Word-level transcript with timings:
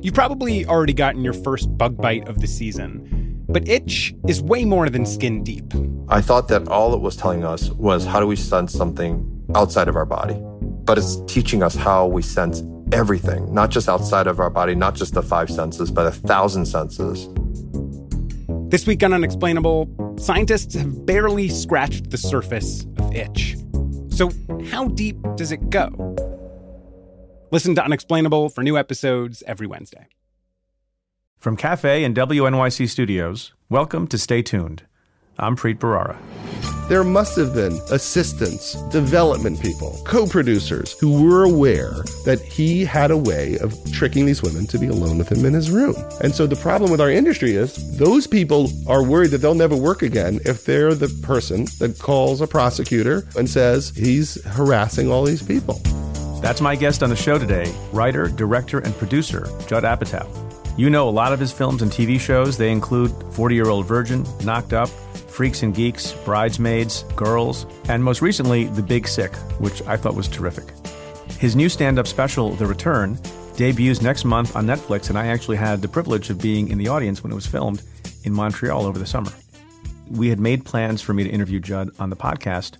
You've 0.00 0.14
probably 0.14 0.64
already 0.64 0.92
gotten 0.92 1.24
your 1.24 1.32
first 1.32 1.76
bug 1.76 1.96
bite 1.96 2.28
of 2.28 2.40
the 2.40 2.46
season, 2.46 3.44
but 3.48 3.66
itch 3.66 4.14
is 4.28 4.40
way 4.40 4.64
more 4.64 4.88
than 4.88 5.04
skin 5.04 5.42
deep. 5.42 5.64
I 6.08 6.20
thought 6.20 6.46
that 6.48 6.68
all 6.68 6.94
it 6.94 7.00
was 7.00 7.16
telling 7.16 7.44
us 7.44 7.70
was 7.70 8.04
how 8.04 8.20
do 8.20 8.26
we 8.26 8.36
sense 8.36 8.72
something 8.72 9.44
outside 9.56 9.88
of 9.88 9.96
our 9.96 10.06
body? 10.06 10.36
But 10.84 10.98
it's 10.98 11.20
teaching 11.26 11.64
us 11.64 11.74
how 11.74 12.06
we 12.06 12.22
sense 12.22 12.62
everything, 12.92 13.52
not 13.52 13.70
just 13.70 13.88
outside 13.88 14.28
of 14.28 14.38
our 14.38 14.50
body, 14.50 14.76
not 14.76 14.94
just 14.94 15.14
the 15.14 15.22
five 15.22 15.50
senses, 15.50 15.90
but 15.90 16.06
a 16.06 16.12
thousand 16.12 16.66
senses. 16.66 17.28
This 18.70 18.86
week 18.86 19.02
on 19.02 19.12
Unexplainable, 19.12 20.16
scientists 20.18 20.74
have 20.74 21.06
barely 21.06 21.48
scratched 21.48 22.10
the 22.10 22.18
surface 22.18 22.86
of 22.98 23.14
itch. 23.16 23.56
So, 24.10 24.30
how 24.70 24.88
deep 24.88 25.16
does 25.36 25.50
it 25.50 25.70
go? 25.70 26.14
Listen 27.50 27.74
to 27.76 27.84
Unexplainable 27.84 28.50
for 28.50 28.62
new 28.62 28.76
episodes 28.76 29.42
every 29.46 29.66
Wednesday. 29.66 30.06
From 31.38 31.56
Cafe 31.56 32.04
and 32.04 32.14
WNYC 32.14 32.86
Studios, 32.86 33.54
welcome 33.70 34.06
to 34.08 34.18
Stay 34.18 34.42
Tuned. 34.42 34.82
I'm 35.38 35.56
Preet 35.56 35.78
Bharara. 35.78 36.18
There 36.90 37.04
must 37.04 37.36
have 37.38 37.54
been 37.54 37.80
assistants, 37.90 38.74
development 38.90 39.62
people, 39.62 39.98
co 40.04 40.26
producers 40.26 40.98
who 41.00 41.22
were 41.22 41.44
aware 41.44 42.04
that 42.26 42.38
he 42.42 42.84
had 42.84 43.10
a 43.10 43.16
way 43.16 43.56
of 43.60 43.74
tricking 43.92 44.26
these 44.26 44.42
women 44.42 44.66
to 44.66 44.78
be 44.78 44.88
alone 44.88 45.16
with 45.16 45.32
him 45.32 45.46
in 45.46 45.54
his 45.54 45.70
room. 45.70 45.94
And 46.20 46.34
so 46.34 46.46
the 46.46 46.56
problem 46.56 46.90
with 46.90 47.00
our 47.00 47.10
industry 47.10 47.52
is 47.52 47.96
those 47.96 48.26
people 48.26 48.70
are 48.86 49.02
worried 49.02 49.30
that 49.30 49.38
they'll 49.38 49.54
never 49.54 49.76
work 49.76 50.02
again 50.02 50.40
if 50.44 50.66
they're 50.66 50.94
the 50.94 51.08
person 51.22 51.64
that 51.78 51.98
calls 51.98 52.42
a 52.42 52.46
prosecutor 52.46 53.26
and 53.38 53.48
says 53.48 53.90
he's 53.96 54.42
harassing 54.44 55.10
all 55.10 55.24
these 55.24 55.42
people. 55.42 55.80
That's 56.40 56.60
my 56.60 56.76
guest 56.76 57.02
on 57.02 57.10
the 57.10 57.16
show 57.16 57.36
today, 57.36 57.74
writer, 57.92 58.28
director, 58.28 58.78
and 58.78 58.96
producer, 58.96 59.48
Judd 59.66 59.82
Apatow. 59.82 60.26
You 60.78 60.88
know 60.88 61.08
a 61.08 61.10
lot 61.10 61.32
of 61.32 61.40
his 61.40 61.50
films 61.50 61.82
and 61.82 61.90
TV 61.90 62.20
shows. 62.20 62.56
They 62.56 62.70
include 62.70 63.10
40 63.32 63.54
Year 63.56 63.68
Old 63.68 63.86
Virgin, 63.86 64.24
Knocked 64.44 64.72
Up, 64.72 64.88
Freaks 64.88 65.64
and 65.64 65.74
Geeks, 65.74 66.12
Bridesmaids, 66.24 67.02
Girls, 67.16 67.66
and 67.88 68.02
most 68.04 68.22
recently, 68.22 68.64
The 68.64 68.82
Big 68.82 69.08
Sick, 69.08 69.34
which 69.58 69.82
I 69.82 69.96
thought 69.96 70.14
was 70.14 70.28
terrific. 70.28 70.72
His 71.40 71.56
new 71.56 71.68
stand 71.68 71.98
up 71.98 72.06
special, 72.06 72.50
The 72.50 72.66
Return, 72.66 73.18
debuts 73.56 74.00
next 74.00 74.24
month 74.24 74.54
on 74.54 74.66
Netflix, 74.66 75.08
and 75.08 75.18
I 75.18 75.26
actually 75.26 75.56
had 75.56 75.82
the 75.82 75.88
privilege 75.88 76.30
of 76.30 76.40
being 76.40 76.68
in 76.68 76.78
the 76.78 76.86
audience 76.86 77.24
when 77.24 77.32
it 77.32 77.34
was 77.34 77.46
filmed 77.46 77.82
in 78.22 78.32
Montreal 78.32 78.86
over 78.86 79.00
the 79.00 79.06
summer. 79.06 79.32
We 80.08 80.28
had 80.28 80.38
made 80.38 80.64
plans 80.64 81.02
for 81.02 81.12
me 81.12 81.24
to 81.24 81.30
interview 81.30 81.58
Judd 81.58 81.90
on 81.98 82.10
the 82.10 82.16
podcast 82.16 82.76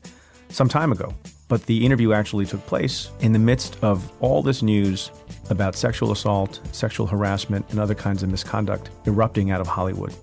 some 0.48 0.68
time 0.68 0.92
ago, 0.92 1.12
but 1.48 1.64
the 1.66 1.84
interview 1.84 2.12
actually 2.12 2.46
took 2.46 2.64
place 2.66 3.10
in 3.20 3.32
the 3.32 3.38
midst 3.38 3.78
of 3.82 4.10
all 4.20 4.42
this 4.42 4.62
news 4.62 5.10
about 5.50 5.74
sexual 5.74 6.12
assault, 6.12 6.60
sexual 6.72 7.06
harassment, 7.06 7.64
and 7.70 7.80
other 7.80 7.94
kinds 7.94 8.22
of 8.22 8.30
misconduct 8.30 8.90
erupting 9.06 9.50
out 9.50 9.60
of 9.60 9.66
Hollywood. 9.66 10.14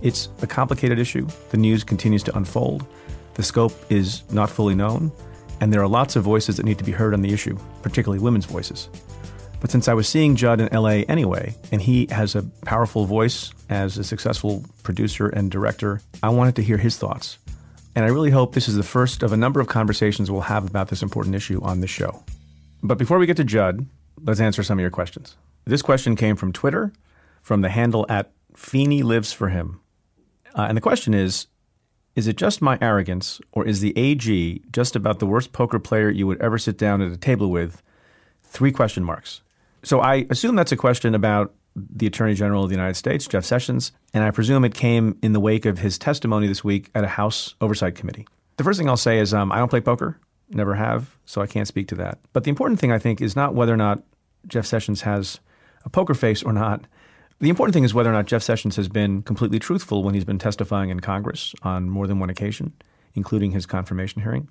It's 0.00 0.30
a 0.40 0.46
complicated 0.46 0.98
issue. 0.98 1.28
The 1.50 1.58
news 1.58 1.84
continues 1.84 2.22
to 2.24 2.36
unfold. 2.36 2.86
The 3.34 3.42
scope 3.42 3.72
is 3.90 4.22
not 4.32 4.50
fully 4.50 4.74
known, 4.74 5.12
and 5.60 5.72
there 5.72 5.82
are 5.82 5.88
lots 5.88 6.16
of 6.16 6.24
voices 6.24 6.56
that 6.56 6.66
need 6.66 6.78
to 6.78 6.84
be 6.84 6.92
heard 6.92 7.14
on 7.14 7.22
the 7.22 7.32
issue, 7.32 7.56
particularly 7.82 8.22
women's 8.22 8.46
voices. 8.46 8.88
But 9.60 9.70
since 9.70 9.86
I 9.86 9.94
was 9.94 10.08
seeing 10.08 10.34
Judd 10.34 10.60
in 10.60 10.68
LA 10.76 11.04
anyway, 11.08 11.54
and 11.70 11.80
he 11.80 12.08
has 12.10 12.34
a 12.34 12.42
powerful 12.64 13.04
voice 13.04 13.52
as 13.70 13.96
a 13.96 14.02
successful 14.02 14.64
producer 14.82 15.28
and 15.28 15.52
director, 15.52 16.00
I 16.20 16.30
wanted 16.30 16.56
to 16.56 16.62
hear 16.62 16.78
his 16.78 16.96
thoughts. 16.96 17.38
And 17.94 18.04
I 18.04 18.08
really 18.08 18.30
hope 18.30 18.54
this 18.54 18.68
is 18.68 18.76
the 18.76 18.82
first 18.82 19.22
of 19.22 19.32
a 19.32 19.36
number 19.36 19.60
of 19.60 19.68
conversations 19.68 20.30
we'll 20.30 20.42
have 20.42 20.66
about 20.66 20.88
this 20.88 21.02
important 21.02 21.34
issue 21.34 21.60
on 21.62 21.80
this 21.80 21.90
show. 21.90 22.22
But 22.82 22.98
before 22.98 23.18
we 23.18 23.26
get 23.26 23.36
to 23.36 23.44
Judd, 23.44 23.86
let's 24.22 24.40
answer 24.40 24.62
some 24.62 24.78
of 24.78 24.80
your 24.80 24.90
questions. 24.90 25.36
This 25.64 25.82
question 25.82 26.16
came 26.16 26.36
from 26.36 26.52
Twitter, 26.52 26.92
from 27.42 27.60
the 27.60 27.68
handle 27.68 28.06
at 28.08 28.32
Feeney 28.56 29.02
Lives 29.02 29.32
for 29.32 29.50
Him. 29.50 29.80
Uh, 30.54 30.62
and 30.62 30.76
the 30.76 30.82
question 30.82 31.14
is 31.14 31.46
Is 32.16 32.26
it 32.26 32.36
just 32.36 32.62
my 32.62 32.78
arrogance, 32.80 33.40
or 33.52 33.66
is 33.66 33.80
the 33.80 33.96
AG 33.96 34.62
just 34.72 34.96
about 34.96 35.18
the 35.18 35.26
worst 35.26 35.52
poker 35.52 35.78
player 35.78 36.10
you 36.10 36.26
would 36.26 36.40
ever 36.40 36.58
sit 36.58 36.78
down 36.78 37.02
at 37.02 37.12
a 37.12 37.16
table 37.16 37.50
with? 37.50 37.82
Three 38.42 38.72
question 38.72 39.04
marks. 39.04 39.42
So 39.82 40.00
I 40.00 40.26
assume 40.30 40.56
that's 40.56 40.72
a 40.72 40.76
question 40.76 41.14
about 41.14 41.54
the 41.74 42.06
Attorney 42.06 42.34
General 42.34 42.64
of 42.64 42.70
the 42.70 42.76
United 42.76 42.94
States, 42.94 43.26
Jeff 43.26 43.44
Sessions, 43.44 43.92
and 44.12 44.22
I 44.22 44.30
presume 44.30 44.64
it 44.64 44.74
came 44.74 45.18
in 45.22 45.32
the 45.32 45.40
wake 45.40 45.64
of 45.64 45.78
his 45.78 45.98
testimony 45.98 46.46
this 46.46 46.62
week 46.62 46.90
at 46.94 47.04
a 47.04 47.08
House 47.08 47.54
Oversight 47.60 47.94
Committee. 47.94 48.26
The 48.56 48.64
first 48.64 48.78
thing 48.78 48.88
I'll 48.88 48.96
say 48.96 49.18
is 49.18 49.32
um, 49.32 49.50
I 49.50 49.56
don't 49.56 49.68
play 49.68 49.80
poker, 49.80 50.18
never 50.50 50.74
have, 50.74 51.16
so 51.24 51.40
I 51.40 51.46
can't 51.46 51.66
speak 51.66 51.88
to 51.88 51.94
that. 51.96 52.18
But 52.32 52.44
the 52.44 52.50
important 52.50 52.78
thing, 52.78 52.92
I 52.92 52.98
think, 52.98 53.20
is 53.20 53.34
not 53.34 53.54
whether 53.54 53.72
or 53.72 53.78
not 53.78 54.02
Jeff 54.46 54.66
Sessions 54.66 55.02
has 55.02 55.40
a 55.84 55.90
poker 55.90 56.14
face 56.14 56.42
or 56.42 56.52
not. 56.52 56.86
The 57.40 57.48
important 57.48 57.74
thing 57.74 57.84
is 57.84 57.94
whether 57.94 58.10
or 58.10 58.12
not 58.12 58.26
Jeff 58.26 58.42
Sessions 58.42 58.76
has 58.76 58.88
been 58.88 59.22
completely 59.22 59.58
truthful 59.58 60.02
when 60.02 60.14
he's 60.14 60.24
been 60.24 60.38
testifying 60.38 60.90
in 60.90 61.00
Congress 61.00 61.54
on 61.62 61.88
more 61.88 62.06
than 62.06 62.18
one 62.18 62.30
occasion, 62.30 62.72
including 63.14 63.52
his 63.52 63.66
confirmation 63.66 64.22
hearing. 64.22 64.48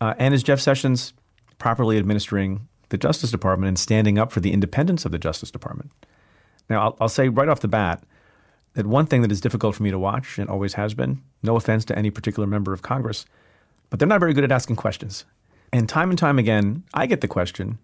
Uh, 0.00 0.14
and 0.18 0.34
is 0.34 0.42
Jeff 0.42 0.60
Sessions 0.60 1.14
properly 1.58 1.98
administering 1.98 2.68
the 2.90 2.98
Justice 2.98 3.30
Department 3.30 3.68
and 3.68 3.78
standing 3.78 4.18
up 4.18 4.30
for 4.30 4.40
the 4.40 4.52
independence 4.52 5.04
of 5.04 5.12
the 5.12 5.18
Justice 5.18 5.50
Department? 5.50 5.90
Now, 6.68 6.82
I'll, 6.82 6.96
I'll, 7.02 7.08
say 7.08 7.28
right 7.28 7.48
off 7.48 7.60
the 7.60 7.68
bat 7.68 8.02
that 8.74 8.86
one 8.86 9.06
thing 9.06 9.22
that 9.22 9.32
is 9.32 9.40
difficult 9.40 9.74
for 9.74 9.82
me 9.82 9.90
to 9.90 9.98
watch 9.98 10.38
and 10.38 10.48
always 10.48 10.74
has 10.74 10.94
been, 10.94 11.22
no 11.42 11.56
offense 11.56 11.84
to 11.86 11.98
any 11.98 12.10
particular 12.10 12.46
member 12.46 12.72
of 12.72 12.82
Congress, 12.82 13.26
but 13.90 13.98
they're 13.98 14.08
not 14.08 14.20
very 14.20 14.34
good 14.34 14.44
at 14.44 14.52
asking 14.52 14.76
questions. 14.76 15.24
And 15.72 15.88
time 15.88 16.10
and 16.10 16.18
time 16.18 16.38
again, 16.38 16.84
I 16.94 17.06
get 17.06 17.20
the 17.20 17.28
question, 17.28 17.78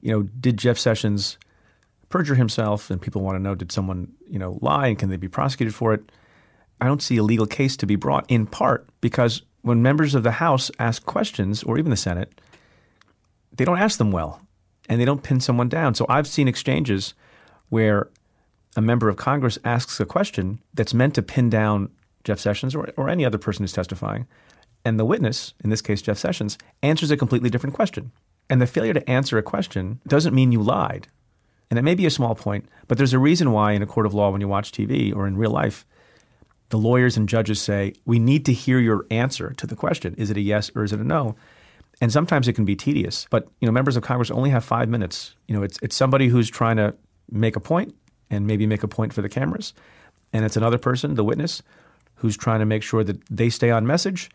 you 0.00 0.12
know, 0.12 0.22
did 0.22 0.56
Jeff 0.56 0.78
Sessions 0.78 1.38
perjure 2.08 2.34
himself? 2.34 2.90
And 2.90 3.00
people 3.00 3.22
want 3.22 3.36
to 3.36 3.42
know, 3.42 3.54
did 3.54 3.72
someone, 3.72 4.12
you 4.28 4.38
know, 4.38 4.58
lie 4.60 4.88
and 4.88 4.98
can 4.98 5.10
they 5.10 5.16
be 5.16 5.28
prosecuted 5.28 5.74
for 5.74 5.94
it? 5.94 6.10
I 6.80 6.86
don't 6.86 7.02
see 7.02 7.16
a 7.18 7.22
legal 7.22 7.46
case 7.46 7.76
to 7.78 7.86
be 7.86 7.96
brought 7.96 8.24
in 8.28 8.46
part 8.46 8.86
because 9.00 9.42
when 9.62 9.82
members 9.82 10.14
of 10.14 10.22
the 10.22 10.32
House 10.32 10.70
ask 10.78 11.04
questions, 11.04 11.62
or 11.62 11.78
even 11.78 11.90
the 11.90 11.96
Senate, 11.96 12.40
they 13.52 13.64
don't 13.64 13.78
ask 13.78 13.98
them 13.98 14.10
well 14.10 14.40
and 14.88 15.00
they 15.00 15.04
don't 15.04 15.22
pin 15.22 15.40
someone 15.40 15.68
down. 15.68 15.94
So 15.94 16.06
I've 16.08 16.26
seen 16.26 16.48
exchanges 16.48 17.14
where 17.70 18.08
a 18.76 18.80
member 18.80 19.08
of 19.08 19.16
Congress 19.16 19.58
asks 19.64 19.98
a 19.98 20.06
question 20.06 20.60
that's 20.74 20.94
meant 20.94 21.14
to 21.14 21.22
pin 21.22 21.50
down 21.50 21.90
Jeff 22.24 22.38
Sessions 22.38 22.74
or, 22.74 22.90
or 22.96 23.08
any 23.08 23.24
other 23.24 23.38
person 23.38 23.62
who's 23.62 23.72
testifying, 23.72 24.26
and 24.84 24.98
the 24.98 25.04
witness, 25.04 25.54
in 25.62 25.70
this 25.70 25.82
case 25.82 26.02
Jeff 26.02 26.18
Sessions, 26.18 26.58
answers 26.82 27.10
a 27.10 27.16
completely 27.16 27.50
different 27.50 27.74
question. 27.74 28.12
And 28.48 28.60
the 28.60 28.66
failure 28.66 28.94
to 28.94 29.10
answer 29.10 29.38
a 29.38 29.42
question 29.42 30.00
doesn't 30.06 30.34
mean 30.34 30.52
you 30.52 30.62
lied. 30.62 31.08
And 31.70 31.78
it 31.78 31.82
may 31.82 31.94
be 31.94 32.06
a 32.06 32.10
small 32.10 32.34
point, 32.34 32.68
but 32.88 32.98
there's 32.98 33.12
a 33.12 33.18
reason 33.18 33.52
why 33.52 33.72
in 33.72 33.82
a 33.82 33.86
court 33.86 34.06
of 34.06 34.14
law, 34.14 34.30
when 34.30 34.40
you 34.40 34.48
watch 34.48 34.72
TV 34.72 35.14
or 35.14 35.26
in 35.26 35.36
real 35.36 35.52
life, 35.52 35.86
the 36.70 36.78
lawyers 36.78 37.16
and 37.16 37.28
judges 37.28 37.60
say, 37.60 37.94
We 38.04 38.18
need 38.18 38.44
to 38.46 38.52
hear 38.52 38.80
your 38.80 39.06
answer 39.10 39.52
to 39.56 39.66
the 39.66 39.76
question. 39.76 40.14
Is 40.16 40.30
it 40.30 40.36
a 40.36 40.40
yes 40.40 40.70
or 40.74 40.82
is 40.82 40.92
it 40.92 41.00
a 41.00 41.04
no? 41.04 41.36
And 42.00 42.10
sometimes 42.10 42.48
it 42.48 42.54
can 42.54 42.64
be 42.64 42.74
tedious. 42.74 43.26
But 43.30 43.48
you 43.60 43.66
know, 43.66 43.72
members 43.72 43.96
of 43.96 44.02
Congress 44.02 44.30
only 44.30 44.50
have 44.50 44.64
five 44.64 44.88
minutes. 44.88 45.36
You 45.46 45.54
know, 45.54 45.62
it's 45.62 45.78
it's 45.82 45.94
somebody 45.94 46.28
who's 46.28 46.48
trying 46.48 46.76
to 46.78 46.96
make 47.30 47.56
a 47.56 47.60
point 47.60 47.94
and 48.30 48.46
maybe 48.46 48.66
make 48.66 48.82
a 48.82 48.88
point 48.88 49.12
for 49.12 49.22
the 49.22 49.28
cameras. 49.28 49.74
And 50.32 50.44
it's 50.44 50.56
another 50.56 50.78
person, 50.78 51.14
the 51.14 51.24
witness, 51.24 51.62
who's 52.16 52.36
trying 52.36 52.60
to 52.60 52.66
make 52.66 52.82
sure 52.82 53.02
that 53.02 53.24
they 53.28 53.50
stay 53.50 53.70
on 53.70 53.86
message. 53.86 54.30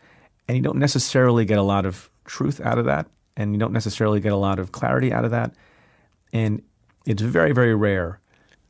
And 0.48 0.56
you 0.56 0.62
don't 0.62 0.78
necessarily 0.78 1.44
get 1.44 1.58
a 1.58 1.62
lot 1.62 1.86
of 1.86 2.10
truth 2.24 2.60
out 2.60 2.78
of 2.78 2.84
that. 2.84 3.06
And 3.36 3.52
you 3.52 3.58
don't 3.58 3.72
necessarily 3.72 4.20
get 4.20 4.32
a 4.32 4.36
lot 4.36 4.58
of 4.58 4.72
clarity 4.72 5.12
out 5.12 5.24
of 5.24 5.30
that. 5.30 5.54
And 6.32 6.62
it's 7.06 7.22
very, 7.22 7.52
very 7.52 7.74
rare 7.74 8.20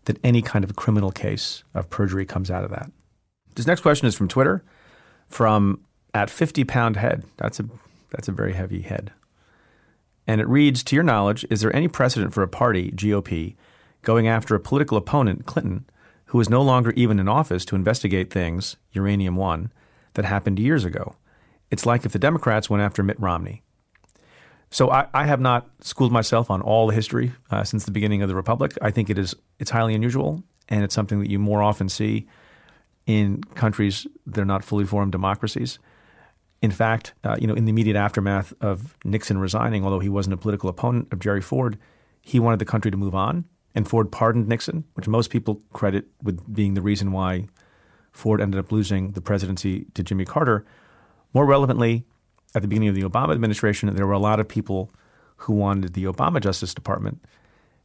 that 0.04 0.18
any 0.22 0.42
kind 0.42 0.64
of 0.64 0.76
criminal 0.76 1.10
case 1.10 1.64
of 1.74 1.90
perjury 1.90 2.24
comes 2.24 2.50
out 2.50 2.64
of 2.64 2.70
that. 2.70 2.90
This 3.54 3.66
next 3.66 3.80
question 3.80 4.06
is 4.06 4.14
from 4.14 4.28
Twitter, 4.28 4.62
from 5.28 5.80
at 6.14 6.30
50 6.30 6.64
pound 6.64 6.96
head. 6.96 7.24
That's 7.36 7.58
a, 7.60 7.64
that's 8.10 8.28
a 8.28 8.32
very 8.32 8.52
heavy 8.52 8.82
head. 8.82 9.12
And 10.26 10.40
it 10.40 10.48
reads 10.48 10.82
To 10.84 10.96
your 10.96 11.04
knowledge, 11.04 11.44
is 11.50 11.60
there 11.60 11.74
any 11.74 11.88
precedent 11.88 12.34
for 12.34 12.42
a 12.42 12.48
party, 12.48 12.90
GOP, 12.92 13.56
going 14.06 14.28
after 14.28 14.54
a 14.54 14.60
political 14.60 14.96
opponent, 14.96 15.46
Clinton, 15.46 15.84
who 16.26 16.40
is 16.40 16.48
no 16.48 16.62
longer 16.62 16.92
even 16.92 17.18
in 17.18 17.28
office 17.28 17.64
to 17.64 17.74
investigate 17.74 18.32
things, 18.32 18.76
Uranium 18.92 19.34
One, 19.34 19.72
that 20.14 20.24
happened 20.24 20.60
years 20.60 20.84
ago. 20.84 21.16
It's 21.72 21.84
like 21.84 22.06
if 22.06 22.12
the 22.12 22.18
Democrats 22.20 22.70
went 22.70 22.84
after 22.84 23.02
Mitt 23.02 23.18
Romney. 23.18 23.64
So 24.70 24.90
I, 24.92 25.08
I 25.12 25.26
have 25.26 25.40
not 25.40 25.68
schooled 25.80 26.12
myself 26.12 26.52
on 26.52 26.62
all 26.62 26.86
the 26.86 26.94
history 26.94 27.32
uh, 27.50 27.64
since 27.64 27.84
the 27.84 27.90
beginning 27.90 28.22
of 28.22 28.28
the 28.28 28.36
republic. 28.36 28.78
I 28.80 28.92
think 28.92 29.10
it 29.10 29.18
is 29.18 29.34
it's 29.58 29.70
highly 29.70 29.94
unusual, 29.94 30.44
and 30.68 30.84
it's 30.84 30.94
something 30.94 31.18
that 31.18 31.28
you 31.28 31.40
more 31.40 31.62
often 31.62 31.88
see 31.88 32.28
in 33.06 33.42
countries 33.56 34.06
that 34.24 34.40
are 34.40 34.44
not 34.44 34.62
fully 34.62 34.84
formed 34.84 35.10
democracies. 35.10 35.80
In 36.62 36.70
fact, 36.70 37.12
uh, 37.24 37.36
you 37.40 37.48
know, 37.48 37.54
in 37.54 37.64
the 37.64 37.70
immediate 37.70 37.96
aftermath 37.96 38.54
of 38.60 38.96
Nixon 39.04 39.38
resigning, 39.38 39.84
although 39.84 39.98
he 39.98 40.08
wasn't 40.08 40.34
a 40.34 40.36
political 40.36 40.70
opponent 40.70 41.12
of 41.12 41.18
Jerry 41.18 41.42
Ford, 41.42 41.76
he 42.22 42.38
wanted 42.38 42.60
the 42.60 42.64
country 42.64 42.92
to 42.92 42.96
move 42.96 43.14
on 43.14 43.46
and 43.76 43.86
Ford 43.86 44.10
pardoned 44.10 44.48
Nixon, 44.48 44.84
which 44.94 45.06
most 45.06 45.30
people 45.30 45.62
credit 45.74 46.06
with 46.22 46.52
being 46.52 46.74
the 46.74 46.82
reason 46.82 47.12
why 47.12 47.46
Ford 48.10 48.40
ended 48.40 48.58
up 48.58 48.72
losing 48.72 49.12
the 49.12 49.20
presidency 49.20 49.86
to 49.92 50.02
Jimmy 50.02 50.24
Carter. 50.24 50.64
More 51.34 51.44
relevantly, 51.44 52.06
at 52.54 52.62
the 52.62 52.68
beginning 52.68 52.88
of 52.88 52.94
the 52.94 53.02
Obama 53.02 53.32
administration, 53.32 53.94
there 53.94 54.06
were 54.06 54.14
a 54.14 54.18
lot 54.18 54.40
of 54.40 54.48
people 54.48 54.90
who 55.36 55.52
wanted 55.52 55.92
the 55.92 56.04
Obama 56.04 56.40
Justice 56.40 56.72
Department 56.72 57.22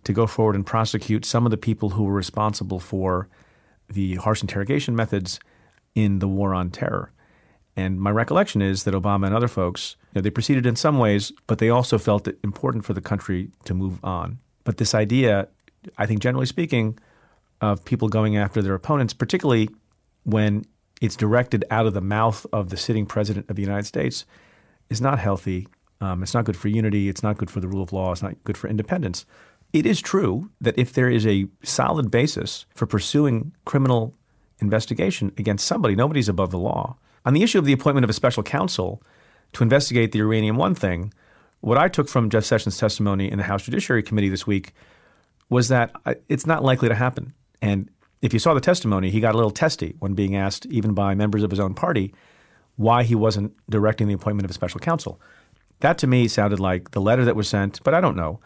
to 0.06 0.14
go 0.14 0.26
forward 0.26 0.56
and 0.56 0.66
prosecute 0.66 1.26
some 1.26 1.46
of 1.46 1.52
the 1.52 1.58
people 1.58 1.90
who 1.90 2.06
were 2.06 2.14
responsible 2.14 2.80
for 2.80 3.28
the 3.90 4.16
harsh 4.16 4.42
interrogation 4.42 4.96
methods 4.96 5.42
in 5.94 6.20
the 6.20 6.28
war 6.28 6.54
on 6.54 6.72
terror. 6.72 7.12
And 7.76 8.00
my 8.00 8.12
recollection 8.12 8.62
is 8.62 8.86
that 8.86 8.94
Obama 8.94 9.26
and 9.26 9.36
other 9.36 9.50
folks, 9.50 9.98
you 10.14 10.20
know, 10.20 10.22
they 10.22 10.30
proceeded 10.30 10.66
in 10.66 10.78
some 10.78 10.98
ways, 10.98 11.34
but 11.48 11.58
they 11.58 11.70
also 11.70 11.98
felt 11.98 12.30
it 12.30 12.40
important 12.44 12.86
for 12.86 12.94
the 12.94 13.02
country 13.02 13.50
to 13.66 13.74
move 13.74 14.00
on. 14.06 14.40
But 14.64 14.78
this 14.78 14.96
idea, 14.96 15.50
I 15.98 16.06
think 16.06 16.22
generally 16.22 16.46
speaking, 16.46 16.98
of 17.62 17.86
people 17.86 18.10
going 18.10 18.36
after 18.36 18.62
their 18.62 18.74
opponents, 18.74 19.14
particularly 19.14 19.70
when 20.24 20.66
it's 21.00 21.16
directed 21.16 21.64
out 21.72 21.86
of 21.86 21.94
the 21.94 22.02
mouth 22.02 22.46
of 22.52 22.70
the 22.70 22.78
sitting 22.78 23.06
president 23.06 23.50
of 23.50 23.56
the 23.56 23.62
United 23.62 23.86
States, 23.86 24.26
is 24.90 25.00
not 25.00 25.20
healthy. 25.20 25.68
Um, 26.02 26.24
it's 26.24 26.34
not 26.34 26.46
good 26.46 26.58
for 26.58 26.68
unity. 26.68 27.08
It's 27.08 27.24
not 27.24 27.38
good 27.38 27.50
for 27.50 27.60
the 27.60 27.68
rule 27.68 27.84
of 27.84 27.94
law. 27.94 28.12
It's 28.12 28.24
not 28.24 28.36
good 28.44 28.58
for 28.58 28.68
independence. 28.68 29.26
It 29.72 29.86
is 29.86 30.02
true 30.02 30.50
that 30.60 30.78
if 30.78 30.94
there 30.94 31.10
is 31.10 31.26
a 31.26 31.48
solid 31.64 32.12
basis 32.12 32.66
for 32.76 32.86
pursuing 32.86 33.54
criminal 33.66 34.16
investigation 34.60 35.32
against 35.38 35.66
somebody, 35.66 35.96
nobody's 35.96 36.30
above 36.30 36.52
the 36.52 36.60
law. 36.60 36.98
On 37.26 37.34
the 37.34 37.44
issue 37.44 37.60
of 37.60 37.66
the 37.66 37.74
appointment 37.74 38.04
of 38.04 38.10
a 38.10 38.14
special 38.14 38.44
counsel 38.44 39.02
to 39.54 39.64
investigate 39.64 40.12
the 40.12 40.20
Uranium 40.20 40.58
One 40.58 40.76
thing, 40.76 41.14
what 41.62 41.78
I 41.78 41.88
took 41.88 42.10
from 42.10 42.30
Jeff 42.30 42.44
Sessions' 42.44 42.78
testimony 42.78 43.32
in 43.32 43.38
the 43.38 43.44
House 43.44 43.64
Judiciary 43.64 44.02
Committee 44.02 44.30
this 44.30 44.48
week 44.48 44.74
was 45.52 45.68
that 45.68 45.92
uh, 46.06 46.16
it's 46.30 46.48
not 46.48 46.64
likely 46.64 46.90
to 46.90 46.96
happen. 46.96 47.34
And 47.62 47.90
if 48.22 48.34
you 48.34 48.40
saw 48.40 48.56
the 48.56 48.62
testimony, 48.62 49.12
he 49.12 49.20
got 49.20 49.36
a 49.36 49.38
little 49.38 49.52
testy 49.52 49.96
when 50.00 50.14
being 50.14 50.36
asked, 50.36 50.66
even 50.68 50.94
by 50.94 51.14
members 51.14 51.44
of 51.44 51.52
his 51.52 51.60
own 51.60 51.76
party, 51.76 52.14
why 52.78 53.04
he 53.04 53.16
wasn't 53.16 53.54
directing 53.70 54.08
the 54.08 54.14
appointment 54.14 54.46
of 54.46 54.50
a 54.52 54.54
special 54.54 54.80
counsel. 54.80 55.20
That 55.82 55.98
to 56.00 56.08
me 56.08 56.28
sounded 56.30 56.60
like 56.60 56.92
the 56.92 57.02
letter 57.02 57.26
that 57.26 57.36
was 57.36 57.50
sent, 57.50 57.84
but 57.84 57.94
I 57.94 58.00
don't 58.00 58.16
know. 58.16 58.40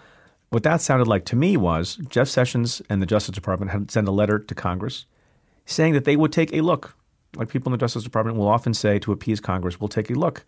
What 0.50 0.64
that 0.64 0.82
sounded 0.82 1.08
like 1.08 1.26
to 1.26 1.36
me 1.36 1.58
was 1.58 1.98
Jeff 2.10 2.28
Sessions 2.28 2.82
and 2.90 3.02
the 3.02 3.06
Justice 3.06 3.36
Department 3.36 3.72
had 3.72 3.92
sent 3.92 4.08
a 4.08 4.12
letter 4.12 4.40
to 4.40 4.56
Congress 4.56 5.06
saying 5.66 5.94
that 5.94 6.06
they 6.06 6.16
would 6.16 6.34
take 6.34 6.54
a 6.54 6.62
look. 6.62 6.96
Like 7.36 7.50
people 7.50 7.70
in 7.70 7.78
the 7.78 7.84
Justice 7.84 8.04
Department 8.04 8.38
will 8.38 8.48
often 8.48 8.74
say 8.74 8.98
to 9.00 9.12
appease 9.12 9.40
Congress, 9.40 9.80
we'll 9.80 9.90
take 9.90 10.10
a 10.10 10.14
look. 10.14 10.44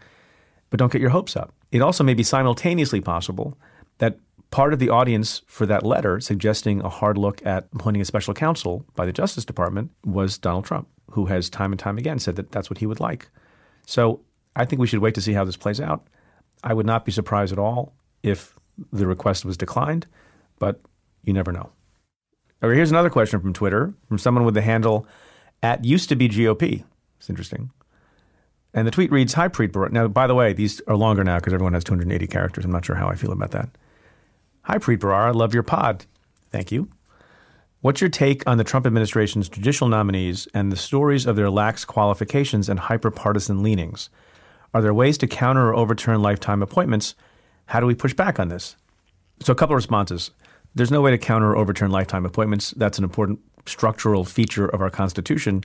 But 0.70 0.80
don't 0.80 0.92
get 0.92 1.02
your 1.02 1.12
hopes 1.12 1.36
up. 1.36 1.54
It 1.72 1.82
also 1.82 2.04
may 2.04 2.14
be 2.16 2.24
simultaneously 2.24 3.02
possible 3.02 3.58
that 4.00 4.18
part 4.50 4.74
of 4.74 4.80
the 4.80 4.90
audience 4.90 5.42
for 5.48 5.66
that 5.66 5.86
letter 5.86 6.20
suggesting 6.20 6.82
a 6.82 6.90
hard 6.90 7.18
look 7.18 7.46
at 7.46 7.68
appointing 7.74 8.02
a 8.02 8.06
special 8.06 8.34
counsel 8.34 8.86
by 8.96 9.06
the 9.06 9.14
Justice 9.14 9.46
Department 9.46 9.92
was 10.06 10.38
Donald 10.38 10.66
Trump, 10.66 10.88
who 11.12 11.26
has 11.26 11.50
time 11.50 11.72
and 11.72 11.80
time 11.80 11.98
again 11.98 12.20
said 12.20 12.36
that 12.36 12.52
that's 12.52 12.70
what 12.70 12.80
he 12.80 12.86
would 12.86 13.00
like. 13.00 13.30
So 13.86 14.22
I 14.56 14.66
think 14.66 14.80
we 14.80 14.88
should 14.88 15.00
wait 15.00 15.16
to 15.16 15.22
see 15.22 15.34
how 15.34 15.44
this 15.44 15.58
plays 15.58 15.82
out. 15.82 16.06
I 16.64 16.74
would 16.74 16.86
not 16.86 17.06
be 17.06 17.12
surprised 17.12 17.54
at 17.54 17.60
all 17.60 17.94
if 18.24 18.58
the 18.92 19.08
request 19.08 19.46
was 19.46 19.58
declined, 19.58 20.08
but 20.60 20.82
you 21.24 21.34
never 21.34 21.52
know. 21.52 21.72
All 22.62 22.70
right, 22.70 22.76
here's 22.76 22.92
another 22.92 23.10
question 23.10 23.40
from 23.40 23.54
Twitter 23.54 23.94
from 24.08 24.18
someone 24.18 24.46
with 24.46 24.56
the 24.56 24.62
handle 24.62 25.08
at 25.62 25.86
used 25.86 26.10
to 26.10 26.16
be 26.16 26.28
GOP. 26.28 26.84
It's 27.20 27.30
interesting. 27.30 27.72
And 28.74 28.86
the 28.86 28.92
tweet 28.92 29.12
reads, 29.12 29.34
Hi, 29.34 29.48
Preet. 29.48 29.92
Now, 29.92 30.08
by 30.08 30.28
the 30.28 30.36
way, 30.36 30.54
these 30.54 30.82
are 30.88 30.96
longer 30.96 31.24
now 31.24 31.38
because 31.38 31.54
everyone 31.54 31.74
has 31.74 31.84
280 31.84 32.28
characters. 32.28 32.66
I'm 32.66 32.72
not 32.72 32.86
sure 32.86 32.96
how 32.96 33.08
I 33.08 33.16
feel 33.16 33.32
about 33.32 33.52
that. 33.52 33.70
Hi, 34.68 34.80
Preet 34.80 34.98
Bharara. 34.98 35.34
Love 35.34 35.54
your 35.54 35.64
pod. 35.64 36.06
Thank 36.52 36.74
you. 36.74 36.90
What's 37.80 38.02
your 38.02 38.10
take 38.10 38.46
on 38.46 38.58
the 38.58 38.66
Trump 38.66 38.86
administration's 38.86 39.48
judicial 39.48 39.88
nominees 39.88 40.46
and 40.54 40.70
the 40.70 40.76
stories 40.76 41.26
of 41.26 41.38
their 41.38 41.50
lax 41.50 41.86
qualifications 41.86 42.68
and 42.68 42.78
hyperpartisan 42.78 43.62
leanings? 43.62 44.10
Are 44.74 44.82
there 44.82 44.94
ways 44.94 45.18
to 45.20 45.28
counter 45.28 45.70
or 45.70 45.76
overturn 45.78 46.22
lifetime 46.22 46.62
appointments? 46.62 47.16
How 47.68 47.80
do 47.80 47.86
we 47.86 47.96
push 47.96 48.14
back 48.14 48.42
on 48.42 48.50
this? 48.50 48.76
So, 49.40 49.54
a 49.54 49.56
couple 49.56 49.74
of 49.74 49.78
responses. 49.78 50.32
There's 50.76 50.92
no 50.92 51.00
way 51.00 51.12
to 51.12 51.18
counter 51.18 51.52
or 51.52 51.56
overturn 51.56 51.92
lifetime 51.92 52.26
appointments. 52.26 52.72
That's 52.72 52.98
an 52.98 53.06
important 53.06 53.40
structural 53.66 54.26
feature 54.26 54.68
of 54.68 54.82
our 54.82 54.90
Constitution, 54.90 55.64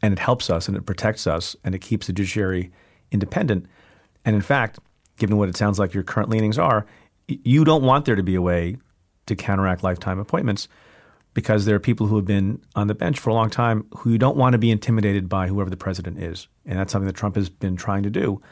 and 0.00 0.14
it 0.14 0.18
helps 0.18 0.48
us 0.48 0.66
and 0.66 0.78
it 0.78 0.86
protects 0.86 1.26
us 1.26 1.56
and 1.62 1.74
it 1.74 1.80
keeps 1.80 2.06
the 2.06 2.14
judiciary 2.14 2.72
independent. 3.12 3.66
And 4.24 4.34
in 4.34 4.40
fact, 4.40 4.78
given 5.18 5.36
what 5.36 5.50
it 5.50 5.58
sounds 5.58 5.78
like 5.78 5.92
your 5.92 6.04
current 6.04 6.30
leanings 6.30 6.58
are, 6.58 6.86
you 7.44 7.64
don't 7.64 7.82
want 7.82 8.04
there 8.04 8.16
to 8.16 8.22
be 8.22 8.34
a 8.34 8.42
way 8.42 8.76
to 9.26 9.36
counteract 9.36 9.82
lifetime 9.82 10.18
appointments 10.18 10.68
because 11.34 11.64
there 11.64 11.76
are 11.76 11.80
people 11.80 12.06
who 12.06 12.16
have 12.16 12.24
been 12.24 12.60
on 12.74 12.88
the 12.88 12.94
bench 12.94 13.18
for 13.18 13.30
a 13.30 13.34
long 13.34 13.50
time 13.50 13.86
who 13.98 14.10
you 14.10 14.18
don't 14.18 14.36
want 14.36 14.52
to 14.52 14.58
be 14.58 14.70
intimidated 14.70 15.28
by 15.28 15.46
whoever 15.46 15.70
the 15.70 15.76
president 15.76 16.18
is. 16.18 16.48
And 16.66 16.78
that's 16.78 16.92
something 16.92 17.06
that 17.06 17.16
Trump 17.16 17.36
has 17.36 17.48
been 17.48 17.76
trying 17.76 18.02
to 18.02 18.10
do 18.10 18.42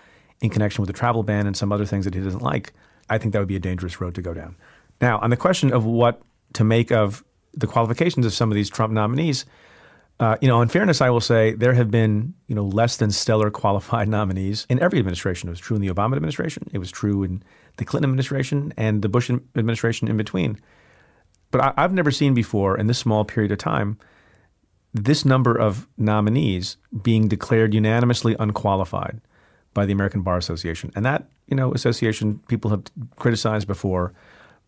in 0.40 0.50
connection 0.50 0.82
with 0.82 0.86
the 0.86 0.92
travel 0.92 1.22
ban 1.22 1.46
and 1.46 1.56
some 1.56 1.72
other 1.72 1.84
things 1.84 2.04
that 2.04 2.14
he 2.14 2.20
doesn't 2.20 2.42
like. 2.42 2.72
I 3.10 3.19
think 3.19 3.32
that 3.32 3.40
would 3.40 3.48
be 3.48 3.56
a 3.56 3.60
dangerous 3.60 4.00
road 4.00 4.14
to 4.14 4.22
go 4.22 4.32
down. 4.32 4.56
Now, 5.00 5.19
on 5.19 5.30
the 5.30 5.36
question 5.36 5.72
of 5.72 5.84
what 5.84 6.22
to 6.54 6.64
make 6.64 6.92
of 6.92 7.25
the 7.54 7.66
qualifications 7.66 8.26
of 8.26 8.32
some 8.32 8.50
of 8.50 8.54
these 8.54 8.70
Trump 8.70 8.92
nominees, 8.92 9.44
uh, 10.20 10.36
you 10.40 10.48
know, 10.48 10.60
in 10.60 10.69
fairness, 10.69 11.00
I 11.00 11.10
will 11.10 11.20
say 11.20 11.54
there 11.54 11.75
have 11.75 11.90
been, 11.90 12.34
you 12.48 12.54
know, 12.54 12.64
less 12.64 12.96
than 12.96 13.10
stellar 13.10 13.50
qualified 13.50 14.08
nominees 14.19 14.66
in 14.69 14.80
every 14.80 14.98
administration. 14.98 15.48
It 15.48 15.52
was 15.52 15.60
true 15.60 15.76
in 15.76 15.82
the 15.82 15.88
Obama 15.88 16.16
administration. 16.16 16.69
It 16.72 16.78
was 16.78 16.90
true 16.90 17.22
in 17.22 17.42
the 17.78 17.84
Clinton 17.84 18.10
administration 18.10 18.72
and 18.76 19.02
the 19.02 19.08
Bush 19.08 19.30
administration 19.30 20.08
in 20.08 20.16
between. 20.16 20.60
But 21.50 21.62
I, 21.62 21.75
I've 21.76 21.92
never 21.92 22.10
seen 22.10 22.34
before 22.34 22.76
in 22.76 22.86
this 22.86 22.98
small 22.98 23.25
period 23.25 23.50
of 23.50 23.58
time 23.58 23.98
this 24.94 25.25
number 25.25 25.54
of 25.54 25.86
nominees 25.96 26.76
being 27.02 27.28
declared 27.28 27.75
unanimously 27.75 28.36
unqualified 28.38 29.20
by 29.75 29.86
the 29.86 29.92
American 29.92 30.22
Bar 30.22 30.38
Association. 30.38 30.90
And 30.94 31.04
that, 31.04 31.28
you 31.46 31.56
know, 31.56 31.72
association 31.72 32.40
people 32.48 32.70
have 32.70 32.82
criticized 33.16 33.66
before, 33.66 34.12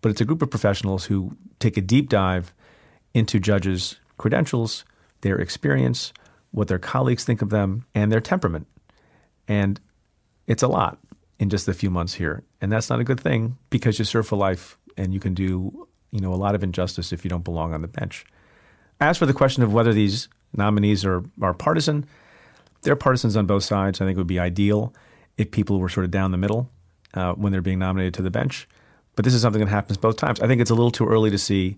but 0.01 0.11
it's 0.11 0.21
a 0.21 0.25
group 0.25 0.43
of 0.43 0.51
professionals 0.51 1.05
who 1.05 1.37
take 1.59 1.77
a 1.77 1.81
deep 1.81 2.09
dive 2.09 2.53
into 3.13 3.41
judges' 3.41 3.97
credentials, 4.19 4.85
their 5.23 5.37
experience, 5.39 6.13
what 6.53 6.69
their 6.69 6.79
colleagues 6.79 7.25
think 7.25 7.43
of 7.43 7.51
them, 7.51 7.85
and 7.95 8.13
their 8.13 8.21
temperament. 8.21 8.67
And 9.49 9.81
it's 10.47 10.63
a 10.63 10.69
lot 10.69 10.99
in 11.41 11.49
just 11.49 11.67
a 11.67 11.75
few 11.75 11.91
months 11.91 12.15
here. 12.15 12.45
And 12.61 12.71
that's 12.71 12.91
not 12.91 13.01
a 13.01 13.05
good 13.05 13.19
thing 13.19 13.57
because 13.71 13.99
you 13.99 14.05
serve 14.05 14.29
for 14.29 14.37
life 14.37 14.79
and 14.97 15.15
you 15.15 15.19
can 15.19 15.33
do, 15.33 15.89
you 16.11 16.21
know, 16.21 16.33
a 16.33 16.37
lot 16.37 16.55
of 16.55 16.63
injustice 16.63 17.13
if 17.13 17.25
you 17.25 17.31
don't 17.31 17.43
belong 17.43 17.73
on 17.73 17.81
the 17.81 17.89
bench. 17.89 18.27
As 19.01 19.17
for 19.17 19.25
the 19.25 19.33
question 19.33 19.63
of 19.63 19.73
whether 19.73 19.95
these 19.95 20.29
nominees 20.55 21.03
are, 21.05 21.25
are 21.41 21.55
partisan, 21.55 22.05
they're 22.83 22.95
partisans 22.95 23.37
on 23.37 23.47
both 23.47 23.65
sides. 23.65 24.01
I 24.01 24.05
think 24.05 24.17
it 24.17 24.21
would 24.21 24.27
be 24.27 24.39
ideal 24.39 24.95
if 25.39 25.51
people 25.51 25.81
were 25.81 25.89
sort 25.89 26.05
of 26.05 26.11
down 26.11 26.31
the 26.31 26.37
middle 26.37 26.71
uh, 27.15 27.33
when 27.33 27.53
they're 27.53 27.63
being 27.63 27.79
nominated 27.79 28.13
to 28.15 28.23
the 28.23 28.31
bench. 28.31 28.69
But 29.17 29.25
this 29.25 29.33
is 29.33 29.41
something 29.41 29.61
that 29.61 29.71
happens 29.71 29.97
both 29.97 30.17
times. 30.17 30.41
I 30.41 30.47
think 30.47 30.61
it's 30.61 30.71
a 30.71 30.75
little 30.75 30.91
too 30.91 31.07
early 31.07 31.31
to 31.31 31.39
see 31.39 31.77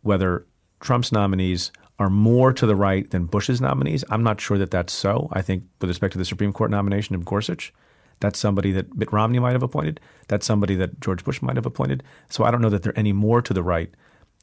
whether 0.00 0.46
Trump's 0.80 1.12
nominees 1.12 1.70
are 1.98 2.08
more 2.08 2.54
to 2.54 2.64
the 2.64 2.74
right 2.74 3.08
than 3.10 3.26
Bush's 3.26 3.60
nominees. 3.60 4.04
I'm 4.08 4.22
not 4.22 4.40
sure 4.40 4.56
that 4.56 4.70
that's 4.70 4.92
so. 4.94 5.28
I 5.32 5.42
think, 5.42 5.64
with 5.80 5.90
respect 5.90 6.12
to 6.12 6.18
the 6.18 6.24
Supreme 6.24 6.54
Court 6.54 6.70
nomination 6.70 7.14
of 7.14 7.26
Gorsuch, 7.26 7.74
that's 8.22 8.38
somebody 8.38 8.70
that 8.72 8.96
Mitt 8.96 9.12
Romney 9.12 9.40
might 9.40 9.52
have 9.52 9.62
appointed. 9.62 10.00
That's 10.28 10.46
somebody 10.46 10.76
that 10.76 11.00
George 11.00 11.24
Bush 11.24 11.42
might 11.42 11.56
have 11.56 11.66
appointed. 11.66 12.02
So 12.30 12.44
I 12.44 12.50
don't 12.50 12.62
know 12.62 12.70
that 12.70 12.82
they're 12.82 12.98
any 12.98 13.12
more 13.12 13.42
to 13.42 13.52
the 13.52 13.62
right 13.62 13.90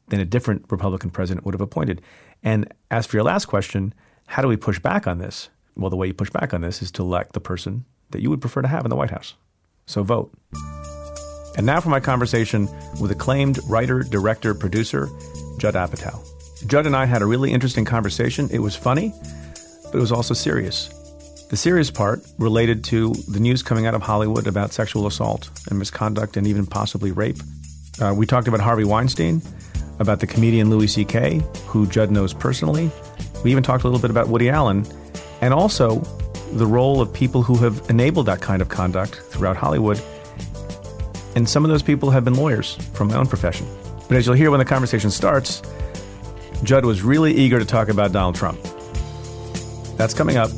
than 0.10 0.20
a 0.20 0.26
different 0.26 0.66
Republican 0.70 1.10
president 1.10 1.46
would 1.46 1.54
have 1.54 1.62
appointed. 1.62 2.02
And 2.44 2.72
as 2.92 3.06
for 3.06 3.18
your 3.18 3.24
last 3.24 3.46
question, 3.46 3.94
how 4.28 4.42
do 4.42 4.48
we 4.48 4.58
push 4.58 4.80
back 4.80 5.08
on 5.08 5.18
this? 5.18 5.50
Well, 5.76 5.90
the 5.90 5.96
way 5.96 6.08
you 6.08 6.14
push 6.14 6.30
back 6.30 6.54
on 6.54 6.62
this 6.62 6.82
is 6.82 6.92
to 6.92 7.04
elect 7.04 7.34
the 7.34 7.40
person 7.40 7.86
that 8.12 8.22
you 8.22 8.30
would 8.30 8.42
prefer 8.42 8.62
to 8.62 8.68
have 8.68 8.86
in 8.86 8.90
the 8.90 8.96
White 8.96 9.12
House. 9.12 9.36
So 9.86 10.04
vote. 10.04 10.34
And 11.58 11.66
now 11.66 11.80
for 11.80 11.90
my 11.90 12.02
conversation 12.02 12.68
with 13.00 13.12
acclaimed 13.12 13.60
writer, 13.68 14.04
director, 14.04 14.54
producer, 14.54 15.08
Judd 15.58 15.76
Apatow. 15.76 16.20
Judd 16.68 16.86
and 16.86 16.96
I 16.96 17.06
had 17.06 17.22
a 17.22 17.26
really 17.26 17.54
interesting 17.54 17.86
conversation. 17.86 18.50
It 18.52 18.60
was 18.60 18.76
funny, 18.76 19.14
but 19.86 19.96
it 19.96 20.02
was 20.02 20.12
also 20.12 20.34
serious. 20.34 20.94
The 21.50 21.58
serious 21.58 21.90
part 21.90 22.24
related 22.38 22.84
to 22.86 23.12
the 23.28 23.40
news 23.40 23.64
coming 23.64 23.88
out 23.88 23.96
of 23.96 24.04
Hollywood 24.04 24.46
about 24.46 24.72
sexual 24.72 25.08
assault 25.08 25.50
and 25.68 25.80
misconduct 25.80 26.38
and 26.38 26.46
even 26.46 26.68
possibly 26.68 27.12
rape. 27.12 27.38
Uh, 28.00 28.14
we 28.16 28.28
talked 28.28 28.48
about 28.48 28.60
Harvey 28.60 28.84
Weinstein, 28.84 29.42
about 29.98 30.20
the 30.20 30.28
comedian 30.28 30.70
Louis 30.70 30.86
C.K., 30.86 31.42
who 31.66 31.88
Judd 31.88 32.12
knows 32.12 32.36
personally. 32.36 32.92
We 33.44 33.50
even 33.50 33.64
talked 33.64 33.84
a 33.84 33.88
little 33.88 34.00
bit 34.00 34.12
about 34.12 34.28
Woody 34.28 34.48
Allen 34.48 34.86
and 35.42 35.52
also 35.52 36.02
the 36.52 36.68
role 36.68 37.02
of 37.02 37.12
people 37.12 37.42
who 37.42 37.58
have 37.58 37.90
enabled 37.90 38.28
that 38.28 38.42
kind 38.42 38.62
of 38.62 38.70
conduct 38.70 39.16
throughout 39.16 39.58
Hollywood. 39.58 40.00
And 41.36 41.50
some 41.50 41.66
of 41.66 41.72
those 41.72 41.82
people 41.82 42.12
have 42.12 42.24
been 42.24 42.36
lawyers 42.36 42.76
from 42.94 43.08
my 43.08 43.16
own 43.16 43.26
profession. 43.26 43.68
But 44.08 44.18
as 44.18 44.28
you'll 44.28 44.36
hear 44.36 44.52
when 44.52 44.60
the 44.60 44.66
conversation 44.66 45.10
starts, 45.10 45.64
Judd 46.62 46.86
was 46.86 47.02
really 47.02 47.34
eager 47.34 47.58
to 47.58 47.66
talk 47.66 47.90
about 47.90 48.12
Donald 48.12 48.36
Trump. 48.36 48.60
That's 49.98 50.14
coming 50.14 50.38
up. 50.38 50.52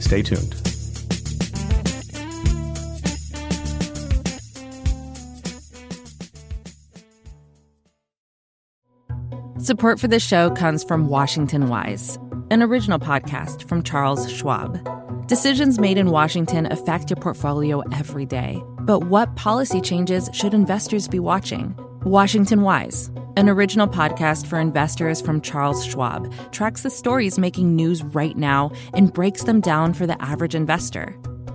Stay 0.00 0.22
tuned. 0.22 0.54
Support 9.60 10.00
for 10.00 10.08
this 10.08 10.26
show 10.26 10.50
comes 10.50 10.82
from 10.82 11.06
Washington 11.06 11.68
Wise, 11.68 12.18
an 12.50 12.62
original 12.62 12.98
podcast 12.98 13.68
from 13.68 13.82
Charles 13.82 14.28
Schwab. 14.32 14.78
Decisions 15.28 15.78
made 15.78 15.98
in 15.98 16.10
Washington 16.10 16.66
affect 16.72 17.10
your 17.10 17.18
portfolio 17.18 17.80
every 17.92 18.26
day. 18.26 18.60
But 18.80 19.04
what 19.04 19.36
policy 19.36 19.80
changes 19.80 20.28
should 20.32 20.54
investors 20.54 21.06
be 21.06 21.20
watching? 21.20 21.78
Washington 22.04 22.62
Wise 22.62 23.10
an 23.36 23.48
original 23.48 23.86
podcast 23.86 24.46
for 24.46 24.58
investors 24.58 25.20
from 25.20 25.40
Charles 25.40 25.84
Schwab, 25.84 26.32
tracks 26.52 26.82
the 26.82 26.90
stories 26.90 27.38
making 27.38 27.74
news 27.74 28.02
right 28.02 28.36
now 28.36 28.72
and 28.92 29.12
breaks 29.12 29.44
them 29.44 29.60
down 29.60 29.94
for 29.94 30.06
the 30.06 30.20
average 30.22 30.54
investor. 30.54 31.16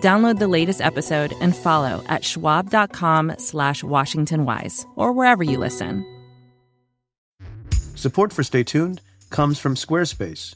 Download 0.00 0.38
the 0.38 0.48
latest 0.48 0.80
episode 0.80 1.34
and 1.40 1.54
follow 1.54 2.02
at 2.08 2.24
schwab.com 2.24 3.34
slash 3.38 3.82
washingtonwise 3.82 4.86
or 4.96 5.12
wherever 5.12 5.42
you 5.42 5.58
listen. 5.58 6.06
Support 7.94 8.32
for 8.32 8.42
Stay 8.42 8.64
Tuned 8.64 9.00
comes 9.30 9.58
from 9.58 9.74
Squarespace. 9.74 10.54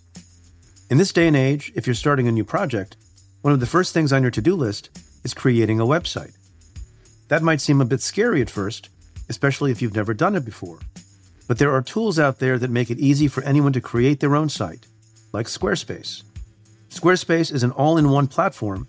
In 0.91 0.99
this 0.99 1.13
day 1.13 1.27
and 1.27 1.37
age, 1.37 1.73
if 1.75 1.87
you're 1.87 1.95
starting 1.95 2.29
a 2.29 2.33
new 2.33 2.45
project, 2.45 2.97
one 3.43 3.53
of 3.53 3.61
the 3.61 3.67
first 3.67 3.93
things 3.93 4.13
on 4.13 4.23
your 4.23 4.31
to-do 4.31 4.57
list 4.57 4.91
is 5.23 5.35
creating 5.35 5.79
a 5.79 5.87
website. 5.87 6.37
That 7.29 7.43
might 7.43 7.61
seem 7.61 7.81
a 7.81 7.85
bit 7.85 8.01
scary 8.01 8.41
at 8.41 8.51
first, 8.51 8.89
especially 9.29 9.71
if 9.71 9.83
you've 9.83 9.95
never 9.95 10.15
done 10.15 10.35
it 10.35 10.45
before. 10.45 10.79
But 11.47 11.59
there 11.59 11.73
are 11.73 11.83
tools 11.83 12.19
out 12.19 12.39
there 12.39 12.59
that 12.59 12.71
make 12.71 12.91
it 12.91 12.99
easy 12.99 13.29
for 13.29 13.43
anyone 13.45 13.73
to 13.75 13.81
create 13.81 14.21
their 14.21 14.35
own 14.35 14.49
site, 14.49 14.87
like 15.33 15.47
Squarespace. 15.47 16.23
Squarespace 16.89 17.53
is 17.53 17.63
an 17.63 17.73
all 17.73 17.99
in 17.99 18.11
one 18.11 18.27
platform 18.27 18.89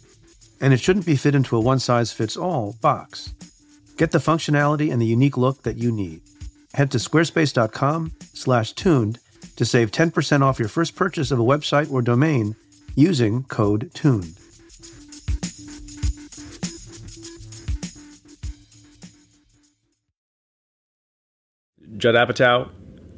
and 0.61 0.73
it 0.73 0.79
shouldn't 0.79 1.05
be 1.05 1.17
fit 1.17 1.35
into 1.35 1.57
a 1.57 1.59
one 1.59 1.79
size 1.79 2.13
fits 2.13 2.37
all 2.37 2.77
box. 2.81 3.33
Get 3.97 4.11
the 4.11 4.19
functionality 4.19 4.89
and 4.91 5.01
the 5.01 5.05
unique 5.05 5.35
look 5.35 5.63
that 5.63 5.77
you 5.77 5.91
need. 5.91 6.21
Head 6.73 6.89
to 6.91 6.99
squarespace.com/tuned 6.99 9.19
to 9.57 9.65
save 9.65 9.91
10% 9.91 10.41
off 10.41 10.59
your 10.59 10.69
first 10.69 10.95
purchase 10.95 11.31
of 11.31 11.39
a 11.39 11.43
website 11.43 11.91
or 11.91 12.01
domain 12.01 12.55
using 12.95 13.43
code 13.43 13.91
TUNED. 13.93 14.37
Judd 21.97 22.15
Apatow, 22.15 22.69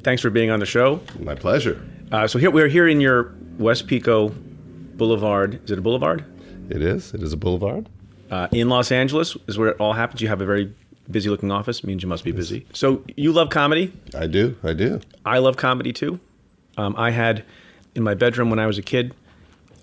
thanks 0.02 0.20
for 0.20 0.28
being 0.28 0.50
on 0.50 0.60
the 0.60 0.66
show. 0.66 1.00
My 1.18 1.34
pleasure. 1.34 1.82
Uh, 2.12 2.26
so 2.26 2.38
here 2.38 2.50
we're 2.50 2.68
here 2.68 2.86
in 2.86 3.00
your 3.00 3.34
West 3.58 3.86
Pico 3.86 4.28
Boulevard. 4.28 5.64
Is 5.64 5.70
it 5.70 5.78
a 5.78 5.82
boulevard? 5.82 6.26
It 6.70 6.82
is. 6.82 7.14
It 7.14 7.22
is 7.22 7.32
a 7.32 7.36
boulevard. 7.36 7.88
Uh, 8.30 8.48
in 8.52 8.68
Los 8.68 8.90
Angeles 8.90 9.36
is 9.46 9.58
where 9.58 9.68
it 9.68 9.76
all 9.78 9.92
happens. 9.92 10.20
You 10.20 10.28
have 10.28 10.40
a 10.40 10.46
very 10.46 10.74
busy 11.10 11.28
looking 11.28 11.50
office. 11.50 11.84
Means 11.84 12.02
you 12.02 12.08
must 12.08 12.24
be 12.24 12.32
busy. 12.32 12.66
So 12.72 13.04
you 13.16 13.32
love 13.32 13.50
comedy. 13.50 13.92
I 14.16 14.26
do. 14.26 14.56
I 14.62 14.72
do. 14.72 15.00
I 15.24 15.38
love 15.38 15.56
comedy 15.56 15.92
too. 15.92 16.18
Um, 16.76 16.94
I 16.96 17.10
had 17.10 17.44
in 17.94 18.02
my 18.02 18.14
bedroom 18.14 18.50
when 18.50 18.58
I 18.58 18.66
was 18.66 18.78
a 18.78 18.82
kid 18.82 19.14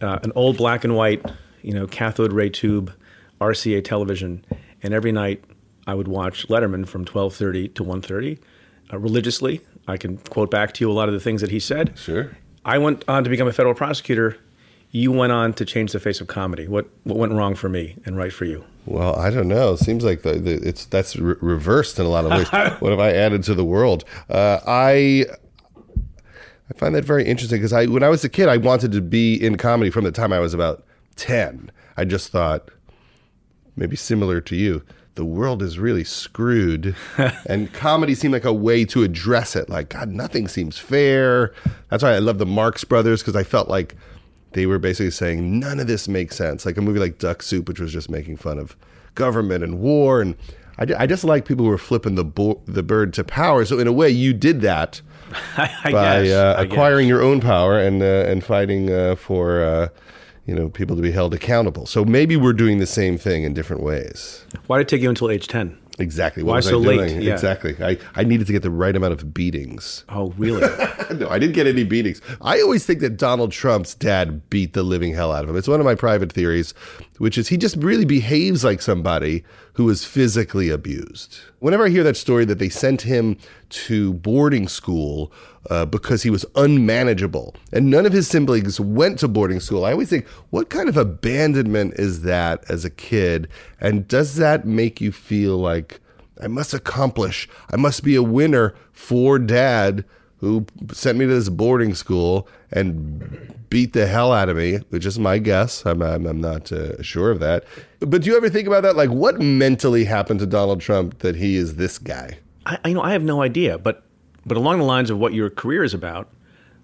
uh, 0.01 0.19
an 0.23 0.31
old 0.35 0.57
black 0.57 0.83
and 0.83 0.95
white, 0.95 1.23
you 1.61 1.73
know, 1.73 1.88
cathode 1.88 2.33
ray 2.33 2.50
tube 2.50 2.91
RCA 3.39 3.83
television, 3.83 4.43
and 4.83 4.93
every 4.93 5.11
night 5.11 5.43
I 5.88 5.93
would 5.93 6.07
watch 6.07 6.47
Letterman 6.47 6.88
from 6.88 7.05
12:30 7.05 7.73
to 7.75 7.83
one 7.83 8.01
thirty 8.01 8.39
uh, 8.91 8.97
religiously. 8.97 9.61
I 9.88 9.97
can 9.97 10.17
quote 10.17 10.51
back 10.51 10.73
to 10.75 10.83
you 10.83 10.91
a 10.91 10.93
lot 10.93 11.07
of 11.07 11.13
the 11.13 11.19
things 11.19 11.41
that 11.41 11.51
he 11.51 11.59
said. 11.59 11.97
Sure. 11.97 12.35
I 12.63 12.77
went 12.77 13.03
on 13.07 13.23
to 13.23 13.29
become 13.29 13.47
a 13.47 13.53
federal 13.53 13.73
prosecutor. 13.73 14.38
You 14.91 15.12
went 15.12 15.31
on 15.31 15.53
to 15.53 15.65
change 15.65 15.93
the 15.93 16.00
face 16.00 16.19
of 16.19 16.27
comedy. 16.27 16.67
What 16.67 16.88
what 17.03 17.17
went 17.17 17.33
wrong 17.33 17.55
for 17.55 17.69
me 17.69 17.95
and 18.05 18.17
right 18.17 18.33
for 18.33 18.45
you? 18.45 18.65
Well, 18.86 19.15
I 19.15 19.29
don't 19.29 19.48
know. 19.48 19.74
It 19.74 19.77
seems 19.77 20.03
like 20.03 20.24
the, 20.24 20.33
the 20.33 20.55
it's 20.67 20.86
that's 20.86 21.15
re- 21.15 21.36
reversed 21.39 21.98
in 21.98 22.05
a 22.05 22.10
lot 22.10 22.25
of 22.25 22.31
ways. 22.31 22.48
what 22.81 22.91
have 22.91 23.00
I 23.00 23.12
added 23.12 23.43
to 23.43 23.53
the 23.53 23.63
world? 23.63 24.03
Uh, 24.29 24.60
I 24.67 25.25
I 26.69 26.74
find 26.77 26.95
that 26.95 27.05
very 27.05 27.25
interesting 27.25 27.60
because 27.60 27.74
I 27.74 27.86
when 27.86 28.03
I 28.03 28.10
was 28.10 28.24
a 28.24 28.29
kid, 28.29 28.50
I 28.50 28.57
wanted 28.57 28.91
to 28.91 29.01
be 29.01 29.36
in 29.36 29.57
comedy 29.57 29.91
from 29.91 30.03
the 30.03 30.12
time 30.12 30.33
I 30.33 30.39
was 30.39 30.53
about 30.53 30.83
ten. 31.15 31.71
I 31.95 32.05
just 32.05 32.29
thought 32.29 32.69
maybe 33.75 33.95
similar 33.95 34.41
to 34.41 34.55
you. 34.55 34.83
The 35.15 35.25
world 35.25 35.62
is 35.62 35.77
really 35.77 36.05
screwed, 36.05 36.95
and 37.45 37.71
comedy 37.74 38.15
seemed 38.15 38.33
like 38.33 38.45
a 38.45 38.53
way 38.53 38.86
to 38.86 39.03
address 39.03 39.55
it. 39.55 39.69
Like, 39.69 39.89
God, 39.89 40.10
nothing 40.10 40.48
seems 40.48 40.77
fair. 40.77 41.53
That's 41.89 42.01
why 42.01 42.13
I 42.13 42.19
love 42.19 42.38
the 42.38 42.45
Marx 42.45 42.83
Brothers 42.86 43.21
because 43.21 43.36
I 43.36 43.43
felt 43.43 43.67
like 43.67 43.95
they 44.53 44.65
were 44.65 44.79
basically 44.79 45.12
saying 45.12 45.60
none 45.60 45.79
of 45.79 45.88
this 45.88 46.08
makes 46.08 46.36
sense. 46.36 46.65
Like 46.65 46.77
a 46.77 46.81
movie 46.81 47.00
like 47.00 47.17
Duck 47.17 47.41
Soup, 47.41 47.67
which 47.67 47.79
was 47.79 47.91
just 47.91 48.10
making 48.10 48.38
fun 48.38 48.60
of 48.60 48.75
government 49.15 49.63
and 49.63 49.79
war, 49.79 50.22
and 50.22 50.36
I, 50.77 51.03
I 51.03 51.08
just 51.08 51.24
like 51.24 51.46
people 51.46 51.65
who 51.65 51.72
were 51.72 51.77
flipping 51.77 52.15
the 52.15 52.25
bo- 52.25 52.62
the 52.65 52.84
bird 52.84 53.13
to 53.13 53.24
power. 53.24 53.65
So 53.65 53.79
in 53.79 53.88
a 53.88 53.91
way, 53.93 54.10
you 54.10 54.34
did 54.34 54.62
that 54.62 55.01
I 55.58 55.91
by 55.91 56.24
guess, 56.24 56.31
uh, 56.31 56.55
acquiring 56.58 57.08
your 57.08 57.22
own 57.22 57.41
power 57.41 57.79
and 57.79 58.01
uh, 58.01 58.25
and 58.27 58.43
fighting 58.43 58.91
uh, 58.91 59.15
for 59.15 59.63
uh, 59.63 59.88
you 60.46 60.55
know 60.55 60.70
people 60.70 60.96
to 60.96 61.01
be 61.01 61.12
held 61.12 61.34
accountable. 61.34 61.86
So 61.86 62.03
maybe 62.03 62.36
we're 62.36 62.53
doing 62.53 62.79
the 62.79 62.88
same 62.88 63.17
thing 63.17 63.43
in 63.43 63.53
different 63.53 63.84
ways. 63.84 64.46
Why 64.67 64.77
did 64.77 64.88
it 64.88 64.89
take 64.89 65.01
you 65.01 65.10
until 65.10 65.29
age 65.29 65.48
ten? 65.48 65.77
Exactly. 66.01 66.43
What 66.43 66.51
Why 66.51 66.55
was 66.58 66.67
so 66.67 66.81
I 66.81 66.86
late? 66.86 67.22
Yeah. 67.22 67.34
Exactly. 67.34 67.75
I, 67.81 67.98
I 68.15 68.24
needed 68.24 68.48
to 68.48 68.53
get 68.53 68.63
the 68.63 68.72
right 68.72 68.96
amount 68.96 69.13
of 69.13 69.34
beatings. 69.34 70.03
Oh, 70.10 70.34
really? 70.38 70.62
no, 71.13 71.29
I 71.29 71.39
didn't 71.39 71.53
get 71.53 71.67
any 71.67 71.84
beatings. 71.84 72.22
I 72.41 72.60
always 72.62 72.86
think 72.86 73.00
that 73.01 73.17
Donald 73.17 73.51
Trump's 73.51 73.96
dad 73.96 74.50
beat 74.50 74.74
the 74.74 74.84
living 74.84 75.13
hell 75.13 75.31
out 75.31 75.43
of 75.43 75.50
him. 75.50 75.55
It's 75.55 75.67
one 75.67 75.79
of 75.79 75.86
my 75.86 75.96
private 75.96 76.31
theories, 76.31 76.74
which 77.17 77.38
is 77.38 77.48
he 77.48 77.58
just 77.58 77.75
really 77.77 78.05
behaves 78.05 78.63
like 78.63 78.81
somebody 78.81 79.43
who 79.81 79.88
was 79.88 80.05
physically 80.05 80.69
abused. 80.69 81.39
Whenever 81.57 81.88
I 81.88 81.89
hear 81.89 82.03
that 82.03 82.15
story 82.15 82.45
that 82.45 82.59
they 82.59 82.69
sent 82.69 83.01
him 83.01 83.35
to 83.69 84.13
boarding 84.13 84.67
school 84.67 85.33
uh, 85.71 85.85
because 85.85 86.21
he 86.21 86.29
was 86.29 86.45
unmanageable 86.55 87.55
and 87.73 87.89
none 87.89 88.05
of 88.05 88.13
his 88.13 88.27
siblings 88.27 88.79
went 88.79 89.17
to 89.19 89.27
boarding 89.27 89.59
school, 89.59 89.83
I 89.83 89.93
always 89.93 90.09
think, 90.09 90.27
what 90.51 90.69
kind 90.69 90.88
of 90.88 90.97
abandonment 90.97 91.95
is 91.95 92.21
that 92.21 92.63
as 92.69 92.85
a 92.85 92.91
kid? 92.91 93.47
And 93.79 94.07
does 94.07 94.35
that 94.35 94.67
make 94.67 95.01
you 95.01 95.11
feel 95.11 95.57
like, 95.57 96.00
I 96.39 96.45
must 96.45 96.75
accomplish, 96.75 97.50
I 97.71 97.75
must 97.77 98.03
be 98.03 98.15
a 98.15 98.21
winner 98.21 98.75
for 98.91 99.39
dad 99.39 100.05
who 100.41 100.67
sent 100.91 101.17
me 101.17 101.25
to 101.25 101.33
this 101.33 101.50
boarding 101.50 101.95
school 101.95 102.47
and 102.69 103.55
beat 103.71 103.93
the 103.93 104.05
hell 104.05 104.31
out 104.33 104.49
of 104.49 104.57
me, 104.57 104.77
which 104.89 105.05
is 105.05 105.17
my 105.17 105.39
guess. 105.39 105.83
I'm, 105.85 106.03
I'm, 106.03 106.27
I'm 106.27 106.41
not 106.41 106.71
uh, 106.71 107.01
sure 107.01 107.31
of 107.31 107.39
that. 107.39 107.63
But 107.99 108.21
do 108.21 108.29
you 108.29 108.37
ever 108.37 108.49
think 108.49 108.67
about 108.67 108.83
that? 108.83 108.95
Like, 108.95 109.09
what 109.09 109.39
mentally 109.39 110.03
happened 110.03 110.41
to 110.41 110.45
Donald 110.45 110.81
Trump 110.81 111.19
that 111.19 111.37
he 111.37 111.55
is 111.55 111.77
this 111.77 111.97
guy? 111.97 112.37
I, 112.67 112.77
you 112.85 112.93
know, 112.93 113.01
I 113.01 113.13
have 113.13 113.23
no 113.23 113.41
idea, 113.41 113.79
but 113.79 114.03
but 114.45 114.57
along 114.57 114.79
the 114.79 114.85
lines 114.85 115.09
of 115.09 115.17
what 115.17 115.33
your 115.33 115.49
career 115.49 115.83
is 115.83 115.93
about, 115.93 116.27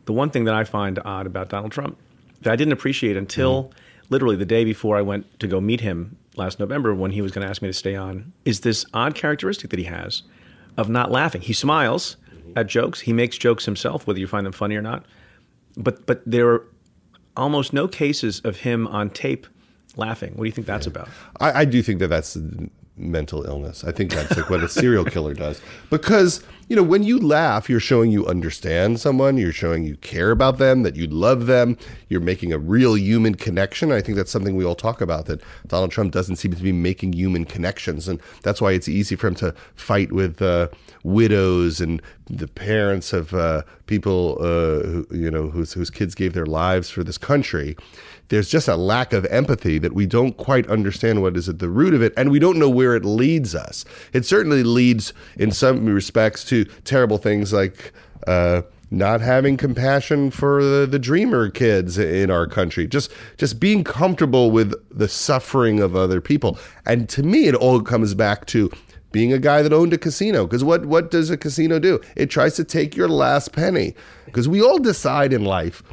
the 0.06 0.13
one 0.13 0.29
thing 0.29 0.46
that 0.46 0.53
I 0.53 0.63
find 0.63 1.00
odd 1.03 1.27
about 1.27 1.50
Donald 1.50 1.72
Trump 1.72 1.98
that 2.41 2.51
I 2.53 2.56
didn't 2.56 2.74
appreciate 2.74 3.17
until 3.17 3.72
literally 4.10 4.36
the 4.36 4.46
day 4.46 4.63
before 4.63 4.96
I 4.96 5.01
went 5.01 5.39
to 5.39 5.48
go 5.48 5.60
meet 5.60 5.82
him 5.82 6.17
last 6.36 6.60
November 6.60 6.94
when 6.96 7.12
he 7.12 7.22
was 7.22 7.32
going 7.32 7.44
to 7.44 7.50
ask 7.50 7.62
me 7.62 7.67
to 7.67 7.74
stay 7.74 7.96
on 7.96 8.32
is 8.46 8.62
this 8.62 8.86
odd 8.94 9.15
characteristic 9.15 9.72
that 9.72 9.79
he 9.79 9.86
has 9.86 10.24
of 10.77 10.88
not 10.88 11.12
laughing. 11.12 11.41
He 11.41 11.53
smiles 11.53 12.15
at 12.56 12.67
jokes. 12.67 13.01
He 13.01 13.12
makes 13.12 13.38
jokes 13.38 13.65
himself, 13.65 14.08
whether 14.08 14.20
you 14.20 14.27
find 14.27 14.46
them 14.46 14.53
funny 14.53 14.75
or 14.75 14.82
not. 14.82 15.06
But 15.75 16.06
but 16.06 16.22
there 16.25 16.48
are 16.50 16.67
almost 17.38 17.74
no 17.74 17.88
cases 17.88 18.41
of 18.44 18.58
him 18.58 18.88
on 18.88 19.10
tape 19.10 19.48
laughing. 19.96 20.32
What 20.32 20.44
do 20.44 20.46
you 20.46 20.51
think 20.51 20.67
that's 20.67 20.88
about? 20.88 21.10
I, 21.39 21.62
I 21.62 21.65
do 21.65 21.82
think 21.82 22.00
that 22.00 22.08
that's 22.08 22.38
mental 22.98 23.44
illness. 23.46 23.84
I 23.84 23.91
think 23.91 24.12
that's 24.12 24.36
like 24.36 24.50
what 24.50 24.63
a 24.63 24.70
serial 24.70 25.06
killer 25.06 25.34
does 25.34 25.62
because 25.89 26.44
you 26.68 26.76
know, 26.76 26.84
when 26.84 27.04
you 27.04 27.18
laugh, 27.18 27.70
you're 27.70 27.80
showing 27.80 28.12
you 28.12 28.26
understand 28.26 29.00
someone, 29.00 29.38
you're 29.38 29.54
showing 29.54 29.86
you 29.86 29.96
care 29.98 30.32
about 30.32 30.58
them, 30.58 30.84
that 30.84 30.98
you 30.98 31.08
love 31.08 31.46
them, 31.46 31.78
you're 32.10 32.20
making 32.20 32.52
a 32.52 32.58
real 32.58 32.98
human 32.98 33.36
connection. 33.36 33.92
I 33.92 34.02
think 34.02 34.18
that's 34.18 34.32
something 34.32 34.56
we 34.56 34.66
all 34.66 34.76
talk 34.76 35.00
about 35.00 35.28
that 35.28 35.42
Donald 35.68 35.92
Trump 35.92 36.12
doesn't 36.12 36.36
seem 36.36 36.54
to 36.54 36.64
be 36.64 36.74
making 36.74 37.14
human 37.14 37.46
connections. 37.46 38.08
And 38.10 38.22
that's 38.44 38.60
why 38.60 38.74
it's 38.74 38.90
easy 38.90 39.16
for 39.16 39.28
him 39.28 39.36
to 39.36 39.54
fight 39.76 40.12
with 40.12 40.42
uh, 40.42 40.68
widows 41.04 41.80
and 41.80 42.02
the 42.30 42.50
parents 42.50 43.14
of 43.14 43.34
uh, 43.34 43.62
people, 43.86 44.38
uh, 44.42 44.86
who, 44.86 45.08
you 45.12 45.32
know, 45.32 45.48
whose, 45.48 45.72
whose 45.72 45.90
kids 45.90 46.16
gave 46.16 46.34
their 46.34 46.46
lives 46.46 46.90
for 46.90 47.04
this 47.04 47.18
country 47.18 47.78
there's 48.30 48.50
just 48.50 48.68
a 48.68 48.76
lack 48.76 49.14
of 49.14 49.26
empathy 49.26 49.78
that 49.80 49.94
we 49.94 50.06
don't 50.06 50.36
quite 50.38 50.68
understand 50.68 51.22
what 51.22 51.38
is 51.38 51.48
at 51.48 51.60
the 51.60 51.70
root 51.70 51.94
of 51.94 52.02
it, 52.02 52.14
and 52.18 52.30
we 52.30 52.40
don't 52.40 52.60
know 52.60 52.70
where 52.70 52.96
it 52.96 53.06
leads 53.06 53.56
us. 53.56 53.86
It 54.14 54.26
certainly 54.26 54.64
leads, 54.64 55.14
in 55.38 55.52
some 55.52 55.86
respects, 55.86 56.44
to 56.46 56.57
terrible 56.84 57.18
things 57.18 57.54
like. 57.54 57.94
Uh, 58.26 58.62
not 58.90 59.20
having 59.20 59.58
compassion 59.58 60.32
for 60.32 60.64
the, 60.64 60.86
the 60.86 61.00
dreamer 61.00 61.50
kids 61.50 61.98
in 61.98 62.32
our 62.32 62.48
country. 62.48 62.88
Just 62.88 63.12
just 63.38 63.60
being 63.60 63.84
comfortable 63.84 64.50
with 64.50 64.74
the 64.90 65.08
suffering 65.10 65.82
of 65.82 65.96
other 65.96 66.22
people. 66.22 66.58
And 66.86 67.10
to 67.10 67.24
me 67.24 67.48
it 67.48 67.56
all 67.56 67.82
comes 67.82 68.14
back 68.14 68.46
to 68.48 68.72
being 69.12 69.34
a 69.34 69.40
guy 69.40 69.62
that 69.62 69.74
owned 69.74 69.94
a 69.94 69.98
casino. 69.98 70.46
Because 70.46 70.64
what 70.64 70.86
what 70.86 71.12
does 71.12 71.30
a 71.30 71.38
casino 71.38 71.80
do? 71.80 72.00
It 72.16 72.30
tries 72.30 72.56
to 72.56 72.64
take 72.64 72.96
your 72.96 73.10
last 73.10 73.52
penny. 73.52 73.94
Because 74.26 74.48
we 74.48 74.62
all 74.62 74.80
decide 74.80 75.34
in 75.34 75.44
life 75.44 75.84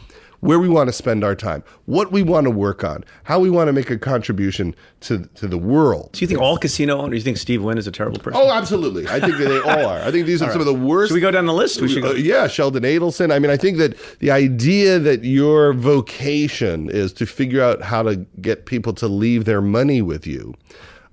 where 0.44 0.58
we 0.58 0.68
want 0.68 0.88
to 0.88 0.92
spend 0.92 1.24
our 1.24 1.34
time, 1.34 1.64
what 1.86 2.12
we 2.12 2.22
want 2.22 2.44
to 2.44 2.50
work 2.50 2.84
on, 2.84 3.02
how 3.22 3.40
we 3.40 3.48
want 3.48 3.66
to 3.68 3.72
make 3.72 3.90
a 3.90 3.96
contribution 3.96 4.74
to 5.00 5.24
to 5.36 5.46
the 5.46 5.56
world. 5.56 6.10
Do 6.12 6.20
you 6.20 6.26
think 6.26 6.38
all 6.38 6.58
casino 6.58 6.98
owners? 6.98 7.10
Do 7.10 7.16
you 7.16 7.22
think 7.22 7.38
Steve 7.38 7.62
Wynn 7.64 7.78
is 7.78 7.86
a 7.86 7.90
terrible 7.90 8.18
person? 8.18 8.38
Oh, 8.42 8.52
absolutely. 8.52 9.08
I 9.08 9.20
think 9.20 9.38
they 9.38 9.58
all 9.60 9.86
are. 9.86 10.00
I 10.00 10.10
think 10.10 10.26
these 10.26 10.42
are 10.42 10.52
some 10.52 10.60
of 10.60 10.66
the 10.66 10.74
worst. 10.74 11.08
Should 11.08 11.14
we 11.14 11.22
go 11.22 11.30
down 11.30 11.46
the 11.46 11.54
list? 11.54 11.80
We 11.80 11.88
should 11.88 12.02
go. 12.02 12.10
Uh, 12.10 12.14
yeah, 12.14 12.46
Sheldon 12.46 12.82
Adelson. 12.82 13.32
I 13.32 13.38
mean, 13.38 13.50
I 13.50 13.56
think 13.56 13.78
that 13.78 13.96
the 14.18 14.30
idea 14.30 14.98
that 14.98 15.24
your 15.24 15.72
vocation 15.72 16.90
is 16.90 17.14
to 17.14 17.24
figure 17.24 17.62
out 17.62 17.80
how 17.80 18.02
to 18.02 18.16
get 18.42 18.66
people 18.66 18.92
to 18.94 19.08
leave 19.08 19.46
their 19.46 19.62
money 19.62 20.02
with 20.02 20.26
you, 20.26 20.52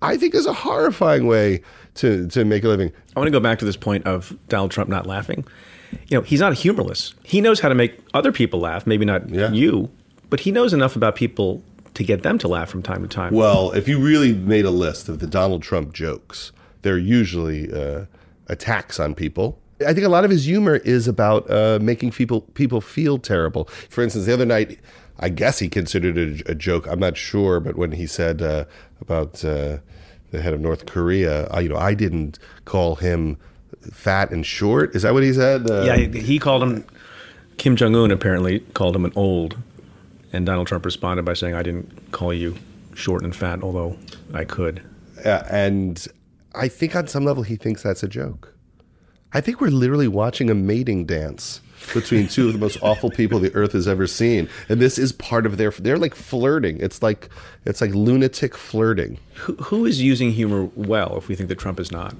I 0.01 0.17
think 0.17 0.35
is 0.35 0.45
a 0.45 0.53
horrifying 0.53 1.25
way 1.25 1.61
to 1.95 2.27
to 2.27 2.43
make 2.43 2.65
a 2.65 2.67
living. 2.67 2.91
I 3.15 3.19
want 3.19 3.27
to 3.27 3.31
go 3.31 3.39
back 3.39 3.59
to 3.59 3.65
this 3.65 3.77
point 3.77 4.05
of 4.05 4.37
Donald 4.49 4.71
Trump 4.71 4.89
not 4.89 5.07
laughing 5.07 5.45
you 6.07 6.17
know, 6.17 6.21
he's 6.21 6.39
not 6.39 6.51
a 6.51 6.55
humorless. 6.55 7.13
He 7.23 7.41
knows 7.41 7.59
how 7.59 7.69
to 7.69 7.75
make 7.75 7.99
other 8.13 8.31
people 8.31 8.59
laugh, 8.59 8.85
maybe 8.85 9.05
not 9.05 9.29
yeah. 9.29 9.51
you, 9.51 9.89
but 10.29 10.41
he 10.41 10.51
knows 10.51 10.73
enough 10.73 10.95
about 10.95 11.15
people 11.15 11.63
to 11.93 12.03
get 12.03 12.23
them 12.23 12.37
to 12.39 12.47
laugh 12.47 12.69
from 12.69 12.81
time 12.81 13.01
to 13.01 13.07
time. 13.07 13.33
Well, 13.33 13.71
if 13.71 13.87
you 13.87 13.99
really 13.99 14.33
made 14.33 14.65
a 14.65 14.71
list 14.71 15.09
of 15.09 15.19
the 15.19 15.27
Donald 15.27 15.61
Trump 15.61 15.93
jokes, 15.93 16.51
they're 16.81 16.97
usually 16.97 17.71
uh, 17.71 18.05
attacks 18.47 18.99
on 18.99 19.15
people. 19.15 19.59
I 19.85 19.93
think 19.93 20.05
a 20.05 20.09
lot 20.09 20.23
of 20.23 20.31
his 20.31 20.45
humor 20.45 20.75
is 20.75 21.07
about 21.07 21.49
uh, 21.49 21.79
making 21.81 22.11
people 22.11 22.41
people 22.53 22.81
feel 22.81 23.17
terrible. 23.17 23.65
For 23.89 24.03
instance, 24.03 24.25
the 24.25 24.33
other 24.33 24.45
night, 24.45 24.79
I 25.19 25.29
guess 25.29 25.59
he 25.59 25.69
considered 25.69 26.17
it 26.17 26.47
a, 26.47 26.51
a 26.51 26.55
joke. 26.55 26.87
I'm 26.87 26.99
not 26.99 27.17
sure, 27.17 27.59
but 27.59 27.75
when 27.75 27.93
he 27.93 28.05
said 28.05 28.41
uh, 28.41 28.65
about 28.99 29.43
uh, 29.43 29.77
the 30.29 30.41
head 30.41 30.53
of 30.53 30.61
North 30.61 30.85
Korea, 30.85 31.49
you 31.59 31.69
know, 31.69 31.77
I 31.77 31.93
didn't 31.93 32.37
call 32.65 32.95
him 32.95 33.37
fat 33.91 34.31
and 34.31 34.45
short. 34.45 34.95
Is 34.95 35.01
that 35.03 35.13
what 35.13 35.23
he 35.23 35.33
said? 35.33 35.69
Uh, 35.69 35.83
yeah, 35.83 35.95
he 35.95 36.39
called 36.39 36.63
him. 36.63 36.85
Kim 37.57 37.75
Jong 37.75 37.95
Un 37.95 38.11
apparently 38.11 38.59
called 38.73 38.95
him 38.95 39.05
an 39.05 39.13
old, 39.15 39.57
and 40.33 40.45
Donald 40.45 40.67
Trump 40.67 40.85
responded 40.85 41.23
by 41.23 41.33
saying, 41.33 41.55
"I 41.55 41.63
didn't 41.63 42.11
call 42.11 42.33
you 42.33 42.55
short 42.93 43.23
and 43.23 43.35
fat, 43.35 43.61
although 43.63 43.97
I 44.33 44.45
could." 44.45 44.81
Uh, 45.23 45.43
and 45.49 46.07
I 46.55 46.67
think 46.67 46.95
on 46.95 47.07
some 47.07 47.25
level 47.25 47.43
he 47.43 47.55
thinks 47.55 47.83
that's 47.83 48.03
a 48.03 48.07
joke. 48.07 48.53
I 49.33 49.41
think 49.41 49.61
we're 49.61 49.69
literally 49.69 50.07
watching 50.07 50.49
a 50.49 50.55
mating 50.55 51.05
dance 51.05 51.61
between 51.93 52.27
two 52.27 52.47
of 52.47 52.53
the 52.53 52.59
most 52.59 52.77
awful 52.81 53.09
people 53.09 53.39
the 53.39 53.53
earth 53.55 53.71
has 53.73 53.87
ever 53.87 54.05
seen 54.05 54.47
and 54.69 54.79
this 54.79 54.99
is 54.99 55.11
part 55.11 55.45
of 55.47 55.57
their 55.57 55.71
they're 55.71 55.97
like 55.97 56.13
flirting 56.13 56.77
it's 56.79 57.01
like 57.01 57.27
it's 57.65 57.81
like 57.81 57.91
lunatic 57.95 58.55
flirting 58.55 59.17
who, 59.35 59.53
who 59.55 59.85
is 59.85 59.99
using 59.99 60.31
humor 60.31 60.69
well 60.75 61.17
if 61.17 61.27
we 61.27 61.33
think 61.33 61.49
that 61.49 61.57
trump 61.57 61.79
is 61.79 61.91
not 61.91 62.13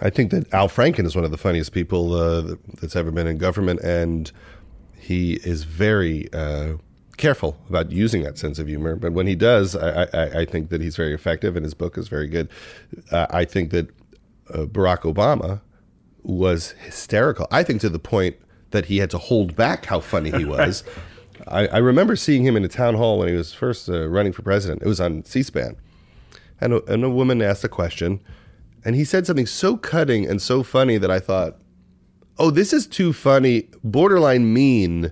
I 0.00 0.10
think 0.10 0.30
that 0.30 0.52
Al 0.52 0.68
Franken 0.68 1.06
is 1.06 1.14
one 1.16 1.24
of 1.24 1.30
the 1.30 1.38
funniest 1.38 1.72
people 1.72 2.14
uh, 2.14 2.56
that's 2.80 2.96
ever 2.96 3.10
been 3.10 3.26
in 3.26 3.38
government, 3.38 3.80
and 3.80 4.30
he 4.98 5.34
is 5.34 5.64
very 5.64 6.32
uh, 6.32 6.74
careful 7.16 7.56
about 7.68 7.90
using 7.92 8.22
that 8.22 8.36
sense 8.38 8.58
of 8.58 8.68
humor. 8.68 8.96
But 8.96 9.12
when 9.12 9.26
he 9.26 9.34
does, 9.34 9.74
I, 9.74 10.04
I, 10.12 10.40
I 10.40 10.44
think 10.44 10.68
that 10.68 10.80
he's 10.80 10.96
very 10.96 11.14
effective, 11.14 11.56
and 11.56 11.64
his 11.64 11.74
book 11.74 11.96
is 11.96 12.08
very 12.08 12.28
good. 12.28 12.48
Uh, 13.10 13.26
I 13.30 13.44
think 13.44 13.70
that 13.70 13.88
uh, 14.52 14.66
Barack 14.66 15.00
Obama 15.00 15.60
was 16.22 16.72
hysterical. 16.72 17.46
I 17.50 17.62
think 17.62 17.80
to 17.80 17.88
the 17.88 17.98
point 17.98 18.36
that 18.70 18.86
he 18.86 18.98
had 18.98 19.10
to 19.10 19.18
hold 19.18 19.56
back 19.56 19.86
how 19.86 20.00
funny 20.00 20.30
he 20.30 20.44
was. 20.56 20.84
I, 21.48 21.66
I, 21.68 21.78
remember 21.78 22.16
seeing 22.16 22.44
him 22.44 22.56
in 22.56 22.64
a 22.64 22.68
town 22.68 22.94
hall 22.94 23.18
when 23.18 23.28
he 23.28 23.34
was 23.34 23.52
first 23.52 23.88
uh, 23.88 24.08
running 24.08 24.32
for 24.32 24.42
president. 24.42 24.82
It 24.82 24.88
was 24.88 25.00
on 25.00 25.24
C-SPAN, 25.24 25.76
and 26.60 26.72
a, 26.72 26.84
and 26.84 27.04
a 27.04 27.10
woman 27.10 27.40
asked 27.40 27.62
a 27.62 27.68
question 27.68 28.20
and 28.86 28.94
he 28.94 29.04
said 29.04 29.26
something 29.26 29.46
so 29.46 29.76
cutting 29.76 30.26
and 30.26 30.40
so 30.40 30.62
funny 30.62 30.96
that 30.96 31.10
I 31.10 31.18
thought, 31.18 31.56
oh, 32.38 32.52
this 32.52 32.72
is 32.72 32.86
too 32.86 33.12
funny, 33.12 33.68
borderline 33.82 34.54
mean. 34.54 35.10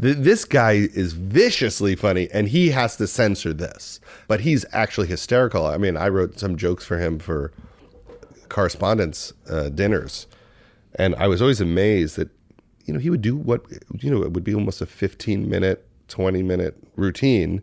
Th- 0.00 0.16
this 0.16 0.44
guy 0.44 0.74
is 0.94 1.12
viciously 1.12 1.96
funny 1.96 2.28
and 2.32 2.46
he 2.46 2.70
has 2.70 2.96
to 2.98 3.08
censor 3.08 3.52
this. 3.52 3.98
But 4.28 4.42
he's 4.42 4.64
actually 4.72 5.08
hysterical. 5.08 5.66
I 5.66 5.78
mean, 5.78 5.96
I 5.96 6.10
wrote 6.10 6.38
some 6.38 6.56
jokes 6.56 6.84
for 6.84 6.96
him 6.96 7.18
for 7.18 7.52
correspondence 8.48 9.32
uh, 9.50 9.70
dinners. 9.70 10.28
And 10.94 11.16
I 11.16 11.26
was 11.26 11.42
always 11.42 11.60
amazed 11.60 12.14
that, 12.18 12.28
you 12.84 12.94
know, 12.94 13.00
he 13.00 13.10
would 13.10 13.20
do 13.20 13.34
what, 13.34 13.64
you 13.98 14.12
know, 14.12 14.22
it 14.22 14.32
would 14.32 14.44
be 14.44 14.54
almost 14.54 14.80
a 14.80 14.86
15 14.86 15.48
minute, 15.48 15.88
20 16.06 16.40
minute 16.44 16.76
routine. 16.94 17.62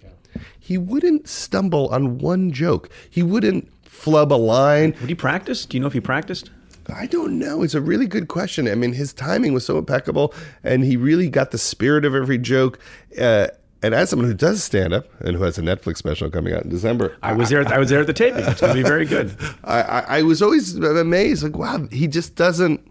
He 0.60 0.78
wouldn't 0.78 1.30
stumble 1.30 1.88
on 1.88 2.18
one 2.18 2.52
joke. 2.52 2.90
He 3.10 3.24
wouldn't 3.24 3.72
flub 4.00 4.32
a 4.32 4.36
line. 4.36 4.96
Would 5.02 5.10
he 5.10 5.16
practice? 5.16 5.66
Do 5.66 5.78
you 5.78 5.82
know 5.82 5.88
if 5.88 5.94
he 5.94 6.00
practiced? 6.00 6.52
I 6.94 7.06
don't 7.06 7.38
know. 7.38 7.62
It's 7.62 7.76
a 7.76 7.82
really 7.82 8.08
good 8.08 8.28
question. 8.28 8.68
I 8.68 8.76
mean, 8.76 8.94
his 8.94 9.14
timing 9.14 9.54
was 9.54 9.66
so 9.66 9.78
impeccable, 9.78 10.34
and 10.64 10.84
he 10.84 10.98
really 10.98 11.30
got 11.30 11.52
the 11.52 11.58
spirit 11.58 12.06
of 12.06 12.16
every 12.16 12.38
joke. 12.38 12.80
Uh, 13.20 13.48
and 13.82 13.94
as 13.94 14.10
someone 14.10 14.28
who 14.28 14.34
does 14.34 14.64
stand 14.64 14.94
up 14.94 15.06
and 15.22 15.38
who 15.38 15.44
has 15.44 15.58
a 15.58 15.62
Netflix 15.62 15.98
special 15.98 16.30
coming 16.30 16.54
out 16.54 16.64
in 16.64 16.70
December, 16.70 17.16
I 17.22 17.34
was 17.34 17.50
there. 17.50 17.66
I 17.68 17.78
was 17.78 17.90
there 17.90 18.02
at 18.02 18.08
the 18.08 18.14
taping. 18.14 18.44
It's 18.44 18.60
going 18.60 18.76
to 18.76 18.84
be 18.84 18.88
very 18.88 19.06
good. 19.06 19.36
I, 19.64 19.82
I, 19.82 20.00
I 20.18 20.22
was 20.24 20.42
always 20.42 20.76
amazed. 20.76 21.44
Like, 21.44 21.58
wow, 21.58 21.88
he 21.92 22.08
just 22.08 22.36
doesn't. 22.36 22.86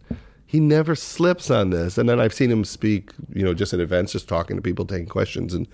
He 0.47 0.61
never 0.61 0.95
slips 0.95 1.51
on 1.51 1.71
this. 1.71 1.99
And 1.99 2.09
then 2.09 2.19
I've 2.19 2.33
seen 2.33 2.51
him 2.51 2.65
speak, 2.65 3.11
you 3.35 3.43
know, 3.43 3.53
just 3.53 3.75
at 3.75 3.81
events, 3.81 4.13
just 4.13 4.29
talking 4.29 4.57
to 4.57 4.63
people, 4.63 4.87
taking 4.87 5.09
questions, 5.09 5.53
and 5.53 5.69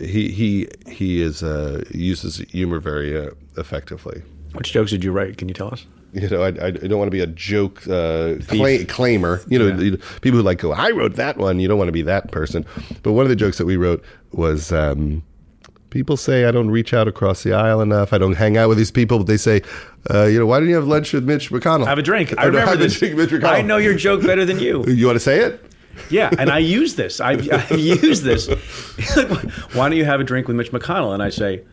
he 0.00 0.30
he 0.30 0.68
he 0.86 1.22
is 1.22 1.42
uh, 1.42 1.82
uses 1.90 2.38
humor 2.50 2.78
very 2.78 3.18
uh, 3.18 3.30
effectively. 3.56 4.22
Which 4.56 4.72
jokes 4.72 4.90
did 4.90 5.04
you 5.04 5.12
write? 5.12 5.38
Can 5.38 5.48
you 5.48 5.54
tell 5.54 5.72
us? 5.72 5.86
You 6.12 6.28
know, 6.28 6.42
I, 6.42 6.48
I 6.48 6.70
don't 6.70 6.98
want 6.98 7.08
to 7.08 7.10
be 7.10 7.20
a 7.20 7.26
joke 7.26 7.82
uh, 7.86 8.40
claimer. 8.46 9.44
You 9.50 9.58
know, 9.58 9.82
yeah. 9.82 9.96
people 10.22 10.38
who 10.38 10.42
like 10.42 10.58
go, 10.58 10.72
I 10.72 10.90
wrote 10.90 11.14
that 11.16 11.36
one. 11.36 11.60
You 11.60 11.68
don't 11.68 11.76
want 11.76 11.88
to 11.88 11.92
be 11.92 12.02
that 12.02 12.32
person. 12.32 12.64
But 13.02 13.12
one 13.12 13.24
of 13.24 13.28
the 13.28 13.36
jokes 13.36 13.58
that 13.58 13.66
we 13.66 13.76
wrote 13.76 14.02
was. 14.32 14.72
Um, 14.72 15.22
people 15.90 16.16
say 16.16 16.44
I 16.44 16.50
don't 16.50 16.70
reach 16.70 16.92
out 16.92 17.08
across 17.08 17.42
the 17.42 17.54
aisle 17.54 17.80
enough. 17.80 18.12
I 18.12 18.18
don't 18.18 18.34
hang 18.34 18.56
out 18.56 18.68
with 18.68 18.78
these 18.78 18.90
people. 18.90 19.18
But 19.18 19.26
they 19.26 19.36
say, 19.36 19.62
uh, 20.12 20.24
you 20.24 20.38
know, 20.38 20.46
why 20.46 20.58
don't 20.58 20.68
you 20.68 20.74
have 20.74 20.86
lunch 20.86 21.12
with 21.12 21.24
Mitch 21.24 21.50
McConnell? 21.50 21.86
Have 21.86 21.98
a 21.98 22.02
drink. 22.02 22.34
I 22.38 22.44
remember 22.44 22.76
this. 22.76 23.00
Mitch 23.00 23.12
McConnell. 23.12 23.44
I 23.44 23.62
know 23.62 23.78
your 23.78 23.94
joke 23.94 24.22
better 24.22 24.44
than 24.44 24.58
you. 24.58 24.84
You 24.96 25.06
want 25.06 25.16
to 25.16 25.20
say 25.20 25.40
it? 25.40 25.62
Yeah, 26.10 26.30
and 26.38 26.50
I 26.50 26.58
use 26.58 26.94
this. 26.94 27.20
I've, 27.20 27.50
I've 27.50 27.70
used 27.78 28.22
this. 28.22 28.48
why 29.74 29.88
don't 29.88 29.96
you 29.96 30.04
have 30.04 30.20
a 30.20 30.24
drink 30.24 30.46
with 30.46 30.56
Mitch 30.56 30.72
McConnell? 30.72 31.12
And 31.12 31.22
I 31.22 31.30
say, 31.30 31.64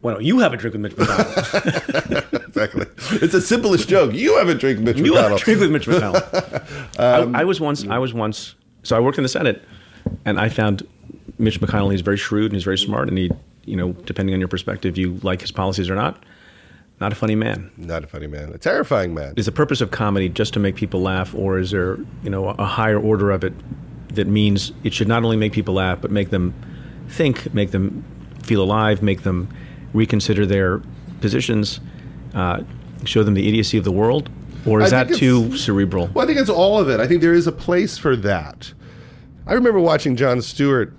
why 0.00 0.12
don't 0.12 0.24
you 0.24 0.38
have 0.38 0.52
a 0.52 0.56
drink 0.56 0.72
with 0.72 0.80
Mitch 0.80 0.96
McConnell? 0.96 2.46
exactly. 2.48 2.86
It's 3.22 3.32
the 3.32 3.40
simplest 3.40 3.88
joke. 3.88 4.14
You 4.14 4.38
have 4.38 4.48
a 4.48 4.54
drink 4.54 4.78
with 4.78 4.86
Mitch 4.86 4.96
you 4.98 5.12
McConnell. 5.12 5.14
You 5.14 5.16
have 5.16 5.32
a 5.32 5.38
drink 5.38 5.60
with 5.60 5.70
Mitch 5.70 5.86
McConnell. 5.86 6.98
um, 6.98 7.36
I, 7.36 7.42
I, 7.42 7.44
was 7.44 7.60
once. 7.60 7.86
I 7.86 7.98
was 7.98 8.14
once. 8.14 8.54
So 8.82 8.96
I 8.96 9.00
worked 9.00 9.18
in 9.18 9.22
the 9.22 9.28
Senate, 9.28 9.62
and 10.24 10.40
I 10.40 10.48
found 10.48 10.86
Mitch 11.38 11.60
McConnell. 11.60 11.92
He's 11.92 12.00
very 12.00 12.16
shrewd 12.16 12.46
and 12.46 12.54
he's 12.54 12.64
very 12.64 12.78
smart, 12.78 13.08
and 13.08 13.18
he, 13.18 13.30
you 13.66 13.76
know, 13.76 13.92
depending 13.92 14.34
on 14.34 14.40
your 14.40 14.48
perspective, 14.48 14.96
you 14.96 15.20
like 15.22 15.42
his 15.42 15.52
policies 15.52 15.90
or 15.90 15.94
not. 15.94 16.22
Not 16.98 17.12
a 17.12 17.14
funny 17.14 17.34
man. 17.34 17.70
Not 17.76 18.04
a 18.04 18.06
funny 18.06 18.26
man. 18.26 18.52
A 18.52 18.58
terrifying 18.58 19.14
man. 19.14 19.34
Is 19.36 19.46
the 19.46 19.52
purpose 19.52 19.80
of 19.80 19.90
comedy 19.90 20.28
just 20.28 20.52
to 20.54 20.60
make 20.60 20.76
people 20.76 21.00
laugh, 21.00 21.34
or 21.34 21.58
is 21.58 21.70
there, 21.70 21.98
you 22.22 22.30
know, 22.30 22.48
a 22.48 22.66
higher 22.66 22.98
order 22.98 23.30
of 23.30 23.44
it 23.44 23.54
that 24.14 24.26
means 24.26 24.72
it 24.82 24.92
should 24.92 25.08
not 25.08 25.24
only 25.24 25.36
make 25.36 25.52
people 25.52 25.74
laugh, 25.74 26.00
but 26.00 26.10
make 26.10 26.30
them 26.30 26.54
think, 27.08 27.52
make 27.54 27.70
them 27.70 28.04
feel 28.42 28.62
alive, 28.62 29.02
make 29.02 29.22
them 29.22 29.48
reconsider 29.92 30.46
their 30.46 30.80
positions, 31.20 31.80
uh, 32.34 32.62
show 33.04 33.22
them 33.22 33.34
the 33.34 33.48
idiocy 33.48 33.78
of 33.78 33.84
the 33.84 33.92
world? 33.92 34.30
Or 34.66 34.82
is 34.82 34.90
that 34.90 35.08
too 35.14 35.56
cerebral? 35.56 36.08
Well, 36.12 36.24
I 36.24 36.26
think 36.26 36.38
it's 36.38 36.50
all 36.50 36.78
of 36.78 36.88
it. 36.90 37.00
I 37.00 37.06
think 37.06 37.22
there 37.22 37.32
is 37.32 37.46
a 37.46 37.52
place 37.52 37.96
for 37.96 38.14
that. 38.16 38.72
I 39.46 39.54
remember 39.54 39.80
watching 39.80 40.16
Jon 40.16 40.42
Stewart 40.42 40.92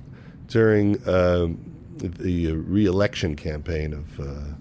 during 0.48 1.02
uh, 1.08 1.50
the 1.98 2.54
reelection 2.54 3.36
campaign 3.36 3.94
of 3.94 4.20
uh, 4.20 4.54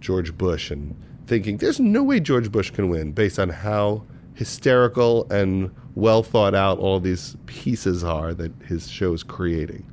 George 0.00 0.36
Bush, 0.36 0.70
and 0.70 0.94
thinking 1.26 1.56
there's 1.56 1.80
no 1.80 2.02
way 2.02 2.20
George 2.20 2.52
Bush 2.52 2.70
can 2.70 2.90
win 2.90 3.12
based 3.12 3.38
on 3.38 3.48
how 3.48 4.04
hysterical 4.34 5.26
and 5.30 5.74
well 5.94 6.22
thought 6.22 6.54
out 6.54 6.78
all 6.78 7.00
these 7.00 7.36
pieces 7.46 8.04
are 8.04 8.34
that 8.34 8.52
his 8.66 8.90
show 8.90 9.12
is 9.12 9.22
creating. 9.22 9.86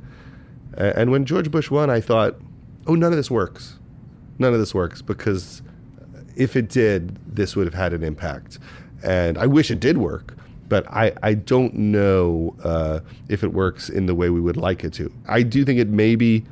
And 0.78 1.12
when 1.12 1.26
George 1.26 1.50
Bush 1.50 1.72
won, 1.72 1.90
I 1.90 2.00
thought, 2.02 2.36
oh, 2.90 2.96
none 2.96 3.14
of 3.14 3.18
this 3.18 3.30
works. 3.30 3.78
None 4.40 4.52
of 4.52 4.60
this 4.60 4.74
works 4.74 5.02
because 5.02 5.62
if 6.36 6.56
it 6.56 6.70
did, 6.70 7.18
this 7.36 7.56
would 7.56 7.68
have 7.68 7.74
had 7.74 7.94
an 7.94 8.04
impact. 8.04 8.58
And 9.04 9.38
I 9.38 9.46
wish 9.46 9.70
it 9.70 9.80
did 9.80 9.98
work, 9.98 10.36
but 10.68 10.88
I, 10.90 11.14
I 11.22 11.36
don't 11.36 11.74
know 11.76 12.56
uh, 12.64 13.02
if 13.28 13.44
it 13.44 13.54
works 13.54 13.90
in 13.90 14.08
the 14.08 14.16
way 14.16 14.30
we 14.30 14.42
would 14.42 14.58
like 14.58 14.84
it 14.84 14.92
to. 14.94 15.14
I 15.28 15.44
do 15.44 15.64
think 15.64 15.80
it 15.80 15.90
may 15.90 16.16
be 16.16 16.46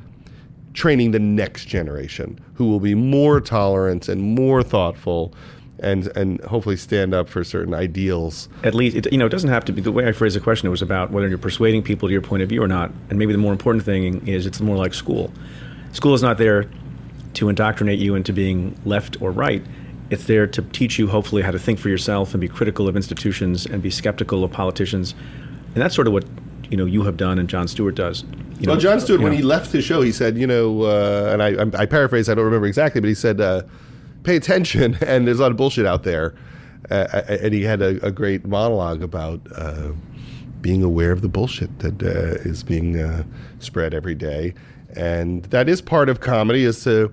training 0.74 1.10
the 1.10 1.18
next 1.18 1.64
generation 1.64 2.38
who 2.54 2.66
will 2.68 2.78
be 2.78 2.94
more 2.94 3.40
tolerant 3.40 4.08
and 4.08 4.22
more 4.22 4.62
thoughtful 4.62 5.34
and 5.80 6.08
and 6.16 6.40
hopefully 6.42 6.76
stand 6.76 7.14
up 7.14 7.28
for 7.28 7.44
certain 7.44 7.72
ideals. 7.72 8.48
At 8.64 8.74
least, 8.74 8.96
it, 8.96 9.12
you 9.12 9.18
know, 9.18 9.26
it 9.26 9.30
doesn't 9.30 9.50
have 9.50 9.64
to 9.66 9.72
be 9.72 9.80
the 9.80 9.92
way 9.92 10.06
I 10.06 10.12
phrased 10.12 10.34
the 10.34 10.40
question. 10.40 10.66
It 10.66 10.70
was 10.70 10.82
about 10.82 11.12
whether 11.12 11.28
you're 11.28 11.38
persuading 11.38 11.82
people 11.82 12.08
to 12.08 12.12
your 12.12 12.22
point 12.22 12.42
of 12.42 12.48
view 12.48 12.62
or 12.62 12.68
not. 12.68 12.90
And 13.10 13.18
maybe 13.18 13.32
the 13.32 13.38
more 13.38 13.52
important 13.52 13.84
thing 13.84 14.26
is 14.26 14.44
it's 14.44 14.60
more 14.60 14.76
like 14.76 14.92
school. 14.92 15.32
School 15.92 16.14
is 16.14 16.22
not 16.22 16.38
there 16.38 16.68
to 17.34 17.48
indoctrinate 17.48 17.98
you 17.98 18.14
into 18.14 18.32
being 18.32 18.78
left 18.84 19.20
or 19.22 19.30
right. 19.30 19.64
It's 20.10 20.24
there 20.24 20.46
to 20.46 20.62
teach 20.62 20.98
you, 20.98 21.06
hopefully, 21.06 21.42
how 21.42 21.50
to 21.50 21.58
think 21.58 21.78
for 21.78 21.88
yourself 21.88 22.32
and 22.32 22.40
be 22.40 22.48
critical 22.48 22.88
of 22.88 22.96
institutions 22.96 23.66
and 23.66 23.82
be 23.82 23.90
skeptical 23.90 24.42
of 24.42 24.50
politicians. 24.50 25.14
And 25.74 25.76
that's 25.76 25.94
sort 25.94 26.06
of 26.06 26.12
what 26.12 26.24
you 26.70 26.76
know 26.76 26.86
you 26.86 27.02
have 27.02 27.16
done 27.16 27.38
and 27.38 27.48
Jon 27.48 27.68
Stewart 27.68 27.94
does. 27.94 28.22
You 28.58 28.66
well, 28.66 28.76
know, 28.76 28.80
Jon 28.80 29.00
Stewart, 29.00 29.20
when 29.20 29.32
know. 29.32 29.36
he 29.36 29.42
left 29.42 29.70
his 29.70 29.84
show, 29.84 30.00
he 30.00 30.12
said, 30.12 30.36
you 30.36 30.46
know, 30.46 30.82
uh, 30.82 31.30
and 31.32 31.42
I, 31.42 31.80
I 31.80 31.86
paraphrase, 31.86 32.28
I 32.28 32.34
don't 32.34 32.44
remember 32.44 32.66
exactly, 32.66 33.00
but 33.00 33.08
he 33.08 33.14
said. 33.14 33.40
Uh, 33.40 33.62
pay 34.28 34.36
attention, 34.36 34.96
and 35.06 35.26
there's 35.26 35.38
a 35.38 35.42
lot 35.42 35.50
of 35.50 35.56
bullshit 35.56 35.86
out 35.86 36.04
there. 36.04 36.34
Uh, 36.90 37.22
and 37.28 37.52
he 37.52 37.62
had 37.62 37.82
a, 37.82 38.04
a 38.06 38.10
great 38.10 38.46
monologue 38.46 39.02
about 39.02 39.40
uh, 39.56 39.90
being 40.60 40.82
aware 40.82 41.12
of 41.12 41.22
the 41.22 41.28
bullshit 41.28 41.76
that 41.80 42.02
uh, 42.02 42.48
is 42.48 42.62
being 42.62 42.98
uh, 42.98 43.24
spread 43.58 43.92
every 43.92 44.14
day, 44.14 44.54
and 44.98 45.44
that 45.44 45.68
is 45.68 45.80
part 45.80 46.08
of 46.08 46.18
comedy 46.20 46.64
is 46.64 46.82
to 46.82 47.12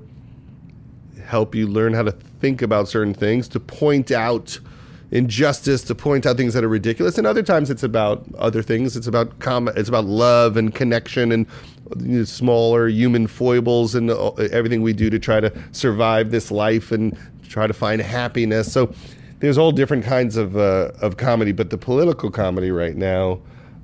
help 1.23 1.53
you 1.53 1.67
learn 1.67 1.93
how 1.93 2.01
to 2.01 2.11
think 2.11 2.63
about 2.63 2.87
certain 2.87 3.13
things, 3.13 3.47
to 3.49 3.59
point 3.59 4.09
out 4.09 4.59
injustice, 5.11 5.83
to 5.83 5.93
point 5.93 6.25
out 6.25 6.35
things 6.35 6.55
that 6.55 6.63
are 6.63 6.67
ridiculous, 6.67 7.19
and 7.19 7.27
other 7.27 7.43
times 7.43 7.69
it's 7.69 7.83
about 7.83 8.25
other 8.39 8.63
things. 8.63 8.97
It's 8.97 9.05
about 9.05 9.37
com- 9.37 9.67
it's 9.67 9.87
about 9.87 10.05
love 10.05 10.57
and 10.57 10.73
connection 10.73 11.31
and 11.31 11.45
you 11.99 12.19
know, 12.19 12.23
smaller 12.23 12.87
human 12.87 13.27
foibles 13.27 13.93
and 13.93 14.09
everything 14.09 14.81
we 14.81 14.91
do 14.91 15.11
to 15.11 15.19
try 15.19 15.39
to 15.39 15.53
survive 15.71 16.31
this 16.31 16.49
life 16.49 16.91
and 16.91 17.15
try 17.47 17.67
to 17.67 17.73
find 17.73 18.01
happiness. 18.01 18.73
So 18.73 18.91
there's 19.41 19.59
all 19.59 19.71
different 19.71 20.03
kinds 20.03 20.37
of 20.37 20.57
uh, 20.57 20.91
of 21.03 21.17
comedy, 21.17 21.51
but 21.51 21.69
the 21.69 21.77
political 21.77 22.31
comedy 22.31 22.71
right 22.71 22.95
now 22.95 23.41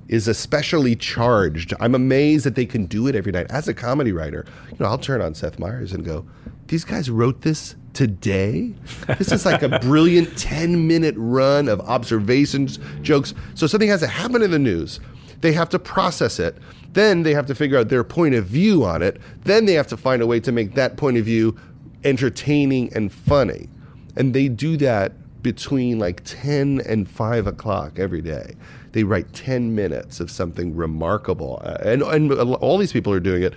is 0.08 0.28
especially 0.28 0.96
charged. 0.96 1.74
I'm 1.80 1.94
amazed 1.94 2.44
that 2.46 2.54
they 2.54 2.66
can 2.66 2.86
do 2.86 3.06
it 3.06 3.14
every 3.14 3.32
night. 3.32 3.46
As 3.50 3.68
a 3.68 3.74
comedy 3.74 4.12
writer, 4.12 4.44
you 4.70 4.76
know, 4.80 4.86
I'll 4.86 4.98
turn 4.98 5.20
on 5.22 5.34
Seth 5.34 5.58
Meyers 5.58 5.92
and 5.92 6.04
go, 6.04 6.26
"These 6.68 6.84
guys 6.84 7.08
wrote 7.08 7.42
this 7.42 7.76
today. 7.92 8.72
This 9.18 9.32
is 9.32 9.44
like 9.44 9.62
a 9.62 9.78
brilliant 9.80 10.36
10 10.36 10.86
minute 10.86 11.14
run 11.18 11.68
of 11.68 11.80
observations, 11.80 12.78
jokes. 13.02 13.34
So 13.54 13.66
something 13.66 13.88
has 13.88 14.00
to 14.00 14.06
happen 14.06 14.42
in 14.42 14.50
the 14.50 14.58
news. 14.58 15.00
They 15.40 15.52
have 15.52 15.68
to 15.70 15.78
process 15.78 16.38
it. 16.38 16.56
Then 16.92 17.22
they 17.22 17.34
have 17.34 17.46
to 17.46 17.54
figure 17.54 17.78
out 17.78 17.88
their 17.88 18.04
point 18.04 18.34
of 18.34 18.46
view 18.46 18.84
on 18.84 19.02
it. 19.02 19.20
Then 19.44 19.64
they 19.64 19.74
have 19.74 19.86
to 19.88 19.96
find 19.96 20.22
a 20.22 20.26
way 20.26 20.40
to 20.40 20.52
make 20.52 20.74
that 20.74 20.96
point 20.96 21.16
of 21.16 21.24
view 21.24 21.56
entertaining 22.04 22.92
and 22.94 23.12
funny. 23.12 23.68
And 24.16 24.34
they 24.34 24.48
do 24.48 24.76
that 24.78 25.12
between 25.42 25.98
like 25.98 26.22
10 26.24 26.82
and 26.86 27.08
5 27.08 27.46
o'clock 27.46 27.98
every 27.98 28.22
day. 28.22 28.54
They 28.92 29.04
write 29.04 29.32
10 29.32 29.74
minutes 29.74 30.20
of 30.20 30.30
something 30.30 30.76
remarkable. 30.76 31.60
Uh, 31.64 31.78
and, 31.82 32.02
and 32.02 32.32
all 32.32 32.78
these 32.78 32.92
people 32.92 33.12
are 33.12 33.20
doing 33.20 33.42
it. 33.42 33.54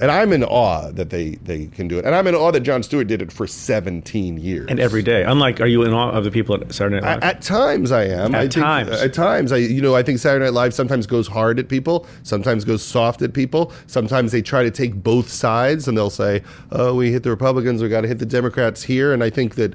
And 0.00 0.10
I'm 0.10 0.32
in 0.32 0.44
awe 0.44 0.90
that 0.92 1.10
they, 1.10 1.36
they 1.36 1.66
can 1.66 1.88
do 1.88 1.98
it. 1.98 2.04
And 2.04 2.14
I'm 2.14 2.26
in 2.26 2.34
awe 2.34 2.50
that 2.50 2.60
Jon 2.60 2.82
Stewart 2.82 3.06
did 3.06 3.22
it 3.22 3.32
for 3.32 3.46
17 3.46 4.38
years. 4.38 4.66
And 4.68 4.78
every 4.80 5.02
day. 5.02 5.24
Unlike, 5.24 5.60
are 5.60 5.66
you 5.66 5.82
in 5.82 5.92
awe 5.92 6.10
of 6.10 6.24
the 6.24 6.30
people 6.30 6.54
at 6.54 6.72
Saturday 6.72 6.96
Night 6.96 7.04
Live? 7.04 7.22
At, 7.22 7.36
at 7.36 7.42
times, 7.42 7.92
I 7.92 8.04
am. 8.04 8.34
At 8.34 8.40
I 8.40 8.40
think, 8.42 8.52
times. 8.54 8.90
At 8.90 9.14
times, 9.14 9.52
I 9.52 9.56
you 9.56 9.80
know 9.80 9.94
I 9.94 10.02
think 10.02 10.18
Saturday 10.18 10.44
Night 10.44 10.54
Live 10.54 10.74
sometimes 10.74 11.06
goes 11.06 11.26
hard 11.26 11.58
at 11.58 11.68
people, 11.68 12.06
sometimes 12.22 12.64
goes 12.64 12.82
soft 12.82 13.22
at 13.22 13.32
people. 13.32 13.72
Sometimes 13.86 14.32
they 14.32 14.42
try 14.42 14.62
to 14.62 14.70
take 14.70 14.94
both 14.94 15.28
sides, 15.28 15.88
and 15.88 15.96
they'll 15.96 16.10
say, 16.10 16.42
"Oh, 16.70 16.94
we 16.94 17.10
hit 17.12 17.22
the 17.22 17.30
Republicans, 17.30 17.82
we 17.82 17.88
got 17.88 18.02
to 18.02 18.08
hit 18.08 18.18
the 18.18 18.26
Democrats 18.26 18.82
here." 18.82 19.12
And 19.12 19.22
I 19.22 19.30
think 19.30 19.54
that 19.56 19.74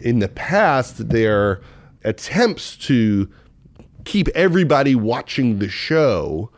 in 0.00 0.18
the 0.18 0.28
past, 0.28 1.08
their 1.08 1.60
attempts 2.04 2.76
to 2.76 3.28
keep 4.04 4.28
everybody 4.28 4.94
watching 4.94 5.58
the 5.58 5.68
show 5.68 6.50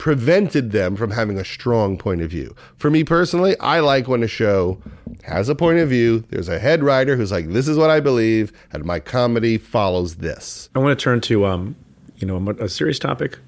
prevented 0.00 0.72
them 0.72 0.96
from 0.96 1.10
having 1.10 1.38
a 1.38 1.44
strong 1.44 1.98
point 1.98 2.22
of 2.22 2.30
view. 2.30 2.56
For 2.78 2.90
me 2.90 3.04
personally, 3.04 3.54
I 3.60 3.80
like 3.80 4.08
when 4.08 4.22
a 4.22 4.26
show 4.26 4.80
has 5.24 5.50
a 5.50 5.54
point 5.54 5.78
of 5.78 5.90
view. 5.90 6.24
There's 6.30 6.48
a 6.48 6.58
head 6.58 6.82
writer 6.82 7.16
who's 7.16 7.30
like, 7.30 7.50
"This 7.50 7.68
is 7.68 7.76
what 7.76 7.90
I 7.90 8.00
believe," 8.00 8.50
and 8.72 8.84
my 8.84 8.98
comedy 8.98 9.58
follows 9.58 10.16
this. 10.16 10.70
I 10.74 10.78
want 10.78 10.98
to 10.98 11.02
turn 11.02 11.20
to 11.22 11.44
um, 11.44 11.76
you 12.16 12.26
know, 12.26 12.36
a, 12.36 12.64
a 12.64 12.68
serious 12.68 12.98
topic, 12.98 13.38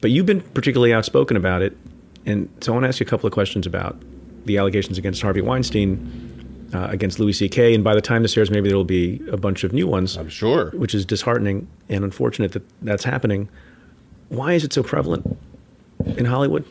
but 0.00 0.10
you've 0.10 0.26
been 0.26 0.40
particularly 0.40 0.94
outspoken 0.94 1.36
about 1.36 1.60
it, 1.60 1.76
and 2.24 2.48
so 2.62 2.72
I 2.72 2.74
want 2.74 2.84
to 2.84 2.88
ask 2.88 3.00
you 3.00 3.06
a 3.06 3.08
couple 3.08 3.26
of 3.26 3.34
questions 3.34 3.66
about 3.66 4.00
the 4.46 4.56
allegations 4.56 4.96
against 4.96 5.20
Harvey 5.20 5.42
Weinstein. 5.42 6.33
Uh, 6.72 6.88
against 6.90 7.20
Louis 7.20 7.32
C.K. 7.32 7.74
And 7.74 7.84
by 7.84 7.94
the 7.94 8.00
time 8.00 8.22
this 8.22 8.36
airs, 8.36 8.50
maybe 8.50 8.68
there 8.68 8.76
will 8.76 8.84
be 8.84 9.20
a 9.30 9.36
bunch 9.36 9.62
of 9.64 9.72
new 9.72 9.86
ones. 9.86 10.16
I'm 10.16 10.28
sure. 10.28 10.70
Which 10.70 10.94
is 10.94 11.04
disheartening 11.04 11.68
and 11.88 12.02
unfortunate 12.02 12.52
that 12.52 12.62
that's 12.82 13.04
happening. 13.04 13.48
Why 14.28 14.54
is 14.54 14.64
it 14.64 14.72
so 14.72 14.82
prevalent 14.82 15.38
in 16.04 16.24
Hollywood? 16.24 16.64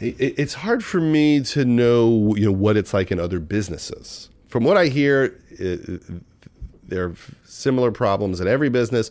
It's 0.00 0.54
hard 0.54 0.84
for 0.84 1.00
me 1.00 1.40
to 1.42 1.64
know, 1.64 2.34
you 2.36 2.46
know, 2.46 2.52
what 2.52 2.76
it's 2.76 2.94
like 2.94 3.10
in 3.10 3.18
other 3.18 3.40
businesses. 3.40 4.30
From 4.48 4.64
what 4.64 4.76
I 4.76 4.86
hear, 4.86 5.38
it, 5.50 6.02
there 6.86 7.04
are 7.04 7.14
similar 7.44 7.90
problems 7.90 8.40
in 8.40 8.46
every 8.48 8.68
business, 8.68 9.10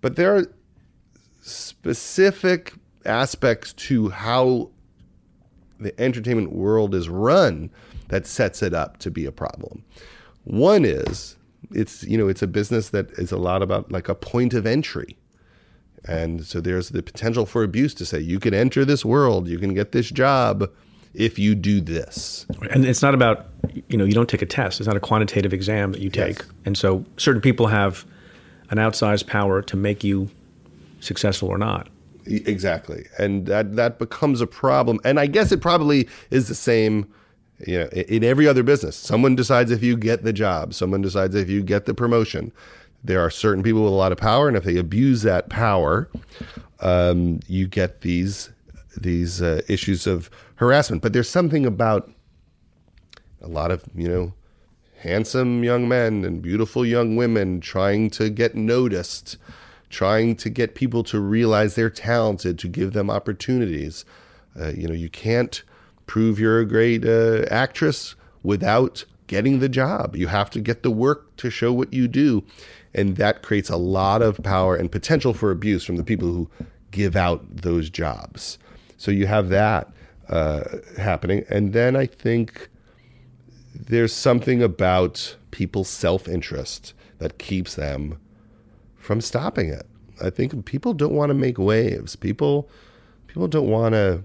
but 0.00 0.16
there 0.16 0.36
are 0.36 0.46
specific 1.42 2.72
aspects 3.04 3.72
to 3.74 4.08
how 4.08 4.70
the 5.78 6.00
entertainment 6.00 6.52
world 6.52 6.94
is 6.94 7.08
run 7.08 7.70
that 8.08 8.26
sets 8.26 8.62
it 8.62 8.74
up 8.74 8.98
to 8.98 9.10
be 9.10 9.26
a 9.26 9.32
problem. 9.32 9.84
One 10.44 10.84
is 10.84 11.36
it's 11.72 12.04
you 12.04 12.18
know 12.18 12.28
it's 12.28 12.42
a 12.42 12.46
business 12.46 12.90
that 12.90 13.10
is 13.12 13.32
a 13.32 13.38
lot 13.38 13.62
about 13.62 13.90
like 13.90 14.08
a 14.08 14.14
point 14.14 14.54
of 14.54 14.66
entry. 14.66 15.16
And 16.06 16.44
so 16.44 16.60
there's 16.60 16.90
the 16.90 17.02
potential 17.02 17.46
for 17.46 17.62
abuse 17.62 17.94
to 17.94 18.04
say 18.04 18.20
you 18.20 18.38
can 18.38 18.52
enter 18.52 18.84
this 18.84 19.04
world, 19.04 19.48
you 19.48 19.58
can 19.58 19.72
get 19.72 19.92
this 19.92 20.10
job 20.10 20.70
if 21.14 21.38
you 21.38 21.54
do 21.54 21.80
this. 21.80 22.44
And 22.70 22.84
it's 22.84 23.00
not 23.00 23.14
about 23.14 23.46
you 23.88 23.96
know 23.96 24.04
you 24.04 24.12
don't 24.12 24.28
take 24.28 24.42
a 24.42 24.46
test. 24.46 24.80
It's 24.80 24.86
not 24.86 24.96
a 24.96 25.00
quantitative 25.00 25.52
exam 25.52 25.92
that 25.92 26.00
you 26.00 26.10
take. 26.10 26.38
Yes. 26.38 26.48
And 26.66 26.78
so 26.78 27.04
certain 27.16 27.40
people 27.40 27.68
have 27.68 28.04
an 28.70 28.78
outsized 28.78 29.26
power 29.26 29.62
to 29.62 29.76
make 29.76 30.04
you 30.04 30.30
successful 31.00 31.48
or 31.48 31.58
not. 31.58 31.88
Exactly. 32.26 33.06
And 33.18 33.46
that 33.46 33.76
that 33.76 33.98
becomes 33.98 34.40
a 34.40 34.46
problem. 34.46 35.00
And 35.04 35.20
I 35.20 35.26
guess 35.26 35.52
it 35.52 35.60
probably 35.60 36.08
is 36.30 36.48
the 36.48 36.54
same 36.54 37.06
you 37.60 37.78
know, 37.78 37.86
in 37.86 38.24
every 38.24 38.48
other 38.48 38.62
business, 38.62 38.96
someone 38.96 39.36
decides 39.36 39.70
if 39.70 39.82
you 39.82 39.96
get 39.96 40.24
the 40.24 40.32
job, 40.32 40.74
someone 40.74 41.02
decides 41.02 41.34
if 41.34 41.48
you 41.48 41.62
get 41.62 41.86
the 41.86 41.94
promotion. 41.94 42.52
There 43.02 43.20
are 43.20 43.30
certain 43.30 43.62
people 43.62 43.84
with 43.84 43.92
a 43.92 43.96
lot 43.96 44.12
of 44.12 44.18
power, 44.18 44.48
and 44.48 44.56
if 44.56 44.64
they 44.64 44.76
abuse 44.76 45.22
that 45.22 45.48
power, 45.48 46.08
um, 46.80 47.40
you 47.46 47.66
get 47.66 48.00
these 48.00 48.50
these 48.96 49.42
uh, 49.42 49.60
issues 49.68 50.06
of 50.06 50.30
harassment. 50.56 51.02
But 51.02 51.12
there's 51.12 51.28
something 51.28 51.66
about 51.66 52.10
a 53.40 53.48
lot 53.48 53.70
of 53.70 53.84
you 53.94 54.08
know 54.08 54.32
handsome 54.98 55.62
young 55.62 55.86
men 55.86 56.24
and 56.24 56.40
beautiful 56.40 56.84
young 56.84 57.14
women 57.14 57.60
trying 57.60 58.08
to 58.08 58.30
get 58.30 58.54
noticed, 58.54 59.36
trying 59.90 60.34
to 60.36 60.48
get 60.48 60.74
people 60.74 61.04
to 61.04 61.20
realize 61.20 61.74
they're 61.74 61.90
talented, 61.90 62.58
to 62.58 62.68
give 62.68 62.94
them 62.94 63.10
opportunities. 63.10 64.04
Uh, 64.58 64.68
you 64.68 64.88
know, 64.88 64.94
you 64.94 65.10
can't 65.10 65.62
prove 66.06 66.38
you're 66.38 66.60
a 66.60 66.66
great 66.66 67.04
uh, 67.04 67.44
actress 67.50 68.14
without 68.42 69.04
getting 69.26 69.58
the 69.58 69.68
job. 69.68 70.16
You 70.16 70.26
have 70.28 70.50
to 70.50 70.60
get 70.60 70.82
the 70.82 70.90
work 70.90 71.34
to 71.36 71.50
show 71.50 71.72
what 71.72 71.92
you 71.92 72.08
do. 72.08 72.44
And 72.94 73.16
that 73.16 73.42
creates 73.42 73.70
a 73.70 73.76
lot 73.76 74.22
of 74.22 74.42
power 74.42 74.76
and 74.76 74.90
potential 74.90 75.34
for 75.34 75.50
abuse 75.50 75.84
from 75.84 75.96
the 75.96 76.04
people 76.04 76.28
who 76.28 76.50
give 76.90 77.16
out 77.16 77.44
those 77.48 77.90
jobs. 77.90 78.58
So 78.96 79.10
you 79.10 79.26
have 79.26 79.48
that 79.48 79.90
uh, 80.28 80.64
happening. 80.96 81.44
And 81.50 81.72
then 81.72 81.96
I 81.96 82.06
think 82.06 82.68
there's 83.74 84.12
something 84.12 84.62
about 84.62 85.36
people's 85.50 85.88
self 85.88 86.28
interest 86.28 86.94
that 87.18 87.38
keeps 87.38 87.74
them 87.74 88.18
from 88.96 89.20
stopping 89.20 89.68
it. 89.68 89.86
I 90.22 90.30
think 90.30 90.64
people 90.64 90.94
don't 90.94 91.14
want 91.14 91.30
to 91.30 91.34
make 91.34 91.58
waves. 91.58 92.14
People 92.16 92.68
people 93.26 93.48
don't 93.48 93.68
want 93.68 93.94
to 93.94 94.24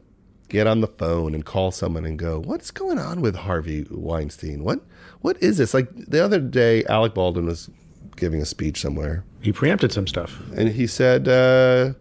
get 0.49 0.67
on 0.67 0.81
the 0.81 0.87
phone 0.87 1.33
and 1.33 1.45
call 1.45 1.71
someone 1.71 2.05
and 2.05 2.19
go, 2.19 2.39
"What's 2.39 2.71
going 2.71 2.99
on 2.99 3.21
with 3.21 3.35
Harvey 3.35 3.85
Weinstein? 3.89 4.63
What 4.63 4.81
what 5.21 5.41
is 5.41 5.57
this?" 5.57 5.73
Like 5.73 5.89
the 5.95 6.23
other 6.23 6.39
day, 6.39 6.83
Alec 6.85 7.13
Baldwin 7.13 7.45
was 7.45 7.69
giving 8.17 8.41
a 8.41 8.45
speech 8.45 8.81
somewhere, 8.81 9.23
He 9.41 9.53
preempted 9.53 9.91
some 9.93 10.05
stuff. 10.07 10.41
and 10.55 10.69
he 10.69 10.85
said, 10.87 11.27
uh, 11.27 11.93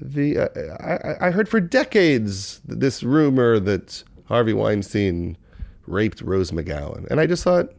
"The 0.00 0.38
uh, 0.38 0.48
I, 0.80 1.28
I 1.28 1.30
heard 1.30 1.48
for 1.48 1.60
decades 1.60 2.60
this 2.64 3.02
rumor 3.02 3.60
that 3.60 4.02
Harvey 4.26 4.52
Weinstein 4.54 5.36
raped 5.86 6.20
Rose 6.22 6.50
McGowan," 6.50 7.06
and 7.10 7.20
I 7.20 7.26
just 7.26 7.44
thought, 7.44 7.70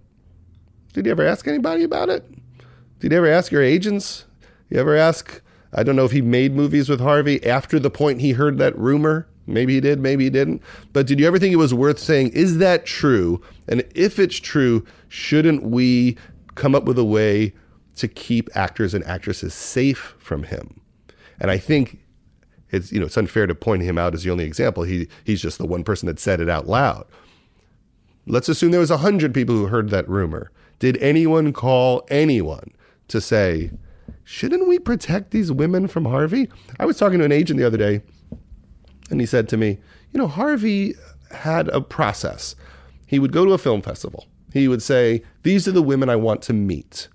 "Did 0.94 1.06
you 1.06 1.12
ever 1.12 1.26
ask 1.26 1.48
anybody 1.48 1.84
about 1.84 2.10
it? 2.10 2.24
Did 3.00 3.12
you 3.12 3.18
ever 3.18 3.28
ask 3.28 3.52
your 3.52 3.64
agents? 3.64 4.26
You 4.70 4.80
ever 4.80 4.96
ask?" 4.96 5.42
I 5.74 5.84
don't 5.84 5.96
know 5.96 6.06
if 6.06 6.12
he 6.12 6.22
made 6.22 6.54
movies 6.54 6.90
with 6.90 7.00
Harvey 7.00 7.44
after 7.46 7.80
the 7.80 7.90
point 7.90 8.22
he 8.22 8.32
heard 8.34 8.58
that 8.60 8.78
rumor. 8.78 9.28
Maybe 9.46 9.74
he 9.74 9.82
did, 9.82 10.00
maybe 10.00 10.24
he 10.24 10.30
didn't. 10.30 10.62
But 10.94 11.08
did 11.08 11.20
you 11.20 11.28
ever 11.28 11.40
think 11.40 11.54
it 11.54 11.58
was 11.58 11.74
worth 11.74 12.00
saying, 12.00 12.30
is 12.30 12.60
that 12.60 12.86
true? 12.86 13.42
And 13.68 13.84
if 13.94 14.20
it's 14.20 14.38
true, 14.38 14.86
shouldn't 15.10 15.64
we 15.64 16.18
come 16.56 16.76
up 16.76 16.86
with 16.86 16.98
a 16.98 17.04
way 17.04 17.54
to 17.96 18.08
keep 18.08 18.50
actors 18.56 18.94
and 18.94 19.04
actresses 19.06 19.54
safe 19.54 20.16
from 20.18 20.44
him? 20.44 20.80
And 21.40 21.52
I 21.52 21.58
think 21.58 22.00
it's 22.74 22.92
you 22.92 23.00
know 23.00 23.06
it's 23.06 23.18
unfair 23.18 23.48
to 23.48 23.56
point 23.56 23.84
him 23.84 23.98
out 23.98 24.14
as 24.14 24.24
the 24.24 24.32
only 24.32 24.46
example. 24.46 24.84
He 24.84 25.08
he's 25.24 25.42
just 25.42 25.60
the 25.60 25.68
one 25.68 25.84
person 25.84 26.08
that 26.08 26.20
said 26.20 26.42
it 26.42 26.50
out 26.50 26.68
loud. 26.68 27.06
Let's 28.26 28.50
assume 28.50 28.72
there 28.72 28.80
was 28.80 28.92
a 28.92 28.98
hundred 28.98 29.34
people 29.34 29.56
who 29.56 29.68
heard 29.68 29.90
that 29.90 30.10
rumor. 30.10 30.52
Did 30.80 30.98
anyone 30.98 31.54
call 31.54 32.06
anyone 32.10 32.72
to 33.10 33.22
say, 33.22 33.72
shouldn't 34.24 34.68
we 34.68 34.80
protect 34.80 35.32
these 35.32 35.52
women 35.52 35.88
from 35.88 36.06
Harvey? 36.06 36.50
I 36.80 36.86
was 36.86 36.98
talking 36.98 37.20
to 37.20 37.26
an 37.26 37.32
agent 37.32 37.60
the 37.60 37.68
other 37.68 37.78
day, 37.78 38.02
and 39.10 39.20
he 39.20 39.26
said 39.26 39.50
to 39.50 39.58
me, 39.58 39.80
you 40.12 40.20
know, 40.20 40.28
Harvey 40.28 40.96
had 41.32 41.68
a 41.70 41.82
process. 41.82 42.56
He 43.08 43.20
would 43.20 43.32
go 43.32 43.46
to 43.46 43.54
a 43.54 43.58
film 43.58 43.82
festival. 43.82 44.28
He 44.54 44.68
would 44.68 44.82
say, 44.82 45.24
these 45.42 45.68
are 45.68 45.72
the 45.72 45.82
women 45.82 46.10
I 46.10 46.16
want 46.16 46.42
to 46.44 46.54
meet. 46.54 47.08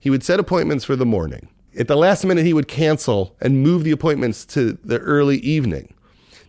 He 0.00 0.10
would 0.10 0.22
set 0.22 0.40
appointments 0.40 0.84
for 0.84 0.96
the 0.96 1.06
morning. 1.06 1.48
At 1.78 1.88
the 1.88 1.96
last 1.96 2.24
minute, 2.24 2.46
he 2.46 2.54
would 2.54 2.68
cancel 2.68 3.36
and 3.40 3.62
move 3.62 3.84
the 3.84 3.90
appointments 3.90 4.46
to 4.46 4.78
the 4.82 4.98
early 4.98 5.38
evening. 5.38 5.92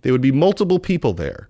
There 0.01 0.13
would 0.13 0.21
be 0.21 0.31
multiple 0.31 0.79
people 0.79 1.13
there. 1.13 1.49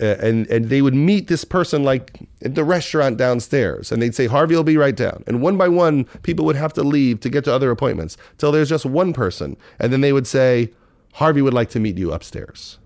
Uh, 0.00 0.16
and 0.20 0.46
and 0.48 0.68
they 0.68 0.82
would 0.82 0.94
meet 0.94 1.28
this 1.28 1.44
person 1.44 1.82
like 1.82 2.20
at 2.42 2.54
the 2.54 2.64
restaurant 2.64 3.16
downstairs, 3.16 3.90
and 3.90 4.02
they'd 4.02 4.14
say 4.14 4.26
Harvey 4.26 4.54
will 4.54 4.62
be 4.62 4.76
right 4.76 4.96
down. 4.96 5.24
And 5.26 5.40
one 5.40 5.56
by 5.56 5.68
one, 5.68 6.04
people 6.22 6.44
would 6.44 6.56
have 6.56 6.74
to 6.74 6.82
leave 6.82 7.20
to 7.20 7.30
get 7.30 7.44
to 7.44 7.54
other 7.54 7.70
appointments 7.70 8.18
till 8.36 8.52
there's 8.52 8.68
just 8.68 8.84
one 8.84 9.12
person, 9.14 9.56
and 9.78 9.92
then 9.92 10.02
they 10.02 10.12
would 10.12 10.26
say 10.26 10.70
Harvey 11.14 11.40
would 11.40 11.54
like 11.54 11.70
to 11.70 11.80
meet 11.80 11.96
you 11.96 12.12
upstairs, 12.12 12.78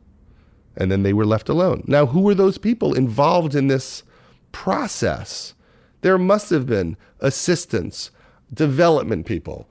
and 0.76 0.90
then 0.90 1.02
they 1.02 1.12
were 1.12 1.26
left 1.26 1.48
alone. 1.48 1.82
Now, 1.88 2.06
who 2.06 2.20
were 2.20 2.34
those 2.34 2.58
people 2.58 2.94
involved 2.94 3.56
in 3.56 3.66
this 3.66 4.04
process? 4.52 5.54
There 6.02 6.18
must 6.18 6.50
have 6.50 6.66
been 6.66 6.96
assistants, 7.18 8.12
development 8.54 9.26
people, 9.26 9.68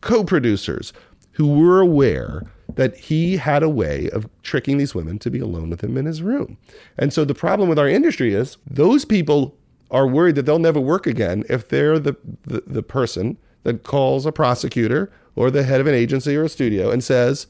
co-producers 0.00 0.92
who 1.32 1.46
were 1.46 1.80
aware 1.80 2.42
that 2.74 2.96
he 2.96 3.36
had 3.36 3.62
a 3.62 3.68
way 3.68 4.08
of 4.10 4.28
tricking 4.42 4.78
these 4.78 4.94
women 4.94 5.18
to 5.18 5.30
be 5.30 5.38
alone 5.38 5.70
with 5.70 5.82
him 5.82 5.96
in 5.96 6.06
his 6.06 6.22
room. 6.22 6.56
And 6.98 7.12
so 7.12 7.24
the 7.24 7.34
problem 7.34 7.68
with 7.68 7.78
our 7.78 7.88
industry 7.88 8.34
is 8.34 8.56
those 8.66 9.04
people 9.04 9.56
are 9.90 10.06
worried 10.06 10.36
that 10.36 10.46
they'll 10.46 10.58
never 10.58 10.80
work 10.80 11.06
again 11.06 11.44
if 11.48 11.68
they're 11.68 11.98
the, 11.98 12.16
the, 12.44 12.62
the 12.66 12.82
person 12.82 13.36
that 13.62 13.82
calls 13.82 14.26
a 14.26 14.32
prosecutor 14.32 15.12
or 15.36 15.50
the 15.50 15.62
head 15.62 15.80
of 15.80 15.86
an 15.86 15.94
agency 15.94 16.36
or 16.36 16.44
a 16.44 16.48
studio 16.48 16.90
and 16.90 17.04
says, 17.04 17.46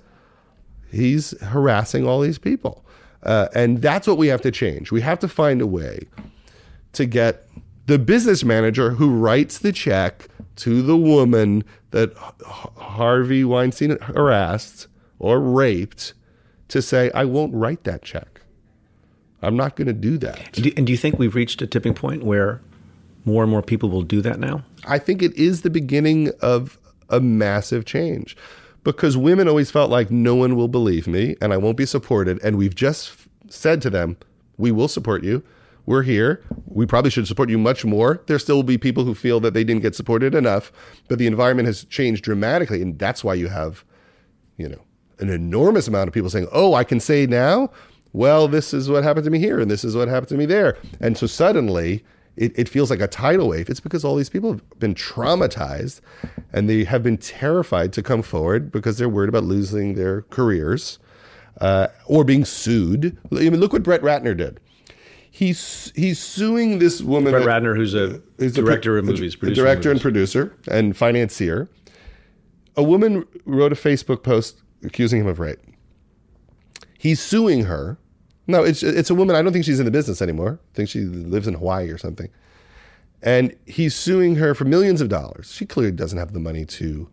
he's 0.90 1.38
harassing 1.40 2.06
all 2.06 2.20
these 2.20 2.38
people. 2.38 2.84
Uh, 3.22 3.48
and 3.54 3.80
that's 3.80 4.06
what 4.06 4.18
we 4.18 4.26
have 4.26 4.42
to 4.42 4.50
change. 4.50 4.90
We 4.90 5.00
have 5.02 5.20
to 5.20 5.28
find 5.28 5.60
a 5.60 5.66
way 5.66 6.06
to 6.92 7.06
get 7.06 7.48
the 7.86 7.98
business 7.98 8.44
manager 8.44 8.90
who 8.90 9.10
writes 9.10 9.58
the 9.58 9.72
check 9.72 10.28
to 10.56 10.82
the 10.82 10.96
woman 10.96 11.64
that 11.92 12.10
H- 12.10 12.68
Harvey 12.76 13.44
Weinstein 13.44 13.98
harassed 14.00 14.88
or 15.22 15.40
raped 15.40 16.12
to 16.68 16.82
say, 16.82 17.10
I 17.12 17.24
won't 17.24 17.54
write 17.54 17.84
that 17.84 18.02
check. 18.02 18.42
I'm 19.40 19.56
not 19.56 19.76
going 19.76 19.86
to 19.86 19.92
do 19.92 20.18
that. 20.18 20.52
Do, 20.52 20.70
and 20.76 20.86
do 20.86 20.92
you 20.92 20.96
think 20.98 21.18
we've 21.18 21.34
reached 21.34 21.62
a 21.62 21.66
tipping 21.66 21.94
point 21.94 22.24
where 22.24 22.60
more 23.24 23.42
and 23.42 23.50
more 23.50 23.62
people 23.62 23.88
will 23.88 24.02
do 24.02 24.20
that 24.20 24.38
now? 24.38 24.64
I 24.84 24.98
think 24.98 25.22
it 25.22 25.32
is 25.34 25.62
the 25.62 25.70
beginning 25.70 26.30
of 26.40 26.78
a 27.08 27.20
massive 27.20 27.84
change 27.84 28.36
because 28.84 29.16
women 29.16 29.48
always 29.48 29.70
felt 29.70 29.90
like 29.90 30.10
no 30.10 30.34
one 30.34 30.56
will 30.56 30.68
believe 30.68 31.06
me 31.06 31.36
and 31.40 31.52
I 31.52 31.56
won't 31.56 31.76
be 31.76 31.86
supported. 31.86 32.42
And 32.42 32.56
we've 32.56 32.74
just 32.74 33.12
said 33.48 33.80
to 33.82 33.90
them, 33.90 34.16
we 34.58 34.72
will 34.72 34.88
support 34.88 35.22
you. 35.22 35.42
We're 35.86 36.02
here. 36.02 36.44
We 36.66 36.86
probably 36.86 37.10
should 37.10 37.26
support 37.26 37.48
you 37.48 37.58
much 37.58 37.84
more. 37.84 38.22
There 38.26 38.38
still 38.38 38.56
will 38.56 38.62
be 38.62 38.78
people 38.78 39.04
who 39.04 39.14
feel 39.14 39.40
that 39.40 39.54
they 39.54 39.64
didn't 39.64 39.82
get 39.82 39.96
supported 39.96 40.34
enough, 40.34 40.72
but 41.08 41.18
the 41.18 41.26
environment 41.26 41.66
has 41.66 41.84
changed 41.84 42.24
dramatically. 42.24 42.80
And 42.82 42.98
that's 42.98 43.24
why 43.24 43.34
you 43.34 43.48
have, 43.48 43.84
you 44.56 44.68
know, 44.68 44.80
an 45.22 45.30
enormous 45.30 45.88
amount 45.88 46.08
of 46.08 46.14
people 46.14 46.28
saying, 46.28 46.48
oh, 46.52 46.74
I 46.74 46.84
can 46.84 47.00
say 47.00 47.26
now, 47.26 47.70
well, 48.12 48.48
this 48.48 48.74
is 48.74 48.90
what 48.90 49.04
happened 49.04 49.24
to 49.24 49.30
me 49.30 49.38
here 49.38 49.60
and 49.60 49.70
this 49.70 49.84
is 49.84 49.96
what 49.96 50.08
happened 50.08 50.28
to 50.30 50.36
me 50.36 50.44
there. 50.44 50.76
And 51.00 51.16
so 51.16 51.26
suddenly 51.26 52.04
it, 52.36 52.52
it 52.58 52.68
feels 52.68 52.90
like 52.90 53.00
a 53.00 53.06
tidal 53.06 53.48
wave. 53.48 53.70
It's 53.70 53.80
because 53.80 54.04
all 54.04 54.16
these 54.16 54.28
people 54.28 54.52
have 54.52 54.78
been 54.80 54.94
traumatized 54.94 56.00
and 56.52 56.68
they 56.68 56.84
have 56.84 57.02
been 57.02 57.16
terrified 57.18 57.92
to 57.94 58.02
come 58.02 58.20
forward 58.22 58.70
because 58.72 58.98
they're 58.98 59.08
worried 59.08 59.28
about 59.28 59.44
losing 59.44 59.94
their 59.94 60.22
careers 60.22 60.98
uh, 61.60 61.86
or 62.06 62.24
being 62.24 62.44
sued. 62.44 63.16
I 63.30 63.36
mean, 63.36 63.56
look 63.56 63.72
what 63.72 63.82
Brett 63.82 64.02
Ratner 64.02 64.36
did. 64.36 64.60
He's 65.30 65.90
he's 65.96 66.18
suing 66.18 66.78
this 66.78 67.00
woman. 67.00 67.32
Brett 67.32 67.44
that- 67.46 67.62
Ratner, 67.62 67.74
who's 67.74 67.94
a 67.94 68.20
who's 68.38 68.52
director 68.52 68.90
pro- 68.92 68.98
of 68.98 69.04
movies, 69.06 69.34
a 69.34 69.38
producer 69.38 69.62
of 69.62 69.66
director 69.66 69.90
and 69.90 70.00
producer 70.00 70.54
and 70.70 70.94
financier. 70.94 71.70
A 72.76 72.82
woman 72.82 73.24
wrote 73.46 73.72
a 73.72 73.74
Facebook 73.74 74.22
post 74.22 74.62
accusing 74.84 75.20
him 75.20 75.26
of 75.26 75.38
rape. 75.38 75.60
He's 76.98 77.20
suing 77.20 77.64
her. 77.64 77.98
No, 78.46 78.62
it's 78.62 78.82
it's 78.82 79.10
a 79.10 79.14
woman. 79.14 79.36
I 79.36 79.42
don't 79.42 79.52
think 79.52 79.64
she's 79.64 79.78
in 79.78 79.84
the 79.84 79.90
business 79.90 80.22
anymore. 80.22 80.60
I 80.72 80.76
think 80.76 80.88
she 80.88 81.00
lives 81.00 81.46
in 81.46 81.54
Hawaii 81.54 81.90
or 81.90 81.98
something. 81.98 82.28
And 83.22 83.56
he's 83.66 83.94
suing 83.94 84.36
her 84.36 84.54
for 84.54 84.64
millions 84.64 85.00
of 85.00 85.08
dollars. 85.08 85.52
She 85.52 85.64
clearly 85.64 85.92
doesn't 85.92 86.18
have 86.18 86.32
the 86.32 86.40
money 86.40 86.64
to 86.64 87.08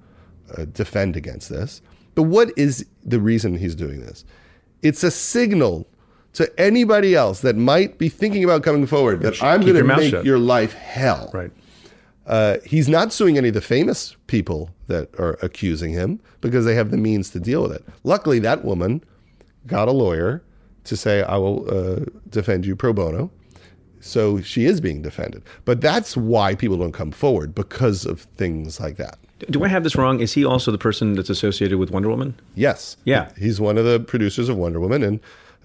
uh, 0.58 0.66
defend 0.66 1.16
against 1.16 1.50
this. 1.50 1.82
But 2.16 2.24
what 2.24 2.52
is 2.58 2.86
the 3.04 3.20
reason 3.20 3.58
he's 3.58 3.76
doing 3.76 4.02
this? 4.02 4.26
It's 4.82 5.04
a 5.04 5.12
signal 5.12 5.88
to 6.34 6.60
anybody 6.60 7.16
else 7.16 7.42
that 7.42 7.56
might 7.56 7.98
be 7.98 8.10
thinking 8.10 8.44
about 8.44 8.64
coming 8.64 8.86
forward 8.86 9.22
that 9.22 9.42
I'm 9.42 9.62
going 9.62 9.76
to 9.76 9.84
make 9.84 10.12
shut. 10.12 10.26
your 10.26 10.40
life 10.40 10.74
hell. 10.74 11.30
Right. 11.34 11.52
Uh, 12.26 12.58
he's 12.66 12.88
not 12.88 13.12
suing 13.12 13.38
any 13.38 13.50
of 13.50 13.54
the 13.54 13.62
famous 13.62 14.16
people 14.28 14.70
that 14.90 15.10
are 15.18 15.40
accusing 15.42 15.94
him 15.94 16.20
because 16.42 16.66
they 16.66 16.76
have 16.76 16.92
the 16.92 16.98
means 16.98 17.30
to 17.32 17.40
deal 17.40 17.64
with 17.64 17.72
it. 17.72 17.84
Luckily, 18.04 18.40
that 18.40 18.66
woman 18.66 19.02
got 19.66 19.88
a 19.88 19.92
lawyer 19.92 20.44
to 20.84 20.98
say, 20.98 21.24
I 21.24 21.38
will 21.38 21.66
uh, 21.70 22.06
defend 22.30 22.66
you 22.66 22.76
pro 22.76 22.92
bono. 22.94 23.32
So 24.02 24.40
she 24.42 24.66
is 24.66 24.80
being 24.80 25.02
defended. 25.02 25.44
But 25.66 25.82
that's 25.82 26.16
why 26.16 26.56
people 26.56 26.78
don't 26.78 26.94
come 26.94 27.12
forward 27.12 27.54
because 27.54 28.06
of 28.06 28.22
things 28.38 28.80
like 28.80 28.96
that. 28.98 29.18
Do 29.50 29.64
I 29.64 29.68
have 29.68 29.84
this 29.84 29.96
wrong? 29.96 30.20
Is 30.22 30.34
he 30.34 30.46
also 30.46 30.72
the 30.72 30.78
person 30.78 31.16
that's 31.16 31.30
associated 31.30 31.78
with 31.80 31.92
Wonder 31.92 32.10
Woman? 32.10 32.34
Yes. 32.56 32.98
Yeah. 33.06 33.30
He's 33.38 33.60
one 33.62 33.78
of 33.78 33.86
the 33.86 34.00
producers 34.00 34.50
of 34.50 34.58
Wonder 34.58 34.80
Woman. 34.80 35.04
And, 35.04 35.20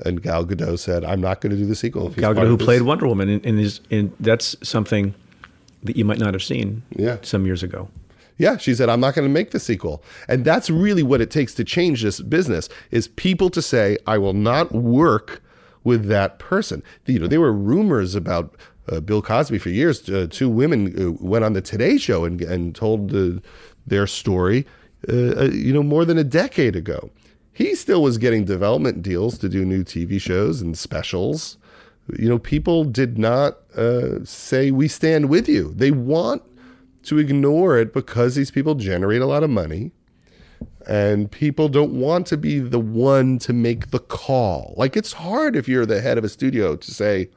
and 0.04 0.20
Gal 0.22 0.44
Gadot 0.44 0.78
said, 0.80 1.04
I'm 1.04 1.20
not 1.20 1.40
going 1.40 1.50
to 1.52 1.56
do 1.56 1.66
the 1.66 1.74
sequel. 1.76 2.08
Gal 2.10 2.34
Gadot, 2.34 2.46
who 2.48 2.56
played 2.56 2.82
Wonder 2.82 3.06
Woman, 3.06 3.28
and, 3.28 3.46
and 3.46 3.60
is 3.60 3.80
and 3.90 4.12
that's 4.20 4.56
something 4.62 5.14
that 5.84 5.96
you 5.96 6.04
might 6.04 6.18
not 6.18 6.34
have 6.34 6.42
seen 6.42 6.82
Yeah. 6.96 7.18
some 7.22 7.46
years 7.46 7.62
ago. 7.62 7.88
Yeah, 8.37 8.57
she 8.57 8.75
said, 8.75 8.88
I'm 8.88 9.01
not 9.01 9.14
going 9.14 9.29
to 9.29 9.33
make 9.33 9.53
the 9.53 9.61
sequel. 9.61 10.03
And 10.29 10.44
that's 10.44 10.68
really 10.68 11.03
what 11.03 11.20
it 11.20 11.31
takes 11.31 11.55
to 11.55 11.64
change 11.64 12.03
this 12.03 12.20
business 12.20 12.68
is 12.90 13.09
people 13.09 13.49
to 13.51 13.62
say, 13.62 13.97
I 14.07 14.18
will 14.18 14.33
not 14.33 14.73
work 14.73 15.40
with 15.85 16.07
that 16.07 16.38
person. 16.38 16.83
You 17.07 17.20
know, 17.20 17.27
there 17.29 17.40
were 17.40 17.53
rumors 17.53 18.14
about 18.14 18.57
uh, 18.90 19.01
Bill 19.01 19.23
Cosby 19.23 19.59
for 19.59 19.68
years. 19.68 20.09
Uh, 20.09 20.27
two 20.29 20.49
women 20.49 20.94
uh, 21.01 21.12
went 21.25 21.44
on 21.44 21.53
the 21.53 21.61
Today 21.61 21.97
Show 21.97 22.25
and, 22.25 22.40
and 22.42 22.75
told 22.75 23.12
their 23.87 24.07
story, 24.07 24.66
uh, 25.09 25.12
uh, 25.12 25.51
you 25.53 25.73
know, 25.73 25.83
more 25.83 26.05
than 26.05 26.18
a 26.18 26.25
decade 26.25 26.75
ago. 26.75 27.11
He 27.53 27.77
still 27.77 28.03
was 28.03 28.18
getting 28.18 28.44
development 28.44 29.03
deals 29.03 29.38
to 29.38 29.49
do 29.49 29.64
new 29.64 29.85
TV 29.85 30.20
shows 30.20 30.61
and 30.61 30.77
specials. 30.77 31.57
You 32.18 32.29
know, 32.29 32.38
people 32.38 32.85
did 32.85 33.16
not 33.16 33.59
say, 34.25 34.73
we 34.73 34.88
stand 34.88 35.29
with 35.29 35.49
you. 35.49 35.73
They 35.75 35.92
want 35.92 36.42
to 37.04 37.18
ignore 37.18 37.78
it 37.78 37.92
because 37.92 38.34
these 38.34 38.50
people 38.50 38.74
generate 38.74 39.20
a 39.22 39.26
lot 39.26 39.42
of 39.42 39.50
money 39.50 39.92
and 40.86 41.30
people 41.30 41.68
don't 41.68 41.98
want 41.98 42.26
to 42.28 42.36
be 42.36 42.58
the 42.58 42.78
one 42.78 43.38
to 43.40 43.52
make 43.52 43.90
the 43.90 43.98
call. 43.98 44.74
Like 44.76 44.96
it's 44.96 45.12
hard 45.14 45.56
if 45.56 45.68
you're 45.68 45.86
the 45.86 46.00
head 46.00 46.18
of 46.18 46.24
a 46.24 46.28
studio 46.28 46.76
to 46.76 46.90
say, 46.90 47.28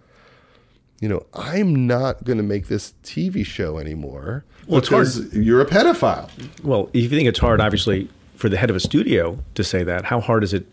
you 0.99 1.07
know, 1.07 1.25
I'm 1.33 1.87
not 1.87 2.23
going 2.23 2.37
to 2.37 2.43
make 2.43 2.67
this 2.67 2.93
TV 3.03 3.45
show 3.45 3.77
anymore 3.77 4.43
Well, 4.67 4.79
it's 4.79 4.89
because 4.89 5.33
you're 5.33 5.61
a 5.61 5.65
pedophile. 5.65 6.29
Well, 6.63 6.89
if 6.93 7.03
you 7.03 7.09
think 7.09 7.27
it's 7.27 7.39
hard, 7.39 7.61
obviously, 7.61 8.09
for 8.35 8.49
the 8.49 8.57
head 8.57 8.69
of 8.69 8.75
a 8.75 8.79
studio 8.79 9.37
to 9.55 9.63
say 9.63 9.83
that, 9.83 10.05
how 10.05 10.19
hard 10.19 10.43
is 10.43 10.53
it 10.53 10.65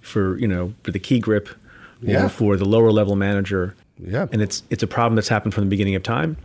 for 0.00 0.38
you 0.38 0.46
know 0.46 0.74
for 0.82 0.90
the 0.90 0.98
key 0.98 1.18
grip, 1.18 1.48
Yeah. 2.02 2.28
for 2.28 2.56
the 2.58 2.66
lower 2.66 2.92
level 2.92 3.16
manager. 3.16 3.74
Yeah. 3.98 4.26
and 4.32 4.42
it's 4.42 4.62
it's 4.70 4.82
a 4.82 4.86
problem 4.86 5.14
that's 5.14 5.28
happened 5.28 5.54
from 5.54 5.64
the 5.64 5.70
beginning 5.70 5.94
of 5.94 6.02
time 6.02 6.36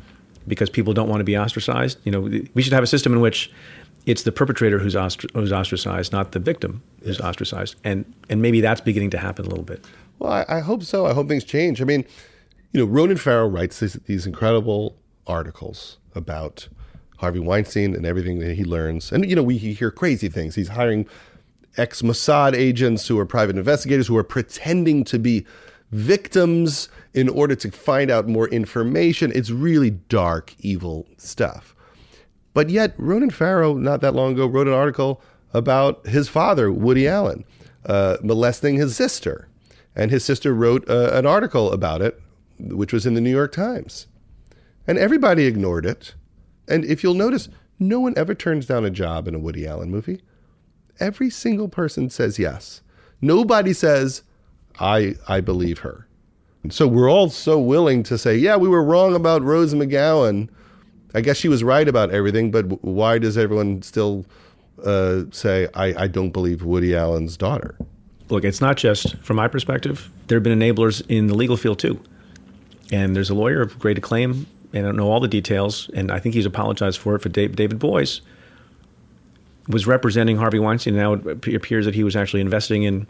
because 0.49 0.69
people 0.69 0.93
don't 0.93 1.07
want 1.07 1.21
to 1.21 1.23
be 1.23 1.37
ostracized. 1.37 1.97
You 2.03 2.11
know, 2.11 2.21
we 2.53 2.61
should 2.61 2.73
have 2.73 2.83
a 2.83 2.87
system 2.87 3.13
in 3.13 3.21
which 3.21 3.49
it's 4.05 4.23
the 4.23 4.31
perpetrator 4.31 4.79
who's, 4.79 4.95
ostr- 4.95 5.31
who's 5.33 5.53
ostracized, 5.53 6.11
not 6.11 6.33
the 6.33 6.39
victim 6.39 6.81
who's 7.03 7.21
ostracized, 7.21 7.75
and 7.85 8.11
and 8.29 8.41
maybe 8.41 8.59
that's 8.59 8.81
beginning 8.81 9.11
to 9.11 9.17
happen 9.17 9.45
a 9.45 9.49
little 9.49 9.63
bit. 9.63 9.85
Well, 10.19 10.31
I, 10.31 10.45
I 10.49 10.59
hope 10.59 10.83
so. 10.83 11.05
I 11.05 11.13
hope 11.13 11.29
things 11.29 11.45
change. 11.45 11.81
I 11.81 11.85
mean, 11.85 12.03
you 12.73 12.79
know, 12.79 12.85
Ronan 12.85 13.17
Farrow 13.17 13.47
writes 13.47 13.79
this, 13.79 13.93
these 13.93 14.27
incredible 14.27 14.95
articles 15.25 15.97
about 16.13 16.67
Harvey 17.17 17.39
Weinstein 17.39 17.95
and 17.95 18.05
everything 18.05 18.39
that 18.39 18.55
he 18.55 18.63
learns. 18.63 19.11
And, 19.11 19.29
you 19.29 19.35
know, 19.35 19.43
we 19.43 19.57
hear 19.57 19.91
crazy 19.91 20.29
things. 20.29 20.55
He's 20.55 20.69
hiring 20.69 21.07
ex 21.77 22.01
Mossad 22.01 22.53
agents 22.53 23.07
who 23.07 23.17
are 23.19 23.25
private 23.25 23.57
investigators 23.57 24.07
who 24.07 24.17
are 24.17 24.23
pretending 24.23 25.03
to 25.05 25.19
be 25.19 25.45
victims 25.91 26.89
in 27.13 27.29
order 27.29 27.55
to 27.55 27.71
find 27.71 28.11
out 28.11 28.27
more 28.27 28.47
information. 28.49 29.31
It's 29.33 29.49
really 29.49 29.91
dark, 29.91 30.53
evil 30.59 31.07
stuff. 31.17 31.75
But 32.53 32.69
yet, 32.69 32.93
Ronan 32.97 33.29
Farrow, 33.29 33.75
not 33.75 34.01
that 34.01 34.15
long 34.15 34.33
ago, 34.33 34.45
wrote 34.45 34.67
an 34.67 34.73
article 34.73 35.21
about 35.53 36.05
his 36.07 36.29
father, 36.29 36.71
Woody 36.71 37.07
Allen, 37.07 37.45
uh, 37.85 38.17
molesting 38.21 38.75
his 38.75 38.95
sister. 38.95 39.47
And 39.95 40.11
his 40.11 40.23
sister 40.23 40.53
wrote 40.53 40.87
uh, 40.89 41.11
an 41.13 41.25
article 41.25 41.71
about 41.71 42.01
it, 42.01 42.21
which 42.59 42.93
was 42.93 43.05
in 43.05 43.13
the 43.13 43.21
New 43.21 43.31
York 43.31 43.51
Times. 43.51 44.07
And 44.87 44.97
everybody 44.97 45.45
ignored 45.45 45.85
it. 45.85 46.15
And 46.67 46.85
if 46.85 47.03
you'll 47.03 47.13
notice, 47.15 47.49
no 47.79 47.99
one 47.99 48.13
ever 48.17 48.35
turns 48.35 48.65
down 48.65 48.85
a 48.85 48.89
job 48.89 49.27
in 49.27 49.35
a 49.35 49.39
Woody 49.39 49.67
Allen 49.67 49.89
movie. 49.89 50.21
Every 50.99 51.29
single 51.29 51.69
person 51.69 52.09
says 52.09 52.37
yes. 52.37 52.81
Nobody 53.21 53.73
says, 53.73 54.23
I, 54.79 55.15
I 55.27 55.41
believe 55.41 55.79
her. 55.79 56.07
And 56.63 56.73
so 56.73 56.87
we're 56.87 57.09
all 57.09 57.29
so 57.29 57.59
willing 57.59 58.03
to 58.03 58.17
say, 58.17 58.35
yeah, 58.35 58.57
we 58.57 58.67
were 58.67 58.83
wrong 58.83 59.15
about 59.15 59.41
Rose 59.41 59.73
McGowan. 59.73 60.49
I 61.13 61.21
guess 61.21 61.37
she 61.37 61.47
was 61.47 61.63
right 61.63 61.87
about 61.87 62.11
everything, 62.11 62.51
but 62.51 62.83
why 62.83 63.17
does 63.17 63.37
everyone 63.37 63.81
still 63.81 64.25
uh, 64.83 65.23
say, 65.31 65.67
I, 65.73 66.03
I 66.03 66.07
don't 66.07 66.31
believe 66.31 66.63
Woody 66.63 66.95
Allen's 66.95 67.37
daughter? 67.37 67.77
Look, 68.29 68.43
it's 68.43 68.61
not 68.61 68.77
just 68.77 69.17
from 69.17 69.37
my 69.37 69.47
perspective. 69.47 70.09
There 70.27 70.35
have 70.35 70.43
been 70.43 70.59
enablers 70.59 71.01
in 71.09 71.27
the 71.27 71.33
legal 71.33 71.57
field 71.57 71.79
too, 71.79 71.99
and 72.91 73.15
there's 73.15 73.29
a 73.29 73.33
lawyer 73.33 73.61
of 73.61 73.79
great 73.79 73.97
acclaim, 73.97 74.45
and 74.71 74.85
I 74.85 74.89
don't 74.89 74.97
know 74.97 75.09
all 75.09 75.19
the 75.19 75.27
details, 75.27 75.89
and 75.95 76.11
I 76.11 76.19
think 76.19 76.35
he's 76.35 76.45
apologized 76.45 76.99
for 76.99 77.15
it 77.15 77.21
for 77.21 77.29
Dave, 77.29 77.55
David 77.55 77.79
Boies 77.79 78.21
Was 79.67 79.87
representing 79.87 80.37
Harvey 80.37 80.59
Weinstein. 80.59 80.95
Now 80.95 81.13
it 81.13 81.47
appears 81.47 81.85
that 81.85 81.95
he 81.95 82.03
was 82.03 82.15
actually 82.15 82.41
investing 82.41 82.83
in 82.83 83.07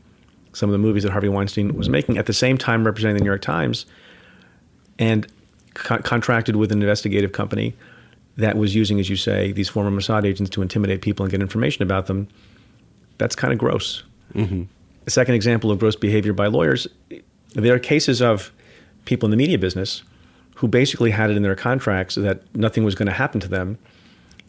some 0.54 0.70
of 0.70 0.72
the 0.72 0.80
movies 0.80 1.04
that 1.04 1.12
Harvey 1.12 1.30
Weinstein 1.30 1.76
was 1.76 1.88
mm-hmm. 1.88 1.92
making. 1.94 2.18
At 2.18 2.26
the 2.26 2.34
same 2.34 2.58
time, 2.58 2.86
representing 2.86 3.18
the 3.18 3.24
New 3.24 3.30
York 3.30 3.42
Times, 3.42 3.86
and 4.98 5.28
co- 5.74 6.00
contracted 6.00 6.56
with 6.56 6.72
an 6.72 6.82
investigative 6.82 7.32
company 7.32 7.76
that 8.38 8.58
was 8.58 8.74
using, 8.74 9.00
as 9.00 9.10
you 9.10 9.16
say, 9.16 9.52
these 9.52 9.70
former 9.70 9.92
Mossad 9.92 10.26
agents 10.26 10.50
to 10.52 10.62
intimidate 10.62 11.02
people 11.02 11.24
and 11.24 11.32
get 11.32 11.42
information 11.42 11.84
about 11.84 12.08
them. 12.08 12.28
That's 13.18 13.36
kind 13.36 13.52
of 13.52 13.60
gross. 13.60 14.04
Mm-hmm. 14.34 14.64
A 15.06 15.10
second 15.10 15.36
example 15.36 15.72
of 15.72 15.80
gross 15.80 15.96
behavior 15.96 16.34
by 16.34 16.48
lawyers, 16.48 16.88
there 17.54 17.74
are 17.74 17.80
cases 17.80 18.22
of 18.22 18.52
people 19.06 19.28
in 19.28 19.32
the 19.32 19.38
media 19.38 19.58
business 19.58 20.04
who 20.56 20.68
basically 20.68 21.12
had 21.12 21.30
it 21.30 21.38
in 21.38 21.44
their 21.44 21.56
contracts 21.56 22.16
that 22.16 22.44
nothing 22.56 22.84
was 22.84 22.96
going 22.96 23.08
to 23.08 23.14
happen 23.14 23.40
to 23.40 23.48
them 23.48 23.78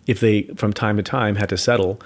if 0.07 0.21
they, 0.21 0.43
from 0.57 0.73
time 0.73 0.97
to 0.97 1.03
time, 1.03 1.37
had 1.37 1.49
to 1.49 1.57
settle, 1.57 2.01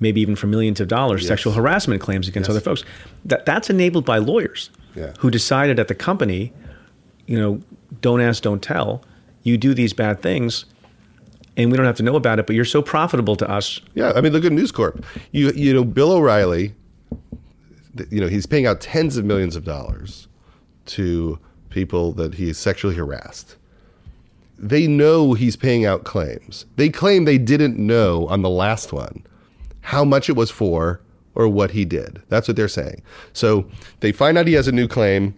maybe 0.00 0.20
even 0.20 0.36
for 0.36 0.46
millions 0.46 0.80
of 0.80 0.88
dollars, 0.88 1.26
sexual 1.26 1.52
harassment 1.52 2.00
claims 2.00 2.28
against 2.28 2.48
other 2.48 2.60
folks. 2.60 2.84
That, 3.24 3.44
that's 3.46 3.68
enabled 3.70 4.04
by 4.04 4.18
lawyers 4.18 4.70
Yeah. 4.94 5.12
who 5.18 5.30
decided 5.30 5.78
at 5.80 5.88
the 5.88 5.94
company, 5.94 6.52
you 7.26 7.38
know, 7.38 7.60
don't 8.00 8.20
ask, 8.20 8.42
don't 8.42 8.62
tell. 8.62 9.02
You 9.42 9.56
do 9.58 9.74
these 9.74 9.92
bad 9.92 10.20
things, 10.22 10.64
and 11.56 11.70
we 11.70 11.76
don't 11.76 11.86
have 11.86 11.96
to 11.96 12.02
know 12.02 12.16
about 12.16 12.38
it, 12.38 12.46
but 12.46 12.54
you're 12.54 12.64
so 12.64 12.82
profitable 12.82 13.34
to 13.36 13.50
us. 13.50 13.80
Yeah, 13.94 14.12
I 14.14 14.20
mean, 14.20 14.32
look 14.32 14.44
at 14.44 14.52
News 14.52 14.70
Corp. 14.72 15.04
You 15.32 15.50
you 15.52 15.72
know, 15.74 15.84
Bill 15.84 16.12
O'Reilly. 16.12 16.74
You 18.10 18.20
know, 18.20 18.28
he's 18.28 18.46
paying 18.46 18.66
out 18.66 18.80
tens 18.80 19.16
of 19.16 19.24
millions 19.24 19.56
of 19.56 19.64
dollars 19.64 20.28
to 20.86 21.38
people 21.70 22.12
that 22.12 22.34
he 22.34 22.52
sexually 22.52 22.94
harassed. 22.94 23.56
They 24.58 24.86
know 24.86 25.32
he's 25.34 25.56
paying 25.56 25.84
out 25.84 26.04
claims. 26.04 26.66
They 26.76 26.88
claim 26.90 27.24
they 27.24 27.38
didn't 27.38 27.76
know 27.78 28.26
on 28.28 28.42
the 28.42 28.50
last 28.50 28.92
one 28.92 29.24
how 29.88 30.04
much 30.04 30.28
it 30.28 30.36
was 30.36 30.50
for 30.50 31.00
or 31.34 31.48
what 31.48 31.70
he 31.70 31.82
did. 31.86 32.20
That's 32.28 32.46
what 32.46 32.58
they're 32.58 32.68
saying. 32.68 33.00
So 33.32 33.66
they 34.00 34.12
find 34.12 34.36
out 34.36 34.46
he 34.46 34.52
has 34.52 34.68
a 34.68 34.72
new 34.72 34.86
claim. 34.86 35.34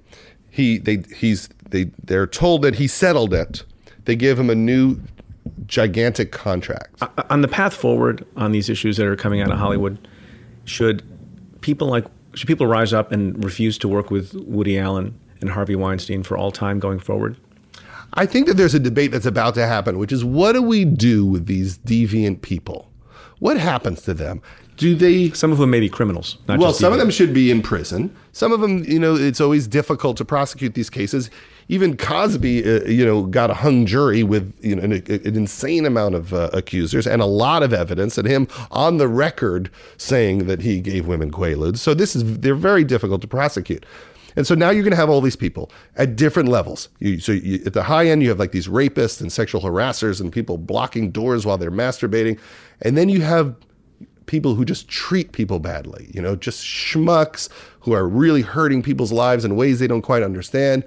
He 0.50 0.78
they 0.78 1.04
he's 1.16 1.48
they 1.70 1.84
they're 2.02 2.26
told 2.26 2.62
that 2.62 2.74
he 2.74 2.88
settled 2.88 3.32
it. 3.32 3.62
They 4.06 4.16
give 4.16 4.40
him 4.40 4.50
a 4.50 4.56
new 4.56 4.98
gigantic 5.66 6.32
contract. 6.32 7.00
Uh, 7.00 7.06
uh, 7.16 7.22
on 7.30 7.42
the 7.42 7.48
path 7.48 7.74
forward 7.74 8.26
on 8.36 8.50
these 8.50 8.68
issues 8.68 8.96
that 8.96 9.06
are 9.06 9.14
coming 9.14 9.40
out 9.40 9.52
of 9.52 9.58
Hollywood, 9.58 10.08
should 10.64 11.04
people 11.60 11.86
like 11.86 12.06
should 12.34 12.48
people 12.48 12.66
rise 12.66 12.92
up 12.92 13.12
and 13.12 13.44
refuse 13.44 13.78
to 13.78 13.86
work 13.86 14.10
with 14.10 14.34
Woody 14.34 14.80
Allen 14.80 15.16
and 15.40 15.50
Harvey 15.50 15.76
Weinstein 15.76 16.24
for 16.24 16.36
all 16.36 16.50
time 16.50 16.80
going 16.80 16.98
forward? 16.98 17.36
I 18.14 18.26
think 18.26 18.48
that 18.48 18.56
there's 18.56 18.74
a 18.74 18.80
debate 18.80 19.12
that's 19.12 19.26
about 19.26 19.54
to 19.54 19.64
happen, 19.64 19.96
which 19.96 20.10
is 20.10 20.24
what 20.24 20.54
do 20.54 20.62
we 20.62 20.84
do 20.84 21.24
with 21.24 21.46
these 21.46 21.78
deviant 21.78 22.42
people? 22.42 22.89
What 23.40 23.59
happens 23.59 24.03
to 24.03 24.14
them? 24.14 24.40
Do 24.76 24.94
they 24.94 25.31
Some 25.31 25.53
of 25.53 25.59
them 25.59 25.70
may 25.70 25.81
be 25.81 25.90
criminals. 25.90 26.38
Not 26.48 26.59
well, 26.59 26.72
some 26.72 26.92
of 26.92 26.98
them 26.98 27.11
should 27.11 27.35
be 27.35 27.50
in 27.50 27.61
prison. 27.61 28.14
Some 28.33 28.50
of 28.50 28.61
them, 28.61 28.83
you 28.85 28.98
know, 28.98 29.14
it's 29.14 29.40
always 29.40 29.66
difficult 29.66 30.16
to 30.18 30.24
prosecute 30.24 30.72
these 30.72 30.88
cases. 30.88 31.29
Even 31.68 31.98
Cosby, 31.98 32.64
uh, 32.64 32.85
you 32.85 33.05
know, 33.05 33.24
got 33.24 33.50
a 33.50 33.55
hung 33.55 33.85
jury 33.85 34.22
with 34.22 34.55
you 34.62 34.76
know 34.76 34.83
an, 34.83 34.92
an 34.92 35.37
insane 35.37 35.85
amount 35.85 36.14
of 36.14 36.33
uh, 36.33 36.48
accusers 36.55 37.07
and 37.07 37.20
a 37.20 37.26
lot 37.26 37.62
of 37.62 37.74
evidence, 37.74 38.16
and 38.16 38.26
him 38.26 38.48
on 38.70 38.96
the 38.96 39.07
record 39.07 39.70
saying 39.98 40.46
that 40.46 40.62
he 40.62 40.81
gave 40.81 41.07
women 41.07 41.31
quaaludes. 41.31 41.79
So 41.79 41.92
this 41.92 42.16
is 42.16 42.38
they're 42.38 42.55
very 42.55 42.85
difficult 42.85 43.20
to 43.20 43.29
prosecute. 43.29 43.85
And 44.36 44.46
so 44.46 44.54
now 44.54 44.70
you're 44.70 44.82
going 44.82 44.92
to 44.92 44.96
have 44.96 45.10
all 45.10 45.20
these 45.20 45.36
people 45.36 45.70
at 45.96 46.16
different 46.16 46.48
levels. 46.48 46.88
You, 46.98 47.20
so 47.20 47.32
you, 47.32 47.62
at 47.66 47.72
the 47.72 47.82
high 47.82 48.06
end, 48.06 48.22
you 48.22 48.28
have 48.28 48.38
like 48.38 48.52
these 48.52 48.68
rapists 48.68 49.20
and 49.20 49.32
sexual 49.32 49.60
harassers 49.60 50.20
and 50.20 50.32
people 50.32 50.58
blocking 50.58 51.10
doors 51.10 51.46
while 51.46 51.58
they're 51.58 51.70
masturbating, 51.70 52.38
and 52.82 52.96
then 52.96 53.08
you 53.08 53.20
have 53.20 53.56
people 54.26 54.54
who 54.54 54.64
just 54.64 54.86
treat 54.88 55.32
people 55.32 55.58
badly, 55.58 56.08
you 56.14 56.22
know, 56.22 56.36
just 56.36 56.64
schmucks 56.64 57.48
who 57.80 57.92
are 57.92 58.08
really 58.08 58.42
hurting 58.42 58.80
people's 58.80 59.10
lives 59.10 59.44
in 59.44 59.56
ways 59.56 59.80
they 59.80 59.88
don't 59.88 60.02
quite 60.02 60.22
understand. 60.22 60.84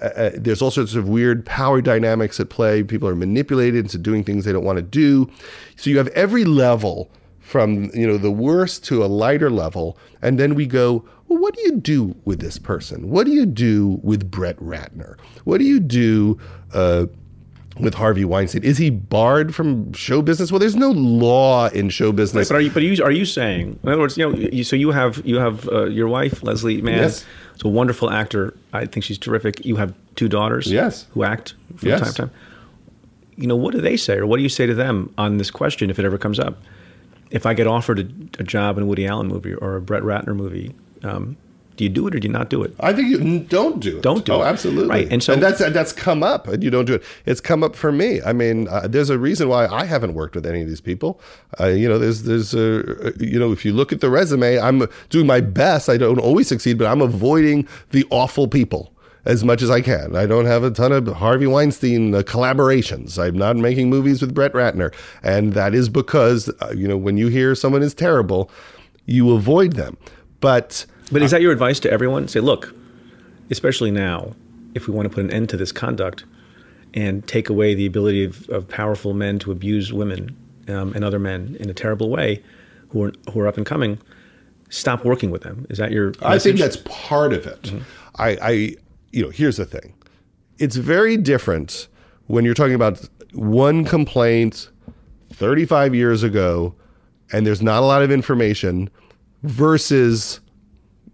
Uh, 0.00 0.06
uh, 0.06 0.30
there's 0.34 0.60
all 0.60 0.70
sorts 0.72 0.96
of 0.96 1.08
weird 1.08 1.46
power 1.46 1.80
dynamics 1.80 2.40
at 2.40 2.50
play. 2.50 2.82
People 2.82 3.08
are 3.08 3.14
manipulated 3.14 3.84
into 3.84 3.98
doing 3.98 4.24
things 4.24 4.44
they 4.44 4.52
don't 4.52 4.64
want 4.64 4.78
to 4.78 4.82
do. 4.82 5.30
So 5.76 5.90
you 5.90 5.98
have 5.98 6.08
every 6.08 6.44
level 6.44 7.08
from, 7.38 7.90
you 7.94 8.06
know, 8.06 8.18
the 8.18 8.32
worst 8.32 8.84
to 8.86 9.04
a 9.04 9.06
lighter 9.06 9.50
level. 9.50 9.96
And 10.20 10.40
then 10.40 10.56
we 10.56 10.66
go, 10.66 11.04
well, 11.32 11.42
what 11.42 11.54
do 11.54 11.62
you 11.62 11.76
do 11.76 12.14
with 12.24 12.40
this 12.40 12.58
person? 12.58 13.10
What 13.10 13.26
do 13.26 13.32
you 13.32 13.46
do 13.46 14.00
with 14.02 14.30
Brett 14.30 14.56
Ratner? 14.58 15.18
What 15.44 15.58
do 15.58 15.64
you 15.64 15.80
do, 15.80 16.38
uh, 16.72 17.06
with 17.80 17.94
Harvey 17.94 18.24
Weinstein. 18.24 18.62
Is 18.64 18.76
he 18.76 18.90
barred 18.90 19.54
from 19.54 19.92
show 19.94 20.20
business? 20.22 20.52
Well, 20.52 20.58
there's 20.58 20.76
no 20.76 20.90
law 20.90 21.68
in 21.68 21.88
show 21.88 22.12
business. 22.12 22.48
But 22.48 22.56
are 22.56 22.60
you? 22.60 22.70
But 22.70 22.82
are 22.82 22.86
you, 22.86 23.02
are 23.04 23.10
you 23.10 23.24
saying? 23.24 23.78
In 23.82 23.88
other 23.88 24.00
words, 24.00 24.16
you 24.18 24.30
know, 24.30 24.36
you, 24.36 24.62
so 24.62 24.76
you 24.76 24.90
have 24.90 25.22
you 25.24 25.38
have 25.38 25.68
uh, 25.70 25.86
your 25.86 26.08
wife 26.08 26.42
Leslie 26.42 26.82
Mann. 26.82 26.98
Yes. 26.98 27.24
is 27.56 27.62
a 27.64 27.68
wonderful 27.68 28.10
actor. 28.10 28.54
I 28.74 28.84
think 28.84 29.04
she's 29.04 29.18
terrific. 29.18 29.64
You 29.64 29.76
have 29.76 29.94
two 30.16 30.28
daughters. 30.28 30.70
Yes. 30.70 31.06
Who 31.12 31.24
act 31.24 31.54
from 31.76 31.88
Yes. 31.88 32.00
time 32.00 32.08
to 32.10 32.14
time. 32.14 32.30
You 33.36 33.46
know, 33.46 33.56
what 33.56 33.72
do 33.72 33.80
they 33.80 33.96
say, 33.96 34.18
or 34.18 34.26
what 34.26 34.36
do 34.36 34.42
you 34.42 34.50
say 34.50 34.66
to 34.66 34.74
them 34.74 35.12
on 35.16 35.38
this 35.38 35.50
question 35.50 35.88
if 35.88 35.98
it 35.98 36.04
ever 36.04 36.18
comes 36.18 36.38
up? 36.38 36.58
If 37.30 37.46
I 37.46 37.54
get 37.54 37.66
offered 37.66 37.98
a, 37.98 38.02
a 38.40 38.44
job 38.44 38.76
in 38.76 38.82
a 38.84 38.86
Woody 38.86 39.06
Allen 39.06 39.28
movie 39.28 39.54
or 39.54 39.76
a 39.76 39.80
Brett 39.80 40.02
Ratner 40.02 40.36
movie, 40.36 40.74
um, 41.02 41.36
do 41.76 41.84
you 41.84 41.90
do 41.90 42.06
it 42.06 42.14
or 42.14 42.20
do 42.20 42.28
you 42.28 42.32
not 42.32 42.50
do 42.50 42.62
it? 42.62 42.74
I 42.80 42.92
think 42.92 43.08
you 43.08 43.40
don't 43.40 43.80
do 43.80 43.96
it. 43.96 44.02
Don't 44.02 44.24
do 44.24 44.32
oh, 44.32 44.42
it. 44.42 44.46
absolutely. 44.46 44.88
Right, 44.88 45.08
and 45.10 45.22
so- 45.22 45.36
that's 45.36 45.58
that's 45.58 45.92
come 45.92 46.22
up, 46.22 46.46
and 46.46 46.62
you 46.62 46.70
don't 46.70 46.84
do 46.84 46.94
it. 46.94 47.02
It's 47.24 47.40
come 47.40 47.64
up 47.64 47.74
for 47.74 47.90
me. 47.90 48.20
I 48.22 48.32
mean, 48.32 48.68
uh, 48.68 48.86
there's 48.86 49.10
a 49.10 49.18
reason 49.18 49.48
why 49.48 49.66
I 49.66 49.84
haven't 49.84 50.14
worked 50.14 50.34
with 50.34 50.46
any 50.46 50.60
of 50.60 50.68
these 50.68 50.80
people. 50.80 51.20
Uh, 51.58 51.68
you 51.68 51.88
know, 51.88 51.98
there's 51.98 52.24
there's 52.24 52.54
uh, 52.54 53.12
you 53.18 53.38
know, 53.38 53.52
if 53.52 53.64
you 53.64 53.72
look 53.72 53.92
at 53.92 54.00
the 54.00 54.10
resume, 54.10 54.58
I'm 54.58 54.86
doing 55.08 55.26
my 55.26 55.40
best. 55.40 55.88
I 55.88 55.96
don't 55.96 56.18
always 56.18 56.48
succeed, 56.48 56.78
but 56.78 56.86
I'm 56.86 57.00
avoiding 57.00 57.66
the 57.90 58.04
awful 58.10 58.48
people 58.48 58.92
as 59.24 59.44
much 59.44 59.62
as 59.62 59.70
I 59.70 59.80
can. 59.80 60.16
I 60.16 60.26
don't 60.26 60.46
have 60.46 60.64
a 60.64 60.70
ton 60.70 60.92
of 60.92 61.06
Harvey 61.06 61.46
Weinstein 61.46 62.14
uh, 62.14 62.22
collaborations. 62.22 63.18
I'm 63.18 63.38
not 63.38 63.56
making 63.56 63.88
movies 63.88 64.20
with 64.20 64.34
Brett 64.34 64.52
Ratner, 64.52 64.92
and 65.22 65.54
that 65.54 65.74
is 65.74 65.88
because 65.88 66.50
uh, 66.60 66.72
you 66.76 66.86
know 66.86 66.98
when 66.98 67.16
you 67.16 67.28
hear 67.28 67.54
someone 67.54 67.82
is 67.82 67.94
terrible, 67.94 68.50
you 69.06 69.34
avoid 69.34 69.74
them. 69.74 69.96
But 70.42 70.84
But 71.10 71.22
is 71.22 71.30
that 71.30 71.40
your 71.40 71.52
advice 71.52 71.80
to 71.80 71.90
everyone? 71.90 72.28
Say, 72.28 72.40
look, 72.40 72.74
especially 73.50 73.90
now, 73.90 74.34
if 74.74 74.86
we 74.86 74.92
want 74.92 75.08
to 75.08 75.14
put 75.14 75.24
an 75.24 75.30
end 75.30 75.48
to 75.50 75.56
this 75.56 75.72
conduct 75.72 76.24
and 76.92 77.26
take 77.26 77.48
away 77.48 77.74
the 77.74 77.86
ability 77.86 78.24
of, 78.24 78.46
of 78.50 78.68
powerful 78.68 79.14
men 79.14 79.38
to 79.38 79.52
abuse 79.52 79.92
women 79.94 80.36
um, 80.68 80.92
and 80.92 81.04
other 81.04 81.18
men 81.18 81.56
in 81.58 81.70
a 81.70 81.74
terrible 81.74 82.10
way 82.10 82.42
who 82.90 83.04
are, 83.04 83.12
who 83.32 83.40
are 83.40 83.46
up 83.46 83.56
and 83.56 83.64
coming, 83.64 83.98
stop 84.68 85.04
working 85.04 85.30
with 85.30 85.42
them. 85.42 85.64
Is 85.70 85.78
that 85.78 85.92
your? 85.92 86.12
I 86.20 86.38
think 86.38 86.58
that's 86.58 86.76
part 86.84 87.32
of 87.32 87.46
it. 87.46 87.72
I, 88.16 88.36
I, 88.42 88.50
you 89.12 89.22
know, 89.22 89.30
here's 89.30 89.56
the 89.56 89.64
thing. 89.64 89.94
It's 90.58 90.76
very 90.76 91.16
different 91.16 91.88
when 92.26 92.44
you're 92.44 92.54
talking 92.54 92.74
about 92.74 93.08
one 93.32 93.84
complaint 93.84 94.68
35 95.32 95.94
years 95.94 96.22
ago 96.22 96.74
and 97.32 97.46
there's 97.46 97.62
not 97.62 97.82
a 97.82 97.86
lot 97.86 98.02
of 98.02 98.10
information 98.10 98.90
versus, 99.42 100.40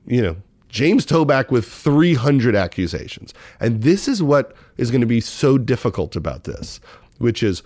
you 0.06 0.22
know, 0.22 0.36
James 0.68 1.06
Toback 1.06 1.50
with 1.50 1.66
300 1.66 2.54
accusations. 2.54 3.32
And 3.60 3.82
this 3.82 4.06
is 4.06 4.22
what 4.22 4.54
is 4.76 4.90
going 4.90 5.00
to 5.00 5.06
be 5.06 5.20
so 5.20 5.58
difficult 5.58 6.14
about 6.14 6.44
this, 6.44 6.80
which 7.18 7.42
is 7.42 7.62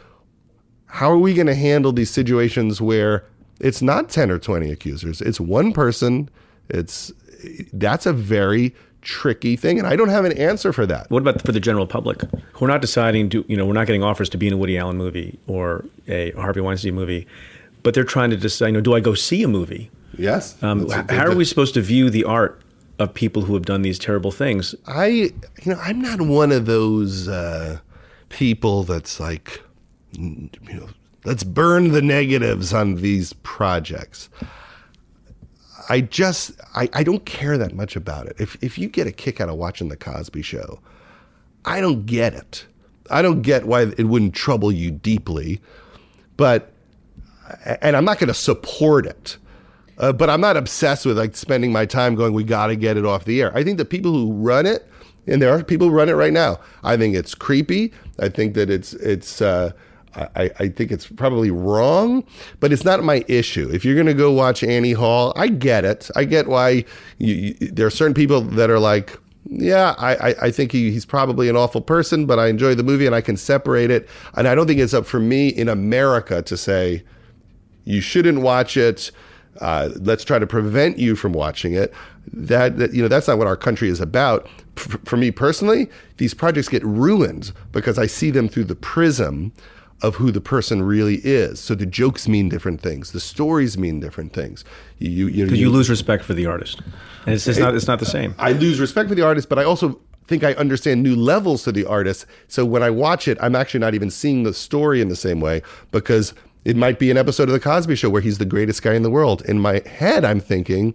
how 0.87 1.11
are 1.11 1.19
we 1.19 1.35
going 1.35 1.47
to 1.47 1.55
handle 1.55 1.93
these 1.93 2.11
situations 2.11 2.81
where 2.81 3.25
it's 3.61 3.83
not 3.83 4.09
10 4.09 4.31
or 4.31 4.39
20 4.39 4.71
accusers, 4.71 5.21
it's 5.21 5.41
one 5.41 5.73
person, 5.73 6.29
it's 6.69 7.13
that's 7.73 8.07
a 8.07 8.13
very 8.13 8.75
tricky 9.01 9.57
thing 9.57 9.79
and 9.79 9.89
I 9.89 9.97
don't 9.97 10.11
have 10.11 10.25
an 10.25 10.33
answer 10.39 10.73
for 10.73 10.87
that. 10.87 11.11
What 11.11 11.23
about 11.23 11.43
for 11.43 11.51
the 11.51 11.59
general 11.61 11.87
public 11.87 12.23
who 12.53 12.65
are 12.65 12.69
not 12.69 12.81
deciding 12.81 13.31
to, 13.31 13.45
you 13.49 13.57
know, 13.57 13.67
we're 13.67 13.73
not 13.73 13.87
getting 13.87 14.03
offers 14.03 14.29
to 14.31 14.39
be 14.39 14.47
in 14.47 14.53
a 14.53 14.57
Woody 14.57 14.79
Allen 14.79 14.97
movie 14.97 15.39
or 15.47 15.85
a 16.07 16.31
Harvey 16.33 16.61
Weinstein 16.61 16.95
movie, 16.95 17.27
but 17.83 17.95
they're 17.95 18.05
trying 18.05 18.31
to 18.31 18.37
decide, 18.37 18.69
you 18.69 18.73
know, 18.75 18.81
do 18.81 18.95
I 18.95 19.01
go 19.01 19.15
see 19.15 19.43
a 19.43 19.49
movie? 19.49 19.91
Yes. 20.19 20.63
Um, 20.63 20.87
That's 20.87 21.11
a 21.11 21.15
h- 21.15 21.19
how 21.19 21.27
are 21.27 21.35
we 21.37 21.45
supposed 21.45 21.75
to 21.75 21.81
view 21.81 22.11
the 22.11 22.25
art 22.25 22.61
of 22.99 23.15
people 23.15 23.43
who 23.43 23.55
have 23.55 23.65
done 23.65 23.83
these 23.83 23.99
terrible 23.99 24.31
things? 24.31 24.75
I, 24.87 25.07
you 25.07 25.33
know, 25.67 25.79
I'm 25.81 26.01
not 26.01 26.21
one 26.21 26.53
of 26.53 26.67
those 26.67 27.29
uh, 27.29 27.79
people 28.29 28.83
that's 28.83 29.19
like, 29.19 29.63
you 30.13 30.51
know, 30.69 30.89
let's 31.25 31.45
burn 31.45 31.93
the 31.93 32.03
negatives 32.03 32.73
on 32.75 32.97
these 32.97 33.33
projects. 33.43 34.29
I 35.89 36.03
just, 36.03 36.53
I, 36.75 36.89
I 36.93 37.03
don't 37.03 37.25
care 37.25 37.59
that 37.59 37.75
much 37.75 37.97
about 37.97 38.27
it. 38.27 38.37
If, 38.39 38.57
if 38.63 38.79
you 38.79 38.89
get 38.89 39.07
a 39.07 39.13
kick 39.13 39.41
out 39.41 39.49
of 39.49 39.57
watching 39.57 39.89
The 39.89 39.97
Cosby 39.97 40.43
Show, 40.43 40.79
I 41.65 41.81
don't 41.81 42.07
get 42.07 42.35
it. 42.35 42.67
I 43.11 43.21
don't 43.23 43.43
get 43.43 43.67
why 43.67 43.83
it 43.83 44.05
wouldn't 44.05 44.35
trouble 44.35 44.71
you 44.71 44.91
deeply, 44.91 45.61
but, 46.37 46.73
and 47.81 47.97
I'm 47.97 48.05
not 48.05 48.19
going 48.19 48.29
to 48.29 48.35
support 48.35 49.07
it. 49.07 49.39
Uh, 50.03 50.13
but 50.13 50.29
I'm 50.29 50.41
not 50.41 50.57
obsessed 50.57 51.07
with 51.07 51.17
like 51.17 51.37
spending 51.37 51.73
my 51.73 51.87
time 51.87 52.17
going, 52.17 52.35
we 52.35 52.43
got 52.43 52.67
to 52.67 52.77
get 52.77 52.97
it 52.97 53.07
off 53.07 53.25
the 53.25 53.41
air. 53.41 53.57
I 53.57 53.63
think 53.63 53.79
the 53.79 53.85
people 53.85 54.13
who 54.13 54.33
run 54.33 54.67
it, 54.67 54.87
and 55.29 55.41
there 55.41 55.51
are 55.55 55.63
people 55.63 55.89
who 55.89 55.95
run 55.95 56.09
it 56.09 56.15
right 56.15 56.33
now. 56.33 56.59
I 56.83 56.97
think 56.97 57.15
it's 57.15 57.35
creepy. 57.35 57.93
I 58.19 58.29
think 58.29 58.55
that 58.55 58.69
it's 58.69 58.93
it's. 58.95 59.41
Uh, 59.41 59.73
I, 60.15 60.51
I 60.59 60.69
think 60.69 60.93
it's 60.93 61.07
probably 61.07 61.51
wrong, 61.51 62.23
but 62.61 62.71
it's 62.71 62.85
not 62.85 63.03
my 63.03 63.25
issue. 63.29 63.71
If 63.73 63.83
you're 63.83 63.95
going 63.95 64.09
to 64.09 64.13
go 64.13 64.31
watch 64.31 64.63
Annie 64.63 64.93
Hall, 64.93 65.33
I 65.37 65.49
get 65.49 65.87
it. 65.87 66.11
I 66.15 66.25
get 66.25 66.49
why 66.49 66.85
you, 67.17 67.35
you, 67.35 67.55
there 67.55 67.87
are 67.87 67.91
certain 67.91 68.13
people 68.13 68.43
that 68.43 68.69
are 68.69 68.79
like, 68.79 69.19
yeah, 69.47 69.95
I, 69.97 70.17
I, 70.17 70.35
I 70.43 70.51
think 70.51 70.71
he, 70.71 70.91
he's 70.91 71.07
probably 71.07 71.49
an 71.49 71.57
awful 71.57 71.81
person, 71.81 72.27
but 72.27 72.39
I 72.39 72.49
enjoy 72.49 72.75
the 72.75 72.83
movie 72.83 73.07
and 73.07 73.15
I 73.15 73.23
can 73.23 73.39
separate 73.39 73.91
it. 73.91 74.07
And 74.35 74.47
I 74.47 74.55
don't 74.55 74.67
think 74.67 74.81
it's 74.81 74.93
up 74.93 75.07
for 75.07 75.19
me 75.19 75.49
in 75.49 75.71
America 75.71 76.43
to 76.43 76.57
say, 76.59 77.03
you 77.85 78.03
shouldn't 78.03 78.43
watch 78.43 78.77
it. 78.77 79.11
Uh, 79.61 79.91
let's 79.97 80.25
try 80.25 80.39
to 80.39 80.47
prevent 80.47 80.99
you 80.99 81.15
from 81.15 81.33
watching 81.33 81.75
it. 81.75 81.93
That, 82.33 82.79
that 82.79 82.95
you 82.95 83.03
know, 83.03 83.09
that's 83.09 83.29
not 83.29 83.39
what 83.39 83.47
our 83.47 83.57
country 83.57 83.89
is 83.89 84.01
about. 84.01 84.49
For 84.77 85.17
me 85.17 85.31
personally, 85.31 85.91
these 86.17 86.33
projects 86.33 86.69
get 86.69 86.85
ruined 86.85 87.53
because 87.73 87.99
I 87.99 88.07
see 88.07 88.31
them 88.31 88.49
through 88.49 88.65
the 88.65 88.75
prism 88.75 89.53
of 90.03 90.17
who 90.17 90.33
the 90.33 90.41
person 90.41 90.83
really 90.83 91.17
is. 91.17 91.61
So 91.61 91.75
the 91.75 91.87
jokes 91.87 92.27
mean 92.27 92.49
different 92.49 92.81
things. 92.81 93.13
The 93.13 93.21
stories 93.21 93.79
mean 93.79 94.01
different 94.01 94.33
things. 94.33 94.65
You, 94.99 95.29
you, 95.29 95.45
Because 95.45 95.61
you 95.61 95.71
lose 95.71 95.89
respect 95.89 96.25
for 96.25 96.35
the 96.35 96.47
artist, 96.47 96.81
and 97.25 97.35
it's 97.35 97.45
just 97.45 97.61
not 97.61 97.75
it's 97.75 97.87
not 97.87 98.01
the 98.01 98.07
same. 98.07 98.35
I 98.39 98.53
lose 98.53 98.81
respect 98.81 99.09
for 99.09 99.15
the 99.15 99.23
artist, 99.23 99.49
but 99.49 99.59
I 99.59 99.65
also 99.65 100.01
think 100.27 100.45
I 100.45 100.55
understand 100.55 101.03
new 101.03 101.15
levels 101.15 101.63
to 101.65 101.73
the 101.73 101.85
artist. 101.85 102.27
So 102.49 102.65
when 102.65 102.83
I 102.83 102.91
watch 102.91 103.29
it, 103.29 103.39
I'm 103.41 103.55
actually 103.55 103.81
not 103.81 103.95
even 103.95 104.11
seeing 104.11 104.43
the 104.43 104.55
story 104.55 105.01
in 105.01 105.09
the 105.09 105.17
same 105.17 105.41
way 105.41 105.63
because 105.91 106.35
it 106.65 106.77
might 106.77 106.99
be 106.99 107.11
an 107.11 107.17
episode 107.17 107.49
of 107.49 107.53
The 107.53 107.61
Cosby 107.61 107.97
Show 107.97 108.11
where 108.11 108.23
he's 108.23 108.39
the 108.39 108.45
greatest 108.45 108.83
guy 108.83 108.95
in 108.95 109.03
the 109.03 109.11
world. 109.11 109.43
In 109.47 109.59
my 109.59 109.83
head, 109.87 110.25
I'm 110.25 110.41
thinking 110.41 110.95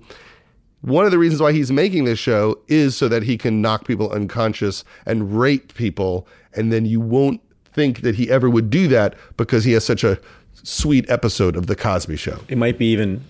one 0.81 1.05
of 1.05 1.11
the 1.11 1.17
reasons 1.17 1.41
why 1.41 1.51
he's 1.51 1.71
making 1.71 2.05
this 2.05 2.19
show 2.19 2.57
is 2.67 2.95
so 2.95 3.07
that 3.09 3.23
he 3.23 3.37
can 3.37 3.61
knock 3.61 3.85
people 3.85 4.11
unconscious 4.11 4.83
and 5.05 5.37
rape 5.37 5.73
people. 5.73 6.27
And 6.53 6.71
then 6.71 6.85
you 6.85 6.99
won't 7.01 7.41
think 7.73 8.01
that 8.01 8.15
he 8.15 8.29
ever 8.29 8.49
would 8.49 8.69
do 8.69 8.87
that 8.87 9.15
because 9.35 9.63
he 9.63 9.73
has 9.73 9.85
such 9.85 10.03
a 10.03 10.19
sweet 10.53 11.09
episode 11.09 11.55
of 11.55 11.67
The 11.67 11.75
Cosby 11.75 12.15
Show. 12.15 12.39
It 12.47 12.57
might 12.57 12.77
be 12.77 12.85
even 12.91 13.23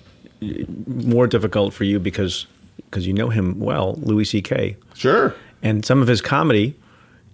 more 0.86 1.28
difficult 1.28 1.74
for 1.74 1.84
you 1.84 2.00
because 2.00 2.46
because 2.86 3.08
you 3.08 3.14
know 3.14 3.30
him 3.30 3.60
well, 3.60 3.96
Louis 4.04 4.24
C.K. 4.24 4.78
Sure. 4.94 5.34
and 5.64 5.84
some 5.84 6.02
of 6.02 6.08
his 6.08 6.22
comedy, 6.22 6.76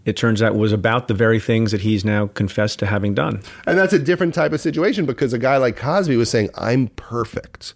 it 0.05 0.17
turns 0.17 0.41
out, 0.41 0.55
was 0.55 0.73
about 0.73 1.07
the 1.07 1.13
very 1.13 1.39
things 1.39 1.71
that 1.71 1.81
he's 1.81 2.03
now 2.03 2.27
confessed 2.27 2.79
to 2.79 2.85
having 2.85 3.13
done. 3.13 3.41
And 3.65 3.77
that's 3.77 3.93
a 3.93 3.99
different 3.99 4.33
type 4.33 4.51
of 4.51 4.59
situation 4.59 5.05
because 5.05 5.33
a 5.33 5.37
guy 5.37 5.57
like 5.57 5.77
Cosby 5.77 6.17
was 6.17 6.29
saying, 6.29 6.49
I'm 6.55 6.87
perfect. 6.89 7.73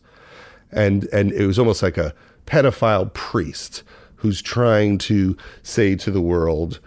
And 0.72 1.08
and 1.14 1.32
it 1.32 1.48
was 1.48 1.58
almost 1.58 1.82
like 1.82 1.98
a 1.98 2.14
pedophile 2.46 3.14
priest 3.14 3.84
who's 4.18 4.42
trying 4.42 4.98
to 4.98 5.38
say 5.64 5.96
to 5.96 6.12
the 6.12 6.22
world, 6.22 6.80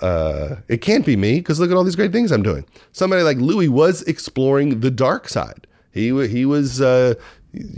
uh, 0.00 0.56
it 0.68 0.78
can't 0.78 1.06
be 1.06 1.16
me 1.16 1.36
because 1.36 1.60
look 1.60 1.70
at 1.70 1.76
all 1.76 1.84
these 1.84 1.96
great 1.96 2.12
things 2.12 2.32
I'm 2.32 2.42
doing. 2.42 2.64
Somebody 2.92 3.22
like 3.22 3.36
Louis 3.38 3.68
was 3.68 4.02
exploring 4.02 4.80
the 4.80 4.90
dark 4.90 5.28
side. 5.28 5.66
He 5.92 6.08
he 6.26 6.44
was 6.44 6.80
uh, 6.80 7.14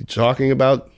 talking 0.06 0.50
about 0.50 0.90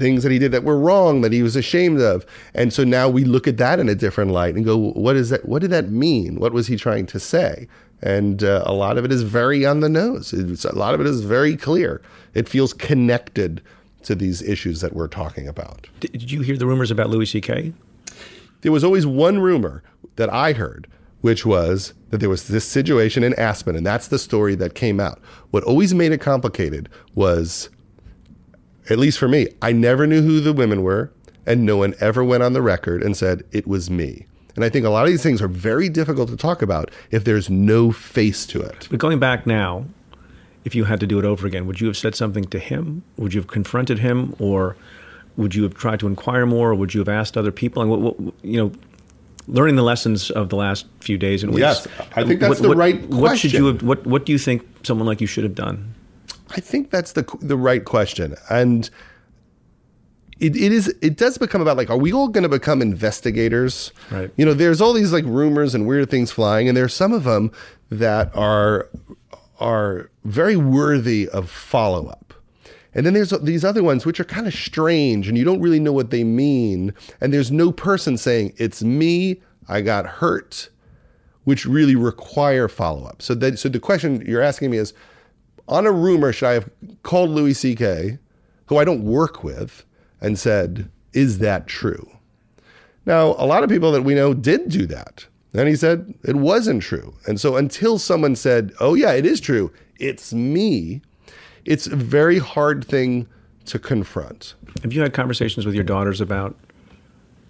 things 0.00 0.24
that 0.24 0.32
he 0.32 0.38
did 0.38 0.50
that 0.50 0.64
were 0.64 0.78
wrong 0.78 1.20
that 1.20 1.32
he 1.32 1.42
was 1.42 1.54
ashamed 1.54 2.00
of 2.00 2.26
and 2.54 2.72
so 2.72 2.82
now 2.82 3.08
we 3.08 3.22
look 3.22 3.46
at 3.46 3.58
that 3.58 3.78
in 3.78 3.88
a 3.88 3.94
different 3.94 4.32
light 4.32 4.56
and 4.56 4.64
go 4.64 4.76
what 4.76 5.14
is 5.14 5.30
that 5.30 5.44
what 5.46 5.62
did 5.62 5.70
that 5.70 5.90
mean 5.90 6.40
what 6.40 6.52
was 6.52 6.66
he 6.66 6.76
trying 6.76 7.06
to 7.06 7.20
say 7.20 7.68
and 8.02 8.42
uh, 8.42 8.62
a 8.64 8.72
lot 8.72 8.98
of 8.98 9.04
it 9.04 9.12
is 9.12 9.22
very 9.22 9.64
on 9.64 9.80
the 9.80 9.88
nose 9.88 10.32
it's, 10.32 10.64
a 10.64 10.74
lot 10.74 10.94
of 10.94 11.00
it 11.00 11.06
is 11.06 11.20
very 11.20 11.56
clear 11.56 12.02
it 12.34 12.48
feels 12.48 12.72
connected 12.72 13.62
to 14.02 14.14
these 14.14 14.42
issues 14.42 14.80
that 14.80 14.94
we're 14.94 15.06
talking 15.06 15.46
about 15.46 15.86
Did 16.00 16.12
did 16.12 16.30
you 16.32 16.40
hear 16.40 16.56
the 16.56 16.66
rumors 16.66 16.90
about 16.90 17.10
Louis 17.10 17.26
C.K.? 17.26 17.72
there 18.62 18.72
was 18.72 18.84
always 18.84 19.06
one 19.06 19.40
rumor 19.40 19.82
that 20.16 20.32
I 20.32 20.52
heard, 20.52 20.86
which 21.20 21.44
was 21.46 21.94
that 22.10 22.18
there 22.18 22.28
was 22.28 22.48
this 22.48 22.66
situation 22.66 23.22
in 23.22 23.34
Aspen, 23.34 23.76
and 23.76 23.86
that's 23.86 24.08
the 24.08 24.18
story 24.18 24.54
that 24.56 24.74
came 24.74 25.00
out. 25.00 25.20
What 25.50 25.64
always 25.64 25.94
made 25.94 26.12
it 26.12 26.20
complicated 26.20 26.88
was, 27.14 27.70
at 28.90 28.98
least 28.98 29.18
for 29.18 29.28
me, 29.28 29.48
I 29.62 29.72
never 29.72 30.06
knew 30.06 30.22
who 30.22 30.40
the 30.40 30.52
women 30.52 30.82
were, 30.82 31.12
and 31.46 31.64
no 31.64 31.76
one 31.78 31.94
ever 32.00 32.22
went 32.22 32.42
on 32.42 32.52
the 32.52 32.62
record 32.62 33.02
and 33.02 33.16
said 33.16 33.44
it 33.52 33.66
was 33.66 33.88
me. 33.88 34.26
And 34.56 34.64
I 34.64 34.68
think 34.68 34.84
a 34.84 34.90
lot 34.90 35.04
of 35.04 35.10
these 35.10 35.22
things 35.22 35.40
are 35.40 35.48
very 35.48 35.88
difficult 35.88 36.28
to 36.30 36.36
talk 36.36 36.60
about 36.60 36.90
if 37.10 37.24
there's 37.24 37.48
no 37.48 37.92
face 37.92 38.44
to 38.46 38.60
it. 38.60 38.88
But 38.90 38.98
going 38.98 39.18
back 39.18 39.46
now, 39.46 39.86
if 40.64 40.74
you 40.74 40.84
had 40.84 41.00
to 41.00 41.06
do 41.06 41.18
it 41.18 41.24
over 41.24 41.46
again, 41.46 41.66
would 41.66 41.80
you 41.80 41.86
have 41.86 41.96
said 41.96 42.14
something 42.14 42.44
to 42.44 42.58
him? 42.58 43.02
Would 43.16 43.32
you 43.32 43.40
have 43.40 43.48
confronted 43.48 44.00
him, 44.00 44.34
or 44.38 44.76
would 45.36 45.54
you 45.54 45.62
have 45.62 45.74
tried 45.74 46.00
to 46.00 46.06
inquire 46.06 46.44
more, 46.46 46.70
or 46.70 46.74
would 46.74 46.92
you 46.92 47.00
have 47.00 47.08
asked 47.08 47.36
other 47.36 47.52
people? 47.52 47.80
And 47.80 47.90
what, 47.90 48.00
what 48.00 48.34
you 48.42 48.56
know, 48.58 48.72
learning 49.46 49.76
the 49.76 49.82
lessons 49.82 50.30
of 50.30 50.48
the 50.48 50.56
last 50.56 50.86
few 51.00 51.16
days 51.16 51.42
and 51.42 51.52
weeks. 51.52 51.60
Yes, 51.60 51.88
I 52.16 52.24
think 52.24 52.40
that's 52.40 52.50
what, 52.50 52.62
the 52.62 52.68
what- 52.68 52.76
right 52.76 53.00
What 53.08 53.38
should 53.38 53.52
you 53.52 53.66
have? 53.66 53.82
What 53.82 54.06
What 54.06 54.26
do 54.26 54.32
you 54.32 54.38
think 54.38 54.66
someone 54.82 55.06
like 55.06 55.20
you 55.20 55.26
should 55.26 55.44
have 55.44 55.54
done? 55.54 55.94
I 56.50 56.60
think 56.60 56.90
that's 56.90 57.12
the 57.12 57.22
the 57.40 57.56
right 57.56 57.84
question, 57.84 58.34
and 58.48 58.88
it, 60.40 60.56
it 60.56 60.72
is 60.72 60.88
it 61.02 61.16
does 61.16 61.38
become 61.38 61.60
about 61.60 61.76
like, 61.76 61.90
are 61.90 61.98
we 61.98 62.12
all 62.12 62.28
going 62.28 62.42
to 62.42 62.48
become 62.48 62.82
investigators? 62.82 63.92
Right. 64.10 64.30
You 64.36 64.44
know, 64.44 64.54
there's 64.54 64.80
all 64.80 64.92
these 64.92 65.12
like 65.12 65.24
rumors 65.24 65.74
and 65.74 65.86
weird 65.86 66.10
things 66.10 66.32
flying, 66.32 66.68
and 66.68 66.76
there's 66.76 66.94
some 66.94 67.12
of 67.12 67.24
them 67.24 67.52
that 67.90 68.34
are 68.34 68.88
are 69.58 70.10
very 70.24 70.56
worthy 70.56 71.28
of 71.28 71.50
follow 71.50 72.06
up. 72.06 72.34
And 72.94 73.06
then 73.06 73.14
there's 73.14 73.30
these 73.42 73.64
other 73.64 73.82
ones 73.82 74.04
which 74.04 74.18
are 74.18 74.24
kind 74.24 74.46
of 74.48 74.54
strange 74.54 75.28
and 75.28 75.38
you 75.38 75.44
don't 75.44 75.60
really 75.60 75.78
know 75.78 75.92
what 75.92 76.10
they 76.10 76.24
mean. 76.24 76.92
And 77.20 77.32
there's 77.32 77.52
no 77.52 77.70
person 77.70 78.16
saying, 78.16 78.54
it's 78.56 78.82
me, 78.82 79.40
I 79.68 79.80
got 79.80 80.06
hurt, 80.06 80.70
which 81.44 81.66
really 81.66 81.94
require 81.94 82.68
follow 82.68 83.04
up. 83.04 83.22
So 83.22 83.34
that 83.36 83.58
so 83.58 83.68
the 83.68 83.78
question 83.78 84.24
you're 84.26 84.42
asking 84.42 84.70
me 84.70 84.78
is 84.78 84.92
on 85.70 85.86
a 85.86 85.92
rumor, 85.92 86.32
should 86.32 86.48
I 86.48 86.52
have 86.52 86.70
called 87.02 87.30
Louis 87.30 87.54
C.K., 87.54 88.18
who 88.66 88.76
I 88.76 88.84
don't 88.84 89.04
work 89.04 89.42
with, 89.42 89.84
and 90.20 90.38
said, 90.38 90.90
Is 91.12 91.38
that 91.38 91.66
true? 91.66 92.10
Now, 93.06 93.28
a 93.38 93.46
lot 93.46 93.62
of 93.62 93.70
people 93.70 93.92
that 93.92 94.02
we 94.02 94.14
know 94.14 94.34
did 94.34 94.68
do 94.68 94.86
that. 94.86 95.26
And 95.52 95.68
he 95.68 95.74
said 95.74 96.14
it 96.22 96.36
wasn't 96.36 96.82
true. 96.82 97.14
And 97.26 97.40
so 97.40 97.56
until 97.56 97.98
someone 97.98 98.36
said, 98.36 98.72
Oh, 98.80 98.94
yeah, 98.94 99.12
it 99.12 99.26
is 99.26 99.40
true, 99.40 99.72
it's 99.98 100.32
me, 100.32 101.02
it's 101.64 101.86
a 101.86 101.96
very 101.96 102.38
hard 102.38 102.84
thing 102.84 103.26
to 103.66 103.78
confront. 103.78 104.54
Have 104.82 104.92
you 104.92 105.02
had 105.02 105.12
conversations 105.12 105.66
with 105.66 105.74
your 105.74 105.84
daughters 105.84 106.20
about 106.20 106.56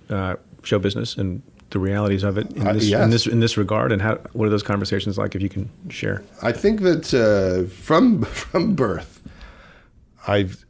uh, 0.08 0.36
show 0.62 0.78
business 0.78 1.16
and 1.16 1.42
the 1.70 1.78
realities 1.78 2.22
of 2.22 2.36
it 2.38 2.50
in 2.52 2.66
Uh, 2.66 2.72
this, 2.72 2.84
yes. 2.86 3.04
in 3.04 3.10
this 3.10 3.26
in 3.26 3.40
this 3.40 3.56
regard? 3.56 3.92
And 3.92 4.02
how 4.02 4.16
what 4.32 4.46
are 4.46 4.50
those 4.50 4.62
conversations 4.62 5.16
like? 5.18 5.34
If 5.34 5.42
you 5.42 5.48
can 5.48 5.68
share. 5.88 6.22
I 6.42 6.52
think 6.52 6.80
that 6.82 7.14
uh, 7.14 7.68
from 7.70 8.22
from 8.42 8.74
birth, 8.74 9.20
I've 10.26 10.64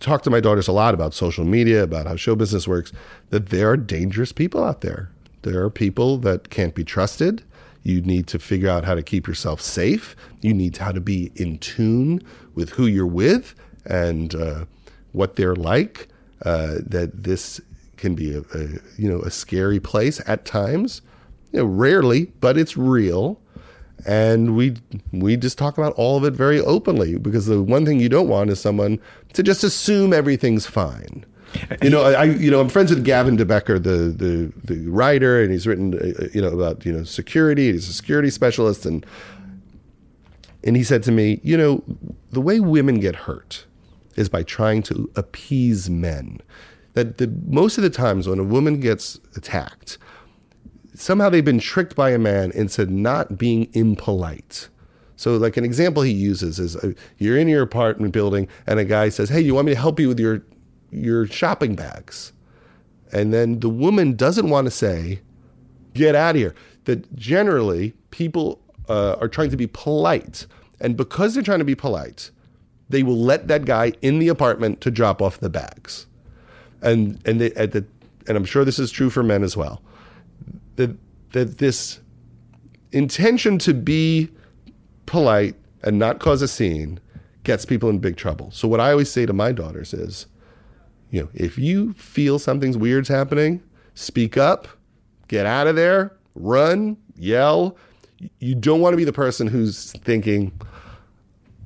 talked 0.00 0.24
to 0.24 0.30
my 0.30 0.40
daughters 0.40 0.68
a 0.68 0.72
lot 0.72 0.94
about 0.94 1.14
social 1.14 1.44
media, 1.44 1.82
about 1.82 2.06
how 2.06 2.16
show 2.16 2.34
business 2.34 2.66
works, 2.66 2.92
that 3.30 3.50
there 3.50 3.70
are 3.70 3.76
dangerous 3.76 4.32
people 4.32 4.64
out 4.64 4.80
there. 4.80 5.10
There 5.42 5.62
are 5.62 5.70
people 5.70 6.18
that 6.18 6.50
can't 6.50 6.74
be 6.74 6.84
trusted. 6.84 7.42
You 7.84 8.00
need 8.02 8.26
to 8.28 8.38
figure 8.38 8.68
out 8.68 8.84
how 8.84 8.94
to 8.94 9.02
keep 9.02 9.26
yourself 9.26 9.60
safe. 9.60 10.16
You 10.40 10.52
need 10.52 10.76
how 10.76 10.92
to 10.92 11.00
be 11.00 11.30
in 11.36 11.58
tune 11.58 12.22
with 12.54 12.70
who 12.70 12.86
you're 12.86 13.06
with 13.06 13.54
and 13.86 14.34
uh, 14.34 14.64
what 15.12 15.36
they're 15.36 15.56
like. 15.56 16.08
Uh, 16.44 16.76
that 16.86 17.24
this 17.24 17.60
can 17.98 18.14
be 18.14 18.34
a, 18.34 18.40
a, 18.54 18.66
you 18.96 19.08
know 19.08 19.20
a 19.20 19.30
scary 19.30 19.80
place 19.80 20.20
at 20.26 20.44
times. 20.44 21.02
You 21.52 21.60
know, 21.60 21.66
rarely, 21.66 22.26
but 22.40 22.58
it's 22.58 22.76
real 22.76 23.40
and 24.06 24.56
we 24.56 24.76
we 25.12 25.36
just 25.36 25.58
talk 25.58 25.76
about 25.76 25.92
all 25.94 26.16
of 26.16 26.24
it 26.24 26.32
very 26.32 26.60
openly 26.60 27.18
because 27.18 27.46
the 27.46 27.62
one 27.62 27.84
thing 27.84 28.00
you 28.00 28.08
don't 28.08 28.28
want 28.28 28.50
is 28.50 28.60
someone 28.60 28.98
to 29.32 29.42
just 29.42 29.64
assume 29.64 30.12
everything's 30.12 30.66
fine. 30.66 31.24
You 31.82 31.90
know, 31.90 32.02
I 32.02 32.24
you 32.24 32.50
know 32.50 32.60
I'm 32.60 32.68
friends 32.68 32.90
with 32.90 33.04
Gavin 33.04 33.36
de 33.36 33.44
Becker, 33.44 33.78
the 33.78 34.12
the 34.14 34.52
the 34.64 34.86
writer, 34.88 35.42
and 35.42 35.50
he's 35.50 35.66
written 35.66 35.94
uh, 35.94 36.28
you 36.32 36.42
know 36.42 36.48
about 36.48 36.84
you 36.84 36.92
know 36.92 37.04
security. 37.04 37.72
He's 37.72 37.88
a 37.88 37.92
security 37.92 38.30
specialist, 38.30 38.84
and 38.84 39.04
and 40.62 40.76
he 40.76 40.84
said 40.84 41.02
to 41.04 41.12
me, 41.12 41.40
you 41.42 41.56
know, 41.56 41.82
the 42.30 42.40
way 42.40 42.60
women 42.60 43.00
get 43.00 43.14
hurt 43.14 43.64
is 44.16 44.28
by 44.28 44.42
trying 44.42 44.82
to 44.84 45.10
appease 45.16 45.88
men. 45.88 46.40
That 46.98 47.18
the 47.18 47.32
most 47.46 47.78
of 47.78 47.84
the 47.84 47.90
times 47.90 48.28
when 48.28 48.40
a 48.40 48.42
woman 48.42 48.80
gets 48.80 49.20
attacked, 49.36 49.98
somehow 50.94 51.28
they've 51.30 51.44
been 51.44 51.60
tricked 51.60 51.94
by 51.94 52.10
a 52.10 52.18
man 52.18 52.50
into 52.50 52.86
not 52.86 53.38
being 53.38 53.68
impolite. 53.72 54.68
So, 55.14 55.36
like 55.36 55.56
an 55.56 55.64
example 55.64 56.02
he 56.02 56.10
uses 56.10 56.58
is 56.58 56.74
uh, 56.74 56.94
you're 57.18 57.38
in 57.38 57.46
your 57.46 57.62
apartment 57.62 58.12
building 58.12 58.48
and 58.66 58.80
a 58.80 58.84
guy 58.84 59.10
says, 59.10 59.28
"Hey, 59.28 59.40
you 59.40 59.54
want 59.54 59.66
me 59.66 59.74
to 59.74 59.78
help 59.78 60.00
you 60.00 60.08
with 60.08 60.18
your 60.18 60.42
your 60.90 61.28
shopping 61.28 61.76
bags?" 61.76 62.32
And 63.12 63.32
then 63.32 63.60
the 63.60 63.68
woman 63.68 64.16
doesn't 64.16 64.50
want 64.50 64.64
to 64.64 64.72
say, 64.72 65.20
"Get 65.94 66.16
out 66.16 66.34
of 66.34 66.40
here." 66.40 66.54
That 66.86 67.14
generally 67.14 67.94
people 68.10 68.60
uh, 68.88 69.14
are 69.20 69.28
trying 69.28 69.50
to 69.50 69.56
be 69.56 69.68
polite, 69.68 70.48
and 70.80 70.96
because 70.96 71.34
they're 71.34 71.44
trying 71.44 71.60
to 71.60 71.64
be 71.64 71.76
polite, 71.76 72.32
they 72.88 73.04
will 73.04 73.22
let 73.22 73.46
that 73.46 73.66
guy 73.66 73.92
in 74.02 74.18
the 74.18 74.26
apartment 74.26 74.80
to 74.80 74.90
drop 74.90 75.22
off 75.22 75.38
the 75.38 75.48
bags. 75.48 76.06
And 76.82 77.20
and 77.26 77.40
they, 77.40 77.52
at 77.52 77.72
the 77.72 77.84
and 78.26 78.36
I'm 78.36 78.44
sure 78.44 78.64
this 78.64 78.78
is 78.78 78.90
true 78.90 79.10
for 79.10 79.22
men 79.22 79.42
as 79.42 79.56
well 79.56 79.82
that 80.78 80.96
that 81.32 81.58
this 81.58 82.00
intention 82.92 83.58
to 83.58 83.74
be 83.74 84.30
polite 85.04 85.54
and 85.82 85.98
not 85.98 86.20
cause 86.20 86.40
a 86.40 86.48
scene 86.48 86.98
gets 87.44 87.66
people 87.66 87.90
in 87.90 87.98
big 87.98 88.16
trouble. 88.16 88.50
So 88.50 88.66
what 88.66 88.80
I 88.80 88.92
always 88.92 89.10
say 89.10 89.26
to 89.26 89.32
my 89.32 89.52
daughters 89.52 89.92
is, 89.92 90.26
you 91.10 91.20
know, 91.20 91.28
if 91.34 91.58
you 91.58 91.92
feel 91.94 92.38
something's 92.38 92.78
weird's 92.78 93.08
happening, 93.08 93.62
speak 93.94 94.36
up, 94.36 94.68
get 95.28 95.44
out 95.44 95.66
of 95.66 95.76
there, 95.76 96.16
run, 96.34 96.96
yell. 97.16 97.76
You 98.38 98.54
don't 98.54 98.80
want 98.80 98.94
to 98.94 98.96
be 98.96 99.04
the 99.04 99.12
person 99.12 99.46
who's 99.46 99.92
thinking, 100.04 100.52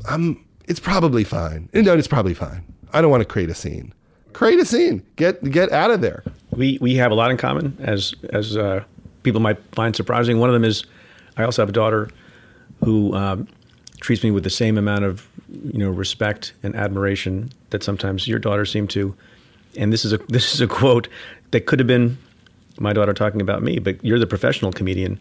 "I'm 0.08 0.44
it's 0.66 0.80
probably 0.80 1.24
fine." 1.24 1.68
No, 1.72 1.94
it's 1.94 2.08
probably 2.08 2.34
fine. 2.34 2.64
I 2.92 3.00
don't 3.00 3.10
want 3.10 3.22
to 3.22 3.28
create 3.28 3.50
a 3.50 3.54
scene. 3.54 3.94
Create 4.32 4.58
a 4.58 4.64
scene. 4.64 5.02
Get 5.16 5.42
get 5.50 5.72
out 5.72 5.90
of 5.90 6.00
there. 6.00 6.22
We 6.50 6.78
we 6.80 6.96
have 6.96 7.10
a 7.10 7.14
lot 7.14 7.30
in 7.30 7.36
common 7.36 7.76
as 7.80 8.14
as 8.30 8.56
uh, 8.56 8.84
people 9.22 9.40
might 9.40 9.58
find 9.74 9.94
surprising. 9.94 10.38
One 10.38 10.48
of 10.48 10.54
them 10.54 10.64
is 10.64 10.84
I 11.36 11.44
also 11.44 11.62
have 11.62 11.68
a 11.68 11.72
daughter 11.72 12.10
who 12.84 13.14
um, 13.14 13.48
treats 14.00 14.22
me 14.22 14.30
with 14.30 14.44
the 14.44 14.50
same 14.50 14.76
amount 14.76 15.04
of 15.04 15.26
you 15.48 15.78
know 15.78 15.90
respect 15.90 16.52
and 16.62 16.74
admiration 16.76 17.52
that 17.70 17.82
sometimes 17.82 18.28
your 18.28 18.38
daughters 18.38 18.70
seem 18.70 18.88
to. 18.88 19.14
And 19.76 19.92
this 19.92 20.04
is 20.04 20.12
a 20.12 20.18
this 20.28 20.54
is 20.54 20.60
a 20.60 20.66
quote 20.66 21.08
that 21.50 21.66
could 21.66 21.78
have 21.78 21.88
been 21.88 22.18
my 22.78 22.92
daughter 22.92 23.12
talking 23.12 23.40
about 23.40 23.62
me, 23.62 23.78
but 23.78 24.02
you're 24.04 24.18
the 24.18 24.26
professional 24.26 24.72
comedian, 24.72 25.20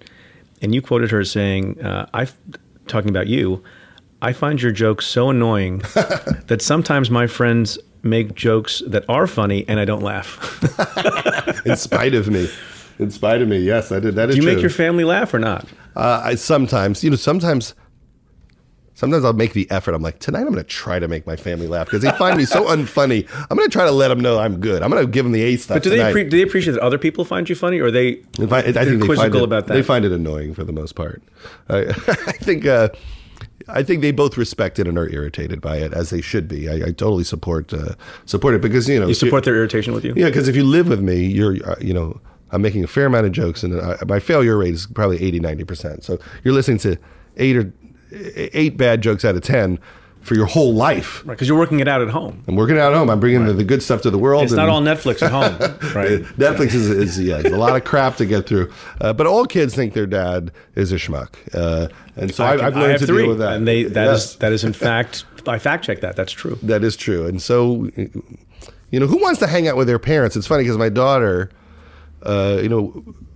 and 0.61 0.73
you 0.73 0.81
quoted 0.81 1.11
her 1.11 1.23
saying, 1.23 1.81
uh, 1.81 2.07
"I 2.13 2.27
talking 2.87 3.09
about 3.09 3.27
you." 3.27 3.63
I 4.23 4.33
find 4.33 4.61
your 4.61 4.71
jokes 4.71 5.07
so 5.07 5.31
annoying 5.31 5.79
that 6.45 6.61
sometimes 6.61 7.09
my 7.09 7.25
friends 7.25 7.79
make 8.03 8.35
jokes 8.35 8.81
that 8.87 9.05
are 9.07 9.27
funny 9.27 9.65
and 9.67 9.79
I 9.79 9.85
don't 9.85 10.01
laugh. 10.01 10.59
In 11.65 11.75
spite 11.77 12.13
of 12.13 12.27
me 12.27 12.49
in 13.01 13.11
spite 13.11 13.41
of 13.41 13.47
me. 13.49 13.57
Yes, 13.57 13.91
I 13.91 13.99
did. 13.99 14.15
That 14.15 14.29
is. 14.29 14.35
Do 14.35 14.41
you 14.41 14.47
true. 14.47 14.53
make 14.53 14.61
your 14.61 14.69
family 14.69 15.03
laugh 15.03 15.33
or 15.33 15.39
not? 15.39 15.67
Uh, 15.95 16.21
I 16.23 16.35
sometimes, 16.35 17.03
you 17.03 17.09
know, 17.09 17.17
sometimes. 17.17 17.73
Sometimes 18.93 19.25
I'll 19.25 19.33
make 19.33 19.53
the 19.53 19.71
effort. 19.71 19.95
I'm 19.95 20.03
like, 20.03 20.19
tonight 20.19 20.41
I'm 20.41 20.51
going 20.51 20.57
to 20.57 20.63
try 20.63 20.99
to 20.99 21.07
make 21.07 21.25
my 21.25 21.35
family 21.35 21.65
laugh 21.65 21.87
because 21.87 22.03
they 22.03 22.11
find 22.11 22.37
me 22.37 22.45
so 22.45 22.65
unfunny. 22.75 23.27
I'm 23.49 23.57
going 23.57 23.67
to 23.67 23.73
try 23.73 23.85
to 23.85 23.91
let 23.91 24.09
them 24.09 24.19
know 24.19 24.37
I'm 24.37 24.59
good. 24.59 24.83
I'm 24.83 24.91
going 24.91 25.03
to 25.03 25.09
give 25.09 25.25
them 25.25 25.31
the 25.31 25.41
A 25.41 25.55
stuff. 25.55 25.77
But 25.77 25.83
do 25.83 25.89
they, 25.89 25.97
appre- 25.97 26.29
do 26.29 26.37
they 26.37 26.43
appreciate 26.43 26.73
that 26.73 26.83
other 26.83 26.99
people 26.99 27.25
find 27.25 27.49
you 27.49 27.55
funny, 27.55 27.79
or 27.79 27.85
are 27.85 27.91
they? 27.91 28.21
I, 28.37 28.57
I 28.57 28.61
think 28.61 28.75
they 28.75 28.83
find 28.83 29.01
quizzical 29.01 29.39
it, 29.39 29.43
about 29.45 29.65
that. 29.67 29.73
They 29.73 29.81
find 29.81 30.05
it 30.05 30.11
annoying 30.11 30.53
for 30.53 30.63
the 30.63 30.73
most 30.73 30.93
part. 30.93 31.23
I, 31.67 31.77
I 31.87 32.33
think. 32.33 32.67
Uh, 32.67 32.89
I 33.67 33.83
think 33.83 34.01
they 34.01 34.11
both 34.11 34.37
respect 34.37 34.79
it 34.79 34.87
and 34.87 34.97
are 34.97 35.09
irritated 35.09 35.61
by 35.61 35.77
it, 35.77 35.93
as 35.93 36.09
they 36.09 36.21
should 36.21 36.47
be. 36.47 36.69
I, 36.69 36.87
I 36.87 36.91
totally 36.91 37.23
support 37.23 37.73
uh, 37.73 37.95
support 38.25 38.55
it 38.55 38.61
because 38.61 38.87
you 38.89 38.99
know 38.99 39.07
you 39.07 39.13
support 39.13 39.43
their 39.43 39.55
irritation 39.55 39.93
with 39.93 40.03
you. 40.03 40.13
Yeah, 40.15 40.27
because 40.27 40.47
if 40.47 40.55
you 40.55 40.63
live 40.63 40.87
with 40.87 41.01
me, 41.01 41.25
you're 41.25 41.57
uh, 41.69 41.75
you 41.79 41.93
know 41.93 42.19
I'm 42.51 42.61
making 42.61 42.83
a 42.83 42.87
fair 42.87 43.05
amount 43.05 43.25
of 43.25 43.31
jokes, 43.31 43.63
and 43.63 43.79
uh, 43.79 43.97
my 44.07 44.19
failure 44.19 44.57
rate 44.57 44.73
is 44.73 44.87
probably 44.87 45.21
80, 45.21 45.39
90 45.39 45.63
percent. 45.63 46.03
So 46.03 46.19
you're 46.43 46.53
listening 46.53 46.79
to 46.79 46.97
eight 47.37 47.55
or 47.55 47.73
eight 48.35 48.77
bad 48.77 49.01
jokes 49.01 49.23
out 49.23 49.35
of 49.35 49.41
ten 49.41 49.79
for 50.21 50.35
your 50.35 50.45
whole 50.45 50.73
life. 50.73 51.25
Right, 51.25 51.33
because 51.33 51.47
you're 51.47 51.57
working 51.57 51.79
it 51.79 51.87
out 51.87 52.01
at 52.01 52.09
home. 52.09 52.43
I'm 52.47 52.55
working 52.55 52.75
it 52.75 52.79
out 52.79 52.93
at 52.93 52.97
home. 52.97 53.09
I'm 53.09 53.19
bringing 53.19 53.41
right. 53.41 53.47
the, 53.47 53.53
the, 53.53 53.63
good 53.63 53.81
stuff 53.81 54.01
to 54.03 54.11
the 54.11 54.17
world. 54.17 54.43
It's 54.43 54.53
not 54.53 54.69
all 54.69 54.81
Netflix 54.81 55.21
at 55.21 55.31
home, 55.31 55.57
right? 55.95 56.21
Netflix 56.37 56.73
is, 56.73 56.89
is 56.89 57.19
yeah, 57.19 57.39
a 57.39 57.57
lot 57.57 57.75
of 57.75 57.83
crap 57.83 58.17
to 58.17 58.25
get 58.25 58.47
through. 58.47 58.71
Uh, 58.99 59.13
but 59.13 59.25
all 59.25 59.45
kids 59.45 59.75
think 59.75 59.93
their 59.93 60.05
dad 60.05 60.51
is 60.75 60.91
a 60.91 60.95
schmuck, 60.95 61.35
uh, 61.53 61.87
and 62.21 62.33
so 62.33 62.45
I, 62.45 62.61
have 62.61 62.75
learned 62.75 62.99
to 62.99 63.05
three, 63.05 63.23
deal 63.23 63.29
with 63.29 63.39
that. 63.39 63.53
And 63.53 63.67
they 63.67 63.83
that 63.83 64.05
yes. 64.05 64.31
is, 64.31 64.35
that 64.37 64.53
is 64.53 64.63
in 64.63 64.73
fact 64.73 65.25
I 65.47 65.59
fact 65.59 65.83
check 65.83 66.01
that. 66.01 66.15
That's 66.15 66.31
true. 66.31 66.57
That 66.61 66.83
is 66.83 66.95
true. 66.95 67.25
And 67.25 67.41
so, 67.41 67.89
you 67.95 68.99
know, 68.99 69.07
who 69.07 69.21
wants 69.21 69.39
to 69.39 69.47
hang 69.47 69.67
out 69.67 69.75
with 69.75 69.87
their 69.87 69.99
parents? 69.99 70.35
It's 70.35 70.47
funny 70.47 70.63
because 70.63 70.77
my 70.77 70.89
daughter 70.89 71.49
uh, 72.23 72.59
you 72.61 72.69
know, 72.69 72.87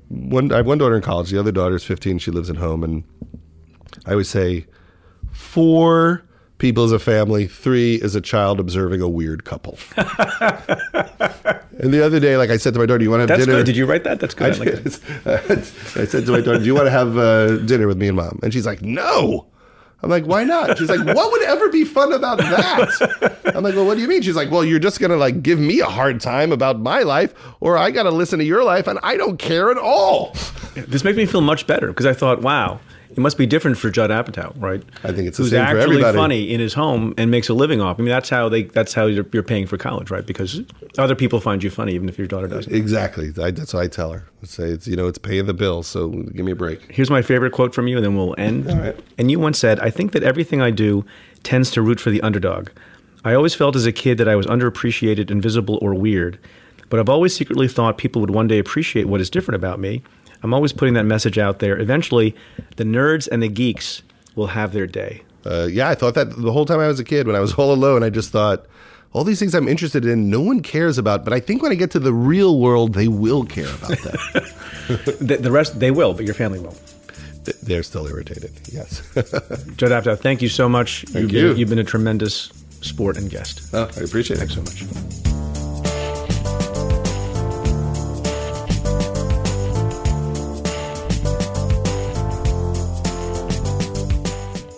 one 0.10 0.52
I 0.52 0.58
have 0.58 0.68
one 0.68 0.78
daughter 0.78 0.96
in 0.96 1.02
college. 1.02 1.32
The 1.32 1.40
other 1.40 1.52
daughter 1.52 1.76
is 1.76 1.84
15. 1.84 2.20
She 2.20 2.32
lives 2.32 2.50
at 2.50 2.58
home, 2.58 2.84
and 2.84 3.04
I 4.06 4.16
would 4.16 4.28
say 4.28 4.66
four 5.32 6.24
people 6.58 6.84
as 6.84 6.92
a 6.92 7.00
family. 7.00 7.48
Three 7.48 7.96
is 7.96 8.16
a 8.16 8.22
child 8.22 8.60
observing 8.60 9.02
a 9.02 9.10
weird 9.10 9.46
couple. 9.46 9.78
and 9.98 10.08
the 11.94 12.02
other 12.04 12.20
day, 12.20 12.38
like 12.38 12.50
I 12.50 12.58
said 12.58 12.74
to 12.74 12.80
my 12.80 12.86
daughter, 12.86 13.00
"Do 13.00 13.04
you 13.04 13.12
want 13.12 13.20
to 13.20 13.24
have 13.24 13.40
That's 13.40 13.46
dinner?" 13.46 13.60
Good. 13.60 13.66
Did 13.66 13.78
you 13.78 13.86
write 13.86 14.04
that? 14.04 14.20
That's 14.20 14.34
good. 14.34 14.54
I, 14.54 14.56
I, 14.56 14.60
like 14.60 14.74
that. 14.74 15.72
I 15.96 16.06
said 16.06 16.26
to 16.26 16.32
my 16.32 16.42
daughter, 16.42 16.60
"Do 16.60 16.66
you 16.66 16.76
want 16.76 16.88
to 16.88 16.92
have 16.92 17.18
uh, 17.18 17.58
dinner 17.58 17.88
with 17.88 17.98
me 17.98 18.08
and 18.08 18.18
mom?" 18.18 18.40
And 18.44 18.54
she's 18.54 18.66
like, 18.66 18.82
"No." 18.82 19.48
I'm 20.04 20.12
like, 20.12 20.26
why 20.26 20.44
not? 20.44 20.78
She's 20.78 20.90
like, 20.90 21.04
what 21.16 21.32
would 21.32 21.42
ever 21.44 21.70
be 21.70 21.84
fun 21.84 22.14
about 22.14 22.38
that? 22.38 23.54
I'm 23.56 23.64
like, 23.64 23.74
well, 23.74 23.88
what 23.88 23.96
do 23.96 24.02
you 24.02 24.08
mean? 24.08 24.22
She's 24.22 24.36
like, 24.36 24.52
well, 24.52 24.64
you're 24.64 24.78
just 24.78 25.00
gonna 25.00 25.16
like 25.16 25.42
give 25.42 25.58
me 25.58 25.80
a 25.80 25.88
hard 25.88 26.22
time 26.22 26.52
about 26.52 26.80
my 26.80 27.02
life, 27.02 27.34
or 27.60 27.76
I 27.76 27.90
gotta 27.90 28.12
listen 28.12 28.38
to 28.38 28.46
your 28.46 28.64
life, 28.64 28.86
and 28.86 29.00
I 29.02 29.18
don't 29.18 29.40
care 29.40 29.72
at 29.72 29.80
all. 29.80 30.36
This 30.76 31.04
makes 31.04 31.18
me 31.18 31.26
feel 31.26 31.42
much 31.42 31.66
better 31.66 31.88
because 31.88 32.06
I 32.06 32.14
thought, 32.14 32.42
wow, 32.42 32.80
it 33.16 33.22
must 33.22 33.38
be 33.38 33.46
different 33.46 33.78
for 33.78 33.90
Judd 33.90 34.10
Apatow, 34.10 34.54
right? 34.62 34.84
I 35.04 35.14
think 35.14 35.28
it's 35.30 35.38
the 35.38 35.44
Who's 35.44 35.52
same 35.52 35.66
for 35.66 35.78
actually 35.78 35.96
everybody. 35.98 36.18
funny 36.18 36.54
in 36.54 36.60
his 36.60 36.74
home 36.74 37.14
and 37.18 37.32
makes 37.32 37.48
a 37.48 37.54
living 37.54 37.80
off. 37.80 37.98
I 37.98 38.04
mean, 38.04 38.10
that's 38.10 38.30
how 38.30 38.50
they. 38.50 38.64
That's 38.64 38.94
how 38.94 39.06
you're, 39.06 39.26
you're 39.32 39.42
paying 39.44 39.68
for 39.68 39.78
college, 39.78 40.12
right? 40.12 40.26
Because 40.26 40.62
other 40.98 41.16
people 41.16 41.40
find 41.40 41.64
you 41.64 41.70
funny, 41.70 41.94
even 41.94 42.10
if 42.10 42.18
your 42.18 42.28
daughter 42.28 42.48
doesn't. 42.48 42.74
Exactly. 42.74 43.32
I, 43.42 43.52
that's 43.52 43.74
what 43.74 43.84
I 43.84 43.88
tell 43.88 44.12
her. 44.12 44.28
I 44.44 44.46
say 44.48 44.66
it's 44.70 44.86
you 44.88 44.98
know 44.98 45.08
it's 45.08 45.18
paying 45.18 45.46
the 45.46 45.54
bills, 45.54 45.88
so 45.88 46.10
give 46.10 46.46
me 46.46 46.52
a 46.52 46.56
break. 46.56 46.92
Here's 46.92 47.10
my 47.10 47.22
favorite 47.22 47.54
quote 47.54 47.74
from 47.74 47.88
you, 47.88 47.96
and 47.96 48.06
then 48.06 48.18
we'll 48.18 48.36
end. 48.38 48.70
All 48.70 48.78
right. 48.78 49.00
And 49.18 49.32
you 49.32 49.40
once 49.40 49.58
said, 49.58 49.80
"I 49.80 49.90
think 49.90 50.12
that 50.12 50.24
everything 50.24 50.62
I 50.62 50.72
do 50.72 51.06
tends 51.44 51.72
to 51.72 51.82
root 51.82 52.00
for 52.02 52.10
the 52.10 52.22
underdog. 52.22 52.70
I 53.24 53.34
always 53.34 53.56
felt 53.56 53.76
as 53.76 53.86
a 53.86 53.92
kid 53.94 54.18
that 54.18 54.28
I 54.28 54.36
was 54.36 54.46
underappreciated, 54.48 55.32
invisible, 55.32 55.80
or 55.82 55.94
weird." 55.94 56.38
But 56.90 57.00
I've 57.00 57.10
always 57.10 57.36
secretly 57.36 57.68
thought 57.68 57.98
people 57.98 58.20
would 58.22 58.30
one 58.30 58.48
day 58.48 58.60
appreciate 58.60 59.06
what 59.08 59.20
is 59.22 59.30
different 59.30 59.56
about 59.56 59.80
me. 59.80 60.04
I'm 60.46 60.54
always 60.54 60.72
putting 60.72 60.94
that 60.94 61.06
message 61.06 61.40
out 61.40 61.58
there. 61.58 61.76
Eventually, 61.80 62.36
the 62.76 62.84
nerds 62.84 63.28
and 63.28 63.42
the 63.42 63.50
geeks 63.50 64.04
will 64.36 64.46
have 64.46 64.74
their 64.74 64.86
day. 64.86 65.24
Uh, 65.44 65.68
yeah, 65.70 65.90
I 65.90 65.96
thought 65.96 66.14
that 66.14 66.30
the 66.38 66.52
whole 66.52 66.66
time 66.66 66.80
I 66.80 66.88
was 66.88 67.00
a 67.00 67.04
kid 67.04 67.26
when 67.26 67.36
I 67.36 67.40
was 67.40 67.56
all 67.56 67.74
alone. 67.74 68.04
I 68.04 68.12
just 68.12 68.30
thought, 68.30 68.68
all 69.12 69.24
these 69.24 69.40
things 69.40 69.56
I'm 69.56 69.68
interested 69.68 70.06
in, 70.06 70.30
no 70.30 70.42
one 70.42 70.62
cares 70.62 71.00
about. 71.00 71.24
But 71.24 71.34
I 71.34 71.40
think 71.40 71.64
when 71.64 71.72
I 71.72 71.76
get 71.76 71.90
to 71.92 72.00
the 72.00 72.14
real 72.14 72.60
world, 72.60 72.94
they 72.94 73.08
will 73.08 73.44
care 73.44 73.74
about 73.74 73.98
that. 74.04 75.18
the, 75.20 75.38
the, 75.38 75.52
rest, 75.52 75.80
they 75.80 75.90
will, 75.90 76.14
but 76.14 76.26
your 76.26 76.36
family 76.36 76.60
won't. 76.60 76.80
They're 77.64 77.82
still 77.82 78.06
irritated, 78.06 78.52
yes. 78.72 79.02
Judd 79.16 79.92
Apatow, 79.92 80.20
thank 80.20 80.44
you 80.44 80.50
so 80.50 80.70
much. 80.70 81.06
Thank 81.08 81.24
you've 81.24 81.32
you. 81.32 81.48
Been, 81.50 81.58
you've 81.58 81.70
been 81.70 81.80
a 81.80 81.84
tremendous 81.84 82.52
sport 82.82 83.18
and 83.18 83.32
guest. 83.32 83.74
Oh, 83.74 83.90
I 83.98 84.02
appreciate 84.02 84.38
Thanks 84.38 84.58
it. 84.58 84.62
Thanks 84.62 84.80
so 84.80 85.30
much. 85.30 85.35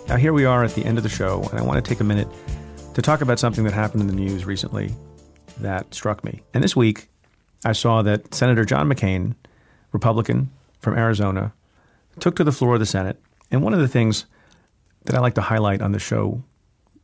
Now, 0.08 0.16
here 0.16 0.32
we 0.32 0.46
are 0.46 0.64
at 0.64 0.74
the 0.74 0.86
end 0.86 0.96
of 0.96 1.02
the 1.04 1.10
show, 1.10 1.46
and 1.50 1.60
I 1.60 1.62
want 1.62 1.84
to 1.84 1.86
take 1.86 2.00
a 2.00 2.04
minute 2.04 2.28
to 2.94 3.02
talk 3.02 3.20
about 3.20 3.38
something 3.38 3.64
that 3.64 3.74
happened 3.74 4.00
in 4.00 4.06
the 4.06 4.14
news 4.14 4.46
recently 4.46 4.94
that 5.60 5.92
struck 5.94 6.24
me. 6.24 6.40
And 6.54 6.64
this 6.64 6.74
week, 6.74 7.10
I 7.62 7.72
saw 7.72 8.00
that 8.00 8.34
Senator 8.34 8.64
John 8.64 8.88
McCain, 8.88 9.34
Republican 9.92 10.50
from 10.80 10.96
Arizona, 10.96 11.52
took 12.20 12.36
to 12.36 12.44
the 12.44 12.52
floor 12.52 12.72
of 12.72 12.80
the 12.80 12.86
Senate. 12.86 13.20
And 13.50 13.62
one 13.62 13.74
of 13.74 13.80
the 13.80 13.88
things 13.88 14.24
that 15.04 15.14
I 15.14 15.18
like 15.18 15.34
to 15.34 15.42
highlight 15.42 15.82
on 15.82 15.92
the 15.92 15.98
show 15.98 16.42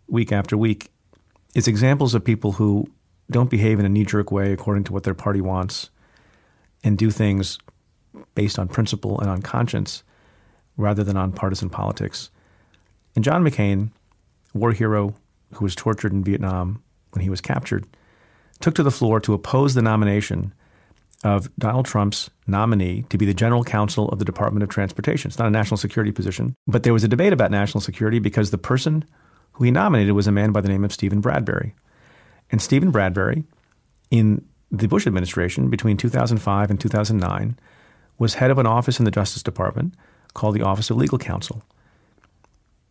week 0.09 0.33
after 0.33 0.57
week 0.57 0.91
is 1.55 1.69
examples 1.69 2.15
of 2.15 2.25
people 2.25 2.53
who 2.53 2.91
don't 3.31 3.51
behave 3.51 3.79
in 3.79 3.85
a 3.85 3.91
knee 3.91 4.07
jerk 4.07 4.33
way 4.33 4.51
according 4.51 4.85
to 4.85 4.95
what 4.95 5.03
their 5.03 5.13
party 5.13 5.43
wants 5.43 5.91
and 6.83 6.97
do 6.97 7.11
things 7.11 7.59
based 8.35 8.59
on 8.59 8.67
principle 8.67 9.21
and 9.21 9.29
on 9.29 9.43
conscience 9.43 10.05
rather 10.79 11.05
than 11.05 11.19
on 11.19 11.33
partisan 11.33 11.69
politics. 11.69 12.31
And 13.15 13.25
John 13.25 13.45
McCain, 13.45 13.91
war 14.53 14.73
hero 14.73 15.15
who 15.55 15.65
was 15.65 15.75
tortured 15.75 16.13
in 16.13 16.25
Vietnam 16.25 16.83
when 17.13 17.23
he 17.23 17.31
was 17.31 17.41
captured, 17.41 17.87
took 18.61 18.75
to 18.75 18.83
the 18.83 18.91
floor 18.91 19.21
to 19.21 19.35
oppose 19.35 19.75
the 19.75 19.83
nomination 19.83 20.53
of 21.23 21.49
Donald 21.59 21.87
Trump's 21.87 22.29
nominee 22.47 23.05
to 23.09 23.17
be 23.17 23.25
the 23.25 23.35
general 23.35 23.65
counsel 23.65 24.09
of 24.11 24.19
the 24.19 24.25
Department 24.25 24.63
of 24.63 24.69
Transportation. 24.69 25.29
It's 25.29 25.39
not 25.39 25.49
a 25.49 25.51
national 25.51 25.79
security 25.79 26.13
position, 26.13 26.55
but 26.67 26.83
there 26.83 26.93
was 26.93 27.05
a 27.05 27.09
debate 27.09 27.33
about 27.33 27.51
national 27.51 27.81
security 27.81 28.19
because 28.19 28.51
the 28.51 28.59
person 28.59 29.05
who 29.53 29.65
he 29.65 29.71
nominated 29.71 30.15
was 30.15 30.27
a 30.27 30.33
man 30.33 30.53
by 30.53 30.61
the 30.61 30.69
name 30.69 30.85
of 30.85 30.93
Stephen 30.93 31.21
Bradbury. 31.21 31.75
And 32.51 32.61
Stephen 32.61 32.91
Bradbury, 32.91 33.45
in 34.11 34.45
the 34.71 34.89
Bush 34.89 35.07
administration 35.07 35.71
between 35.71 35.97
2005 35.97 36.71
and 36.71 36.81
2009, 36.81 37.59
was 38.19 38.35
head 38.35 38.51
of 38.51 38.59
an 38.59 38.67
office 38.67 38.99
in 38.99 39.05
the 39.05 39.11
Justice 39.11 39.43
Department 39.43 39.95
called 40.35 40.55
the 40.55 40.63
Office 40.63 40.91
of 40.91 40.97
Legal 40.97 41.19
Counsel. 41.19 41.63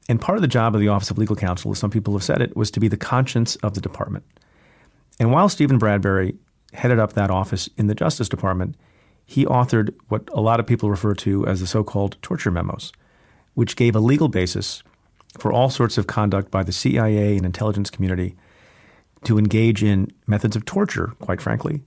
And 0.10 0.20
part 0.20 0.38
of 0.38 0.42
the 0.42 0.48
job 0.48 0.76
of 0.76 0.82
the 0.82 0.90
Office 0.90 1.10
of 1.12 1.18
Legal 1.18 1.36
Counsel, 1.36 1.72
as 1.72 1.80
some 1.80 1.90
people 1.90 2.14
have 2.14 2.24
said 2.24 2.42
it, 2.42 2.56
was 2.56 2.72
to 2.72 2.80
be 2.80 2.88
the 2.88 2.98
conscience 2.98 3.56
of 3.58 3.74
the 3.74 3.82
department. 3.82 4.26
And 5.20 5.32
while 5.32 5.50
Stephen 5.50 5.78
Bradbury 5.78 6.36
headed 6.74 7.00
up 7.00 7.14
that 7.14 7.32
office 7.32 7.70
in 7.78 7.88
the 7.88 7.96
Justice 7.96 8.28
Department, 8.28 8.76
he 9.26 9.46
authored 9.46 9.94
what 10.10 10.30
a 10.34 10.42
lot 10.42 10.60
of 10.60 10.68
people 10.68 10.90
refer 10.90 11.14
to 11.16 11.46
as 11.48 11.60
the 11.60 11.68
so 11.68 11.84
called 11.84 12.18
torture 12.22 12.52
memos, 12.52 12.92
which 13.54 13.76
gave 13.76 13.96
a 13.96 14.00
legal 14.00 14.28
basis 14.28 14.84
for 15.38 15.52
all 15.52 15.70
sorts 15.70 15.98
of 15.98 16.08
conduct 16.08 16.52
by 16.52 16.64
the 16.64 16.72
CIA 16.72 17.38
and 17.38 17.46
intelligence 17.46 17.90
community 17.90 18.36
to 19.24 19.38
engage 19.38 19.84
in 19.84 20.12
methods 20.28 20.56
of 20.56 20.66
torture, 20.66 21.14
quite 21.22 21.42
frankly, 21.42 21.84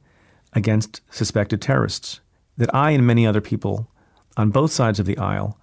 against 0.54 1.02
suspected 1.10 1.60
terrorists 1.60 2.20
that 2.56 2.74
I 2.74 2.92
and 2.92 3.06
many 3.06 3.26
other 3.26 3.42
people 3.42 3.90
on 4.36 4.50
both 4.50 4.72
sides 4.72 4.98
of 4.98 5.06
the 5.06 5.18
aisle 5.18 5.58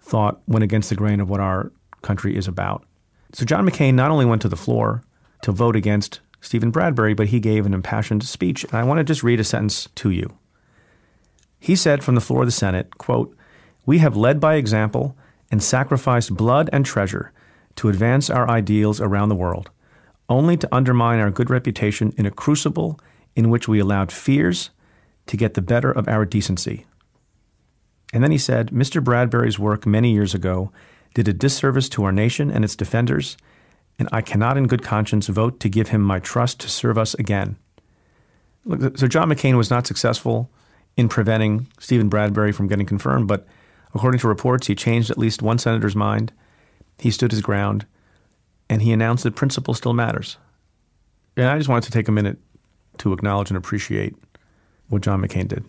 thought 0.00 0.40
went 0.46 0.64
against 0.64 0.88
the 0.88 0.96
grain 0.96 1.20
of 1.20 1.28
what 1.28 1.40
our 1.40 1.72
country 2.02 2.36
is 2.36 2.48
about. 2.48 2.84
So 3.32 3.44
John 3.44 3.66
McCain 3.66 3.94
not 3.94 4.10
only 4.10 4.24
went 4.24 4.42
to 4.42 4.48
the 4.48 4.56
floor 4.56 5.02
to 5.42 5.52
vote 5.52 5.76
against 5.76 6.20
Stephen 6.40 6.70
Bradbury, 6.70 7.14
but 7.14 7.28
he 7.28 7.40
gave 7.40 7.66
an 7.66 7.74
impassioned 7.74 8.24
speech. 8.24 8.64
And 8.64 8.74
I 8.74 8.84
want 8.84 8.98
to 8.98 9.04
just 9.04 9.22
read 9.22 9.40
a 9.40 9.44
sentence 9.44 9.88
to 9.96 10.10
you. 10.10 10.36
He 11.58 11.76
said 11.76 12.02
from 12.02 12.14
the 12.14 12.20
floor 12.20 12.42
of 12.42 12.48
the 12.48 12.52
Senate, 12.52 12.96
quote, 12.98 13.36
We 13.84 13.98
have 13.98 14.16
led 14.16 14.40
by 14.40 14.54
example 14.54 15.16
and 15.50 15.62
sacrificed 15.62 16.34
blood 16.34 16.70
and 16.72 16.86
treasure 16.86 17.32
to 17.76 17.88
advance 17.88 18.30
our 18.30 18.48
ideals 18.48 19.00
around 19.00 19.28
the 19.28 19.34
world, 19.34 19.70
only 20.28 20.56
to 20.56 20.68
undermine 20.74 21.18
our 21.18 21.30
good 21.30 21.50
reputation 21.50 22.12
in 22.16 22.26
a 22.26 22.30
crucible 22.30 22.98
in 23.36 23.50
which 23.50 23.68
we 23.68 23.78
allowed 23.78 24.10
fears 24.10 24.70
to 25.26 25.36
get 25.36 25.54
the 25.54 25.62
better 25.62 25.90
of 25.90 26.08
our 26.08 26.24
decency. 26.24 26.86
And 28.12 28.24
then 28.24 28.30
he 28.30 28.38
said, 28.38 28.70
Mr. 28.70 29.02
Bradbury's 29.02 29.58
work 29.58 29.86
many 29.86 30.12
years 30.12 30.34
ago 30.34 30.72
did 31.14 31.28
a 31.28 31.32
disservice 31.32 31.88
to 31.90 32.04
our 32.04 32.12
nation 32.12 32.50
and 32.50 32.64
its 32.64 32.76
defenders 32.76 33.36
and 34.00 34.08
I 34.10 34.22
cannot 34.22 34.56
in 34.56 34.66
good 34.66 34.82
conscience 34.82 35.26
vote 35.26 35.60
to 35.60 35.68
give 35.68 35.88
him 35.88 36.00
my 36.00 36.20
trust 36.20 36.58
to 36.60 36.70
serve 36.70 36.96
us 36.96 37.12
again. 37.14 37.56
Look, 38.64 38.96
so 38.96 39.06
John 39.06 39.28
McCain 39.28 39.58
was 39.58 39.68
not 39.70 39.86
successful 39.86 40.50
in 40.96 41.10
preventing 41.10 41.66
Stephen 41.78 42.08
Bradbury 42.08 42.50
from 42.50 42.66
getting 42.66 42.86
confirmed, 42.86 43.28
but 43.28 43.46
according 43.94 44.18
to 44.20 44.28
reports, 44.28 44.68
he 44.68 44.74
changed 44.74 45.10
at 45.10 45.18
least 45.18 45.42
one 45.42 45.58
senator's 45.58 45.94
mind. 45.94 46.32
He 46.98 47.10
stood 47.10 47.30
his 47.30 47.42
ground, 47.42 47.84
and 48.70 48.80
he 48.80 48.90
announced 48.90 49.24
that 49.24 49.36
principle 49.36 49.74
still 49.74 49.92
matters. 49.92 50.38
And 51.36 51.46
I 51.46 51.58
just 51.58 51.68
wanted 51.68 51.84
to 51.84 51.92
take 51.92 52.08
a 52.08 52.12
minute 52.12 52.38
to 52.98 53.12
acknowledge 53.12 53.50
and 53.50 53.58
appreciate 53.58 54.14
what 54.88 55.02
John 55.02 55.20
McCain 55.20 55.46
did. 55.46 55.64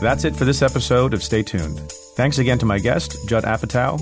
That's 0.00 0.24
it 0.24 0.36
for 0.36 0.44
this 0.44 0.62
episode 0.62 1.14
of 1.14 1.24
Stay 1.24 1.42
Tuned. 1.42 1.80
Thanks 2.18 2.38
again 2.38 2.58
to 2.58 2.66
my 2.66 2.78
guest, 2.78 3.16
Judd 3.28 3.44
Apatow 3.44 3.96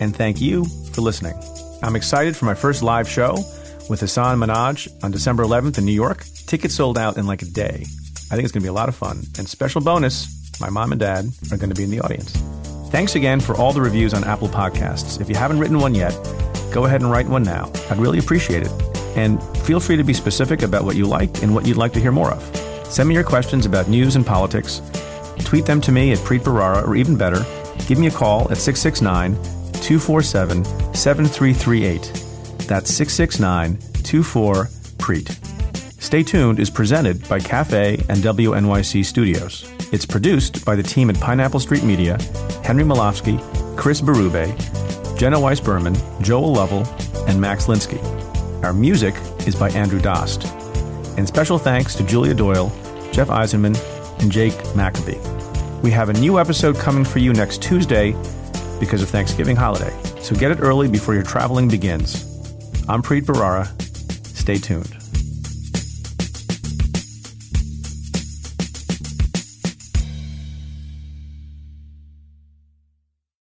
and 0.00 0.14
thank 0.14 0.40
you 0.40 0.64
for 0.92 1.00
listening. 1.00 1.34
I'm 1.82 1.96
excited 1.96 2.36
for 2.36 2.44
my 2.44 2.54
first 2.54 2.82
live 2.82 3.08
show 3.08 3.34
with 3.88 4.00
Hasan 4.00 4.38
Minhaj 4.38 4.88
on 5.02 5.10
December 5.10 5.44
11th 5.44 5.78
in 5.78 5.84
New 5.84 5.92
York. 5.92 6.24
Tickets 6.46 6.74
sold 6.74 6.98
out 6.98 7.16
in 7.16 7.26
like 7.26 7.42
a 7.42 7.46
day. 7.46 7.84
I 8.30 8.36
think 8.36 8.44
it's 8.44 8.52
going 8.52 8.60
to 8.62 8.66
be 8.66 8.68
a 8.68 8.72
lot 8.72 8.88
of 8.88 8.94
fun. 8.94 9.22
And 9.38 9.48
special 9.48 9.80
bonus, 9.80 10.28
my 10.60 10.70
mom 10.70 10.92
and 10.92 11.00
dad 11.00 11.26
are 11.52 11.56
going 11.56 11.70
to 11.70 11.74
be 11.74 11.84
in 11.84 11.90
the 11.90 12.00
audience. 12.00 12.32
Thanks 12.90 13.14
again 13.14 13.40
for 13.40 13.56
all 13.56 13.72
the 13.72 13.80
reviews 13.80 14.14
on 14.14 14.24
Apple 14.24 14.48
Podcasts. 14.48 15.20
If 15.20 15.28
you 15.28 15.34
haven't 15.34 15.58
written 15.58 15.78
one 15.78 15.94
yet, 15.94 16.12
go 16.72 16.84
ahead 16.84 17.02
and 17.02 17.10
write 17.10 17.28
one 17.28 17.42
now. 17.42 17.70
I'd 17.90 17.98
really 17.98 18.18
appreciate 18.18 18.62
it. 18.62 18.72
And 19.16 19.42
feel 19.58 19.80
free 19.80 19.96
to 19.96 20.04
be 20.04 20.14
specific 20.14 20.62
about 20.62 20.84
what 20.84 20.96
you 20.96 21.06
like 21.06 21.42
and 21.42 21.54
what 21.54 21.66
you'd 21.66 21.76
like 21.76 21.92
to 21.94 22.00
hear 22.00 22.12
more 22.12 22.30
of. 22.30 22.42
Send 22.86 23.08
me 23.08 23.14
your 23.14 23.24
questions 23.24 23.66
about 23.66 23.88
news 23.88 24.16
and 24.16 24.26
politics. 24.26 24.80
Tweet 25.40 25.66
them 25.66 25.80
to 25.80 25.92
me 25.92 26.12
at 26.12 26.18
Preet 26.18 26.40
Bharara, 26.40 26.86
or 26.86 26.96
even 26.96 27.16
better, 27.16 27.44
give 27.86 27.98
me 27.98 28.06
a 28.06 28.10
call 28.10 28.50
at 28.50 28.58
669 28.58 29.34
247 29.82 30.64
7338. 30.94 32.02
That's 32.68 32.92
669 32.94 33.78
24 34.02 34.64
Preet. 34.98 36.02
Stay 36.02 36.22
Tuned 36.22 36.60
is 36.60 36.70
presented 36.70 37.26
by 37.28 37.40
Cafe 37.40 37.94
and 38.08 38.18
WNYC 38.18 39.04
Studios. 39.04 39.70
It's 39.92 40.06
produced 40.06 40.64
by 40.64 40.76
the 40.76 40.82
team 40.82 41.10
at 41.10 41.18
Pineapple 41.18 41.60
Street 41.60 41.82
Media, 41.82 42.18
Henry 42.62 42.84
Molofsky, 42.84 43.38
Chris 43.76 44.00
Berube, 44.00 44.54
Jenna 45.18 45.38
Weiss 45.40 45.60
Berman, 45.60 45.96
Joel 46.20 46.52
Lovell, 46.52 46.86
and 47.26 47.40
Max 47.40 47.66
Linsky. 47.66 48.02
Our 48.62 48.72
music 48.72 49.14
is 49.46 49.54
by 49.54 49.70
Andrew 49.70 50.00
Dost. 50.00 50.44
And 51.16 51.26
special 51.26 51.58
thanks 51.58 51.94
to 51.96 52.04
Julia 52.04 52.34
Doyle, 52.34 52.70
Jeff 53.12 53.28
Eisenman, 53.28 53.74
and 54.24 54.32
Jake 54.32 54.58
Maccabee. 54.74 55.18
We 55.82 55.90
have 55.90 56.08
a 56.08 56.14
new 56.14 56.40
episode 56.40 56.76
coming 56.76 57.04
for 57.04 57.18
you 57.18 57.34
next 57.34 57.62
Tuesday 57.62 58.12
because 58.80 59.02
of 59.02 59.10
Thanksgiving 59.10 59.54
holiday. 59.54 59.94
So 60.20 60.34
get 60.34 60.50
it 60.50 60.60
early 60.60 60.88
before 60.88 61.12
your 61.12 61.22
traveling 61.22 61.68
begins. 61.68 62.24
I'm 62.88 63.02
Preet 63.02 63.26
Bharara. 63.26 63.66
Stay 64.34 64.56
tuned. 64.56 65.03